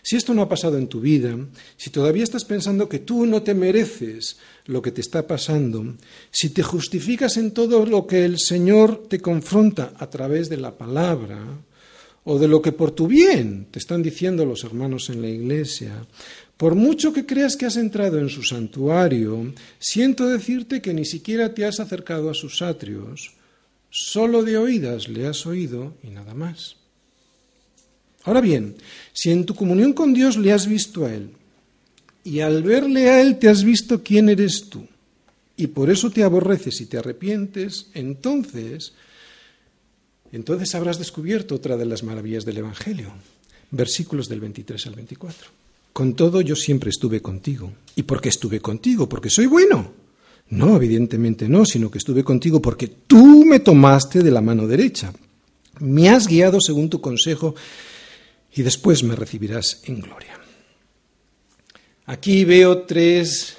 Si 0.03 0.15
esto 0.15 0.35
no 0.35 0.43
ha 0.43 0.47
pasado 0.47 0.77
en 0.77 0.87
tu 0.87 1.01
vida, 1.01 1.35
si 1.77 1.89
todavía 1.89 2.23
estás 2.23 2.45
pensando 2.45 2.87
que 2.87 2.99
tú 2.99 3.25
no 3.25 3.41
te 3.41 3.55
mereces 3.55 4.37
lo 4.67 4.83
que 4.83 4.91
te 4.91 5.01
está 5.01 5.25
pasando, 5.25 5.95
si 6.29 6.51
te 6.51 6.61
justificas 6.61 7.37
en 7.37 7.51
todo 7.51 7.87
lo 7.87 8.05
que 8.05 8.23
el 8.23 8.37
Señor 8.37 9.07
te 9.09 9.19
confronta 9.19 9.93
a 9.97 10.11
través 10.11 10.47
de 10.47 10.57
la 10.57 10.77
palabra, 10.77 11.43
o 12.29 12.37
de 12.37 12.49
lo 12.49 12.61
que 12.61 12.73
por 12.73 12.91
tu 12.91 13.07
bien 13.07 13.67
te 13.71 13.79
están 13.79 14.03
diciendo 14.03 14.45
los 14.45 14.65
hermanos 14.65 15.09
en 15.09 15.21
la 15.21 15.29
iglesia, 15.29 16.05
por 16.57 16.73
mucho 16.73 17.13
que 17.13 17.25
creas 17.25 17.55
que 17.55 17.67
has 17.67 17.77
entrado 17.77 18.17
en 18.17 18.29
su 18.29 18.43
santuario, 18.43 19.53
siento 19.79 20.27
decirte 20.27 20.81
que 20.81 20.93
ni 20.93 21.05
siquiera 21.05 21.53
te 21.53 21.65
has 21.65 21.79
acercado 21.79 22.31
a 22.31 22.33
sus 22.33 22.63
atrios, 22.63 23.33
solo 23.91 24.43
de 24.43 24.57
oídas 24.57 25.07
le 25.07 25.27
has 25.27 25.45
oído 25.45 25.95
y 26.03 26.09
nada 26.09 26.33
más. 26.33 26.77
Ahora 28.23 28.41
bien, 28.41 28.75
si 29.13 29.31
en 29.31 29.45
tu 29.45 29.53
comunión 29.53 29.93
con 29.93 30.13
Dios 30.13 30.35
le 30.35 30.51
has 30.51 30.67
visto 30.67 31.05
a 31.05 31.13
Él, 31.13 31.29
y 32.23 32.41
al 32.41 32.63
verle 32.63 33.09
a 33.09 33.21
Él 33.21 33.37
te 33.39 33.47
has 33.47 33.63
visto 33.63 34.03
quién 34.03 34.27
eres 34.27 34.69
tú, 34.69 34.85
y 35.55 35.67
por 35.67 35.89
eso 35.89 36.09
te 36.09 36.23
aborreces 36.23 36.81
y 36.81 36.87
te 36.87 36.97
arrepientes, 36.97 37.87
entonces, 37.93 38.93
entonces 40.31 40.75
habrás 40.75 40.97
descubierto 40.97 41.55
otra 41.55 41.77
de 41.77 41.85
las 41.85 42.03
maravillas 42.03 42.45
del 42.45 42.57
Evangelio. 42.57 43.13
Versículos 43.71 44.29
del 44.29 44.39
23 44.39 44.87
al 44.87 44.95
24. 44.95 45.56
Con 45.97 46.13
todo 46.13 46.41
yo 46.41 46.55
siempre 46.55 46.91
estuve 46.91 47.23
contigo. 47.23 47.73
¿Y 47.95 48.03
por 48.03 48.21
qué 48.21 48.29
estuve 48.29 48.59
contigo? 48.59 49.09
¿Porque 49.09 49.31
soy 49.31 49.47
bueno? 49.47 49.93
No, 50.51 50.75
evidentemente 50.75 51.49
no, 51.49 51.65
sino 51.65 51.89
que 51.89 51.97
estuve 51.97 52.23
contigo 52.23 52.61
porque 52.61 52.87
tú 53.07 53.43
me 53.43 53.61
tomaste 53.61 54.21
de 54.21 54.29
la 54.29 54.41
mano 54.41 54.67
derecha. 54.67 55.11
Me 55.79 56.09
has 56.09 56.27
guiado 56.27 56.61
según 56.61 56.87
tu 56.87 57.01
consejo 57.01 57.55
y 58.53 58.61
después 58.61 59.01
me 59.01 59.15
recibirás 59.15 59.81
en 59.85 60.01
gloria. 60.01 60.39
Aquí 62.05 62.45
veo 62.45 62.83
tres 62.83 63.57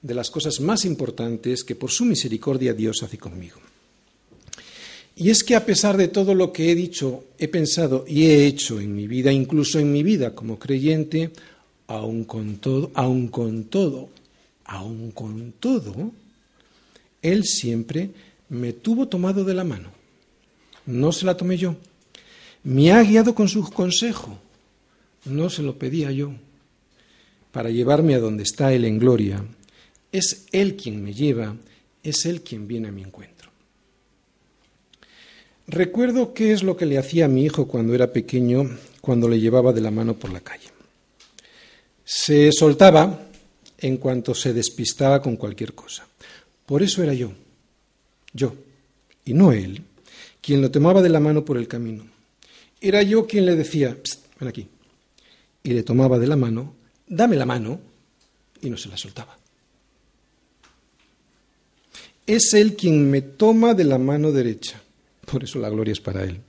de 0.00 0.14
las 0.14 0.30
cosas 0.30 0.60
más 0.60 0.86
importantes 0.86 1.64
que 1.64 1.74
por 1.74 1.90
su 1.90 2.06
misericordia 2.06 2.72
Dios 2.72 3.02
hace 3.02 3.18
conmigo. 3.18 3.60
Y 5.16 5.28
es 5.28 5.44
que 5.44 5.54
a 5.54 5.66
pesar 5.66 5.98
de 5.98 6.08
todo 6.08 6.34
lo 6.34 6.50
que 6.50 6.72
he 6.72 6.74
dicho, 6.74 7.24
he 7.38 7.46
pensado 7.46 8.06
y 8.08 8.24
he 8.24 8.46
hecho 8.46 8.80
en 8.80 8.94
mi 8.94 9.06
vida, 9.06 9.30
incluso 9.30 9.78
en 9.78 9.92
mi 9.92 10.02
vida 10.02 10.34
como 10.34 10.58
creyente, 10.58 11.30
aun 11.86 12.24
con 12.24 12.56
todo, 12.56 12.90
aun 12.94 13.28
con 13.28 13.64
todo, 13.64 14.08
aun 14.64 15.10
con 15.10 15.52
todo, 15.58 16.12
Él 17.22 17.44
siempre 17.44 18.10
me 18.48 18.72
tuvo 18.72 19.08
tomado 19.08 19.44
de 19.44 19.54
la 19.54 19.64
mano. 19.64 19.90
No 20.86 21.12
se 21.12 21.26
la 21.26 21.36
tomé 21.36 21.56
yo. 21.56 21.76
Me 22.62 22.92
ha 22.92 23.02
guiado 23.02 23.34
con 23.34 23.48
su 23.48 23.70
consejo. 23.70 24.38
No 25.24 25.48
se 25.50 25.62
lo 25.62 25.78
pedía 25.78 26.10
yo. 26.10 26.32
Para 27.52 27.70
llevarme 27.70 28.14
a 28.14 28.20
donde 28.20 28.42
está 28.42 28.72
Él 28.72 28.84
en 28.84 28.98
gloria. 28.98 29.44
Es 30.12 30.46
Él 30.52 30.76
quien 30.76 31.02
me 31.02 31.12
lleva, 31.12 31.56
es 32.02 32.26
Él 32.26 32.42
quien 32.42 32.68
viene 32.68 32.88
a 32.88 32.92
mi 32.92 33.02
encuentro. 33.02 33.50
Recuerdo 35.66 36.34
qué 36.34 36.52
es 36.52 36.62
lo 36.62 36.76
que 36.76 36.84
le 36.84 36.98
hacía 36.98 37.24
a 37.24 37.28
mi 37.28 37.44
hijo 37.44 37.66
cuando 37.66 37.94
era 37.94 38.12
pequeño, 38.12 38.68
cuando 39.00 39.28
le 39.28 39.40
llevaba 39.40 39.72
de 39.72 39.80
la 39.80 39.90
mano 39.90 40.14
por 40.14 40.30
la 40.30 40.40
calle. 40.40 40.73
Se 42.04 42.52
soltaba 42.52 43.28
en 43.78 43.96
cuanto 43.96 44.34
se 44.34 44.52
despistaba 44.52 45.20
con 45.20 45.36
cualquier 45.36 45.74
cosa. 45.74 46.06
Por 46.66 46.82
eso 46.82 47.02
era 47.02 47.12
yo, 47.12 47.32
yo, 48.32 48.54
y 49.24 49.34
no 49.34 49.52
él, 49.52 49.82
quien 50.40 50.62
lo 50.62 50.70
tomaba 50.70 51.02
de 51.02 51.08
la 51.08 51.20
mano 51.20 51.44
por 51.44 51.58
el 51.58 51.68
camino. 51.68 52.06
Era 52.80 53.02
yo 53.02 53.26
quien 53.26 53.46
le 53.46 53.56
decía, 53.56 53.96
ven 54.40 54.48
aquí, 54.48 54.68
y 55.62 55.70
le 55.70 55.82
tomaba 55.82 56.18
de 56.18 56.26
la 56.26 56.36
mano, 56.36 56.74
dame 57.06 57.36
la 57.36 57.46
mano, 57.46 57.80
y 58.60 58.70
no 58.70 58.76
se 58.76 58.88
la 58.88 58.96
soltaba. 58.96 59.38
Es 62.26 62.54
él 62.54 62.74
quien 62.74 63.10
me 63.10 63.20
toma 63.20 63.74
de 63.74 63.84
la 63.84 63.98
mano 63.98 64.32
derecha, 64.32 64.80
por 65.30 65.44
eso 65.44 65.58
la 65.58 65.68
gloria 65.68 65.92
es 65.92 66.00
para 66.00 66.24
él. 66.24 66.40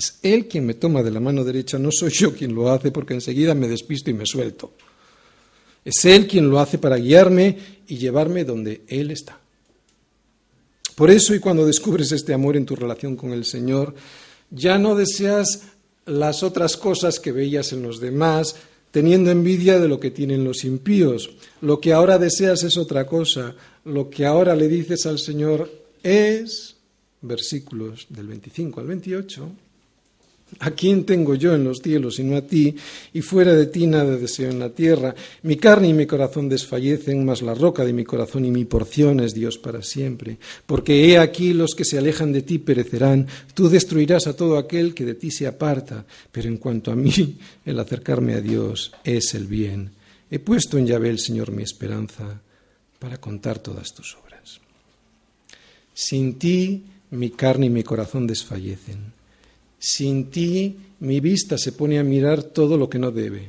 Es 0.00 0.18
Él 0.22 0.48
quien 0.48 0.64
me 0.64 0.72
toma 0.72 1.02
de 1.02 1.10
la 1.10 1.20
mano 1.20 1.44
derecha, 1.44 1.78
no 1.78 1.90
soy 1.92 2.08
yo 2.08 2.34
quien 2.34 2.54
lo 2.54 2.70
hace 2.70 2.90
porque 2.90 3.12
enseguida 3.12 3.54
me 3.54 3.68
despisto 3.68 4.08
y 4.08 4.14
me 4.14 4.24
suelto. 4.24 4.72
Es 5.84 6.02
Él 6.06 6.26
quien 6.26 6.48
lo 6.48 6.58
hace 6.58 6.78
para 6.78 6.96
guiarme 6.96 7.58
y 7.86 7.98
llevarme 7.98 8.46
donde 8.46 8.80
Él 8.88 9.10
está. 9.10 9.38
Por 10.94 11.10
eso, 11.10 11.34
y 11.34 11.38
cuando 11.38 11.66
descubres 11.66 12.12
este 12.12 12.32
amor 12.32 12.56
en 12.56 12.64
tu 12.64 12.76
relación 12.76 13.14
con 13.14 13.34
el 13.34 13.44
Señor, 13.44 13.94
ya 14.50 14.78
no 14.78 14.94
deseas 14.94 15.64
las 16.06 16.42
otras 16.42 16.78
cosas 16.78 17.20
que 17.20 17.32
veías 17.32 17.74
en 17.74 17.82
los 17.82 18.00
demás, 18.00 18.56
teniendo 18.92 19.30
envidia 19.30 19.78
de 19.78 19.88
lo 19.88 20.00
que 20.00 20.10
tienen 20.10 20.44
los 20.44 20.64
impíos. 20.64 21.28
Lo 21.60 21.78
que 21.78 21.92
ahora 21.92 22.16
deseas 22.16 22.62
es 22.62 22.78
otra 22.78 23.06
cosa. 23.06 23.54
Lo 23.84 24.08
que 24.08 24.24
ahora 24.24 24.56
le 24.56 24.66
dices 24.66 25.04
al 25.04 25.18
Señor 25.18 25.70
es, 26.02 26.76
versículos 27.20 28.06
del 28.08 28.28
25 28.28 28.80
al 28.80 28.86
28, 28.86 29.52
¿A 30.58 30.72
quién 30.72 31.04
tengo 31.04 31.36
yo 31.36 31.54
en 31.54 31.64
los 31.64 31.78
cielos 31.78 32.16
sino 32.16 32.36
a 32.36 32.42
ti? 32.42 32.74
Y 33.14 33.22
fuera 33.22 33.54
de 33.54 33.66
ti 33.66 33.86
nada 33.86 34.16
deseo 34.16 34.50
en 34.50 34.58
la 34.58 34.70
tierra. 34.70 35.14
Mi 35.42 35.56
carne 35.56 35.88
y 35.88 35.94
mi 35.94 36.06
corazón 36.06 36.48
desfallecen, 36.48 37.24
mas 37.24 37.40
la 37.40 37.54
roca 37.54 37.84
de 37.84 37.92
mi 37.92 38.04
corazón 38.04 38.44
y 38.44 38.50
mi 38.50 38.64
porción 38.64 39.20
es 39.20 39.32
Dios 39.32 39.58
para 39.58 39.82
siempre. 39.82 40.38
Porque 40.66 41.06
he 41.06 41.18
aquí 41.18 41.52
los 41.52 41.74
que 41.74 41.84
se 41.84 41.98
alejan 41.98 42.32
de 42.32 42.42
ti 42.42 42.58
perecerán. 42.58 43.28
Tú 43.54 43.68
destruirás 43.68 44.26
a 44.26 44.36
todo 44.36 44.58
aquel 44.58 44.92
que 44.92 45.04
de 45.04 45.14
ti 45.14 45.30
se 45.30 45.46
aparta. 45.46 46.04
Pero 46.32 46.48
en 46.48 46.56
cuanto 46.56 46.90
a 46.90 46.96
mí, 46.96 47.38
el 47.64 47.78
acercarme 47.78 48.34
a 48.34 48.40
Dios 48.40 48.92
es 49.04 49.34
el 49.34 49.46
bien. 49.46 49.92
He 50.30 50.40
puesto 50.40 50.78
en 50.78 50.86
Yahvé 50.86 51.10
el 51.10 51.18
Señor 51.18 51.52
mi 51.52 51.62
esperanza 51.62 52.40
para 52.98 53.18
contar 53.18 53.60
todas 53.60 53.94
tus 53.94 54.16
obras. 54.16 54.60
Sin 55.94 56.38
ti 56.38 56.84
mi 57.10 57.30
carne 57.30 57.66
y 57.66 57.70
mi 57.70 57.82
corazón 57.82 58.26
desfallecen. 58.26 59.19
Sin 59.80 60.30
ti 60.30 60.76
mi 61.00 61.18
vista 61.18 61.56
se 61.56 61.72
pone 61.72 61.98
a 61.98 62.04
mirar 62.04 62.42
todo 62.44 62.76
lo 62.76 62.88
que 62.88 62.98
no 62.98 63.10
debe. 63.10 63.48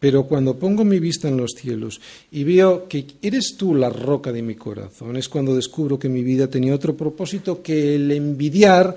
Pero 0.00 0.24
cuando 0.24 0.58
pongo 0.58 0.84
mi 0.84 0.98
vista 0.98 1.28
en 1.28 1.36
los 1.36 1.52
cielos 1.52 2.00
y 2.32 2.42
veo 2.42 2.88
que 2.88 3.06
eres 3.22 3.54
tú 3.56 3.74
la 3.74 3.90
roca 3.90 4.32
de 4.32 4.42
mi 4.42 4.56
corazón, 4.56 5.16
es 5.16 5.28
cuando 5.28 5.54
descubro 5.54 5.98
que 5.98 6.08
mi 6.08 6.22
vida 6.22 6.48
tenía 6.48 6.74
otro 6.74 6.96
propósito 6.96 7.62
que 7.62 7.94
el 7.94 8.10
envidiar 8.10 8.96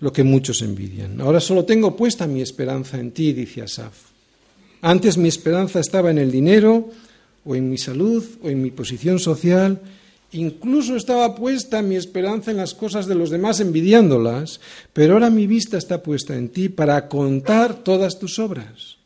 lo 0.00 0.12
que 0.12 0.22
muchos 0.22 0.62
envidian. 0.62 1.20
Ahora 1.20 1.40
solo 1.40 1.64
tengo 1.64 1.96
puesta 1.96 2.26
mi 2.26 2.40
esperanza 2.40 3.00
en 3.00 3.10
ti, 3.10 3.32
dice 3.32 3.62
Asaf. 3.62 3.94
Antes 4.82 5.16
mi 5.16 5.28
esperanza 5.28 5.80
estaba 5.80 6.10
en 6.10 6.18
el 6.18 6.30
dinero, 6.30 6.90
o 7.44 7.56
en 7.56 7.68
mi 7.68 7.78
salud, 7.78 8.24
o 8.42 8.48
en 8.48 8.62
mi 8.62 8.70
posición 8.70 9.18
social, 9.18 9.80
Incluso 10.32 10.94
estaba 10.94 11.34
puesta 11.34 11.80
mi 11.80 11.96
esperanza 11.96 12.50
en 12.50 12.58
las 12.58 12.74
cosas 12.74 13.06
de 13.06 13.14
los 13.14 13.30
demás, 13.30 13.60
envidiándolas, 13.60 14.60
pero 14.92 15.14
ahora 15.14 15.30
mi 15.30 15.46
vista 15.46 15.78
está 15.78 16.02
puesta 16.02 16.36
en 16.36 16.50
ti 16.50 16.68
para 16.68 17.08
contar 17.08 17.82
todas 17.82 18.18
tus 18.18 18.38
obras. 18.38 18.98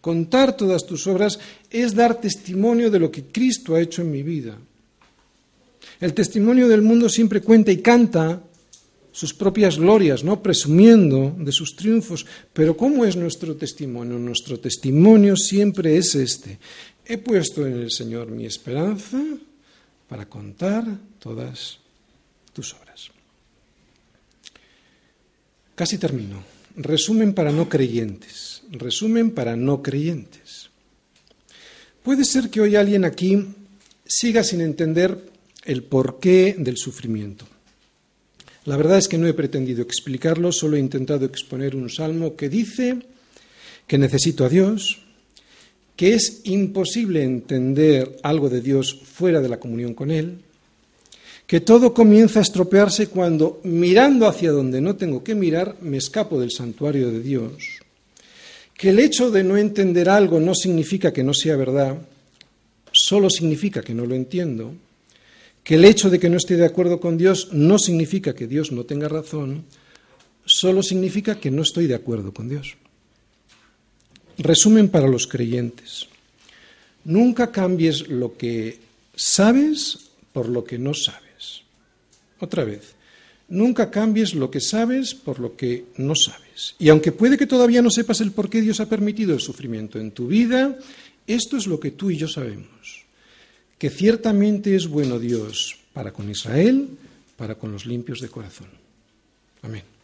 Contar 0.00 0.56
todas 0.56 0.86
tus 0.86 1.06
obras 1.06 1.38
es 1.68 1.94
dar 1.94 2.22
testimonio 2.22 2.90
de 2.90 2.98
lo 2.98 3.10
que 3.10 3.24
Cristo 3.24 3.74
ha 3.74 3.82
hecho 3.82 4.00
en 4.00 4.10
mi 4.10 4.22
vida. 4.22 4.56
El 6.00 6.14
testimonio 6.14 6.68
del 6.68 6.80
mundo 6.80 7.10
siempre 7.10 7.42
cuenta 7.42 7.70
y 7.70 7.78
canta 7.78 8.40
sus 9.12 9.34
propias 9.34 9.76
glorias, 9.76 10.24
¿no? 10.24 10.42
presumiendo 10.42 11.34
de 11.36 11.52
sus 11.52 11.76
triunfos. 11.76 12.24
Pero 12.54 12.78
¿cómo 12.78 13.04
es 13.04 13.14
nuestro 13.14 13.56
testimonio? 13.56 14.18
Nuestro 14.18 14.58
testimonio 14.58 15.36
siempre 15.36 15.98
es 15.98 16.14
este. 16.14 16.58
He 17.04 17.18
puesto 17.18 17.66
en 17.66 17.74
el 17.74 17.90
Señor 17.90 18.30
mi 18.30 18.46
esperanza 18.46 19.22
para 20.10 20.26
contar 20.26 20.84
todas 21.20 21.78
tus 22.52 22.74
obras. 22.74 23.10
Casi 25.76 25.98
termino. 25.98 26.42
Resumen 26.76 27.32
para 27.32 27.52
no 27.52 27.68
creyentes. 27.68 28.62
Resumen 28.72 29.30
para 29.30 29.54
no 29.54 29.82
creyentes. 29.82 30.68
Puede 32.02 32.24
ser 32.24 32.50
que 32.50 32.60
hoy 32.60 32.74
alguien 32.74 33.04
aquí 33.04 33.54
siga 34.04 34.42
sin 34.42 34.62
entender 34.62 35.30
el 35.64 35.84
porqué 35.84 36.56
del 36.58 36.76
sufrimiento. 36.76 37.46
La 38.64 38.76
verdad 38.76 38.98
es 38.98 39.06
que 39.06 39.16
no 39.16 39.28
he 39.28 39.34
pretendido 39.34 39.80
explicarlo, 39.80 40.50
solo 40.50 40.76
he 40.76 40.80
intentado 40.80 41.24
exponer 41.24 41.76
un 41.76 41.88
salmo 41.88 42.34
que 42.34 42.48
dice 42.48 42.98
que 43.86 43.96
necesito 43.96 44.44
a 44.44 44.48
Dios, 44.48 45.02
que 46.00 46.14
es 46.14 46.40
imposible 46.44 47.22
entender 47.22 48.20
algo 48.22 48.48
de 48.48 48.62
Dios 48.62 49.02
fuera 49.04 49.42
de 49.42 49.50
la 49.50 49.60
comunión 49.60 49.92
con 49.92 50.10
Él, 50.10 50.38
que 51.46 51.60
todo 51.60 51.92
comienza 51.92 52.38
a 52.38 52.42
estropearse 52.42 53.08
cuando, 53.08 53.60
mirando 53.64 54.26
hacia 54.26 54.50
donde 54.50 54.80
no 54.80 54.96
tengo 54.96 55.22
que 55.22 55.34
mirar, 55.34 55.76
me 55.82 55.98
escapo 55.98 56.40
del 56.40 56.52
santuario 56.52 57.10
de 57.10 57.20
Dios, 57.20 57.80
que 58.72 58.88
el 58.88 58.98
hecho 58.98 59.30
de 59.30 59.44
no 59.44 59.58
entender 59.58 60.08
algo 60.08 60.40
no 60.40 60.54
significa 60.54 61.12
que 61.12 61.22
no 61.22 61.34
sea 61.34 61.56
verdad, 61.56 61.98
solo 62.92 63.28
significa 63.28 63.82
que 63.82 63.92
no 63.92 64.06
lo 64.06 64.14
entiendo, 64.14 64.72
que 65.62 65.74
el 65.74 65.84
hecho 65.84 66.08
de 66.08 66.18
que 66.18 66.30
no 66.30 66.38
esté 66.38 66.56
de 66.56 66.64
acuerdo 66.64 66.98
con 66.98 67.18
Dios 67.18 67.50
no 67.52 67.78
significa 67.78 68.34
que 68.34 68.46
Dios 68.46 68.72
no 68.72 68.84
tenga 68.84 69.10
razón, 69.10 69.64
solo 70.46 70.82
significa 70.82 71.38
que 71.38 71.50
no 71.50 71.60
estoy 71.60 71.86
de 71.88 71.96
acuerdo 71.96 72.32
con 72.32 72.48
Dios. 72.48 72.78
Resumen 74.42 74.88
para 74.88 75.06
los 75.06 75.26
creyentes. 75.26 76.08
Nunca 77.04 77.52
cambies 77.52 78.08
lo 78.08 78.36
que 78.36 78.78
sabes 79.14 79.98
por 80.32 80.48
lo 80.48 80.64
que 80.64 80.78
no 80.78 80.94
sabes. 80.94 81.62
Otra 82.40 82.64
vez, 82.64 82.94
nunca 83.48 83.90
cambies 83.90 84.34
lo 84.34 84.50
que 84.50 84.60
sabes 84.60 85.14
por 85.14 85.40
lo 85.40 85.56
que 85.56 85.84
no 85.98 86.14
sabes. 86.14 86.74
Y 86.78 86.88
aunque 86.88 87.12
puede 87.12 87.36
que 87.36 87.46
todavía 87.46 87.82
no 87.82 87.90
sepas 87.90 88.22
el 88.22 88.32
por 88.32 88.48
qué 88.48 88.62
Dios 88.62 88.80
ha 88.80 88.88
permitido 88.88 89.34
el 89.34 89.40
sufrimiento 89.40 89.98
en 89.98 90.12
tu 90.12 90.26
vida, 90.26 90.78
esto 91.26 91.58
es 91.58 91.66
lo 91.66 91.78
que 91.78 91.90
tú 91.90 92.10
y 92.10 92.16
yo 92.16 92.26
sabemos, 92.26 93.04
que 93.78 93.90
ciertamente 93.90 94.74
es 94.74 94.88
bueno 94.88 95.18
Dios 95.18 95.76
para 95.92 96.12
con 96.12 96.30
Israel, 96.30 96.88
para 97.36 97.56
con 97.56 97.72
los 97.72 97.84
limpios 97.84 98.20
de 98.20 98.28
corazón. 98.28 98.68
Amén. 99.62 99.99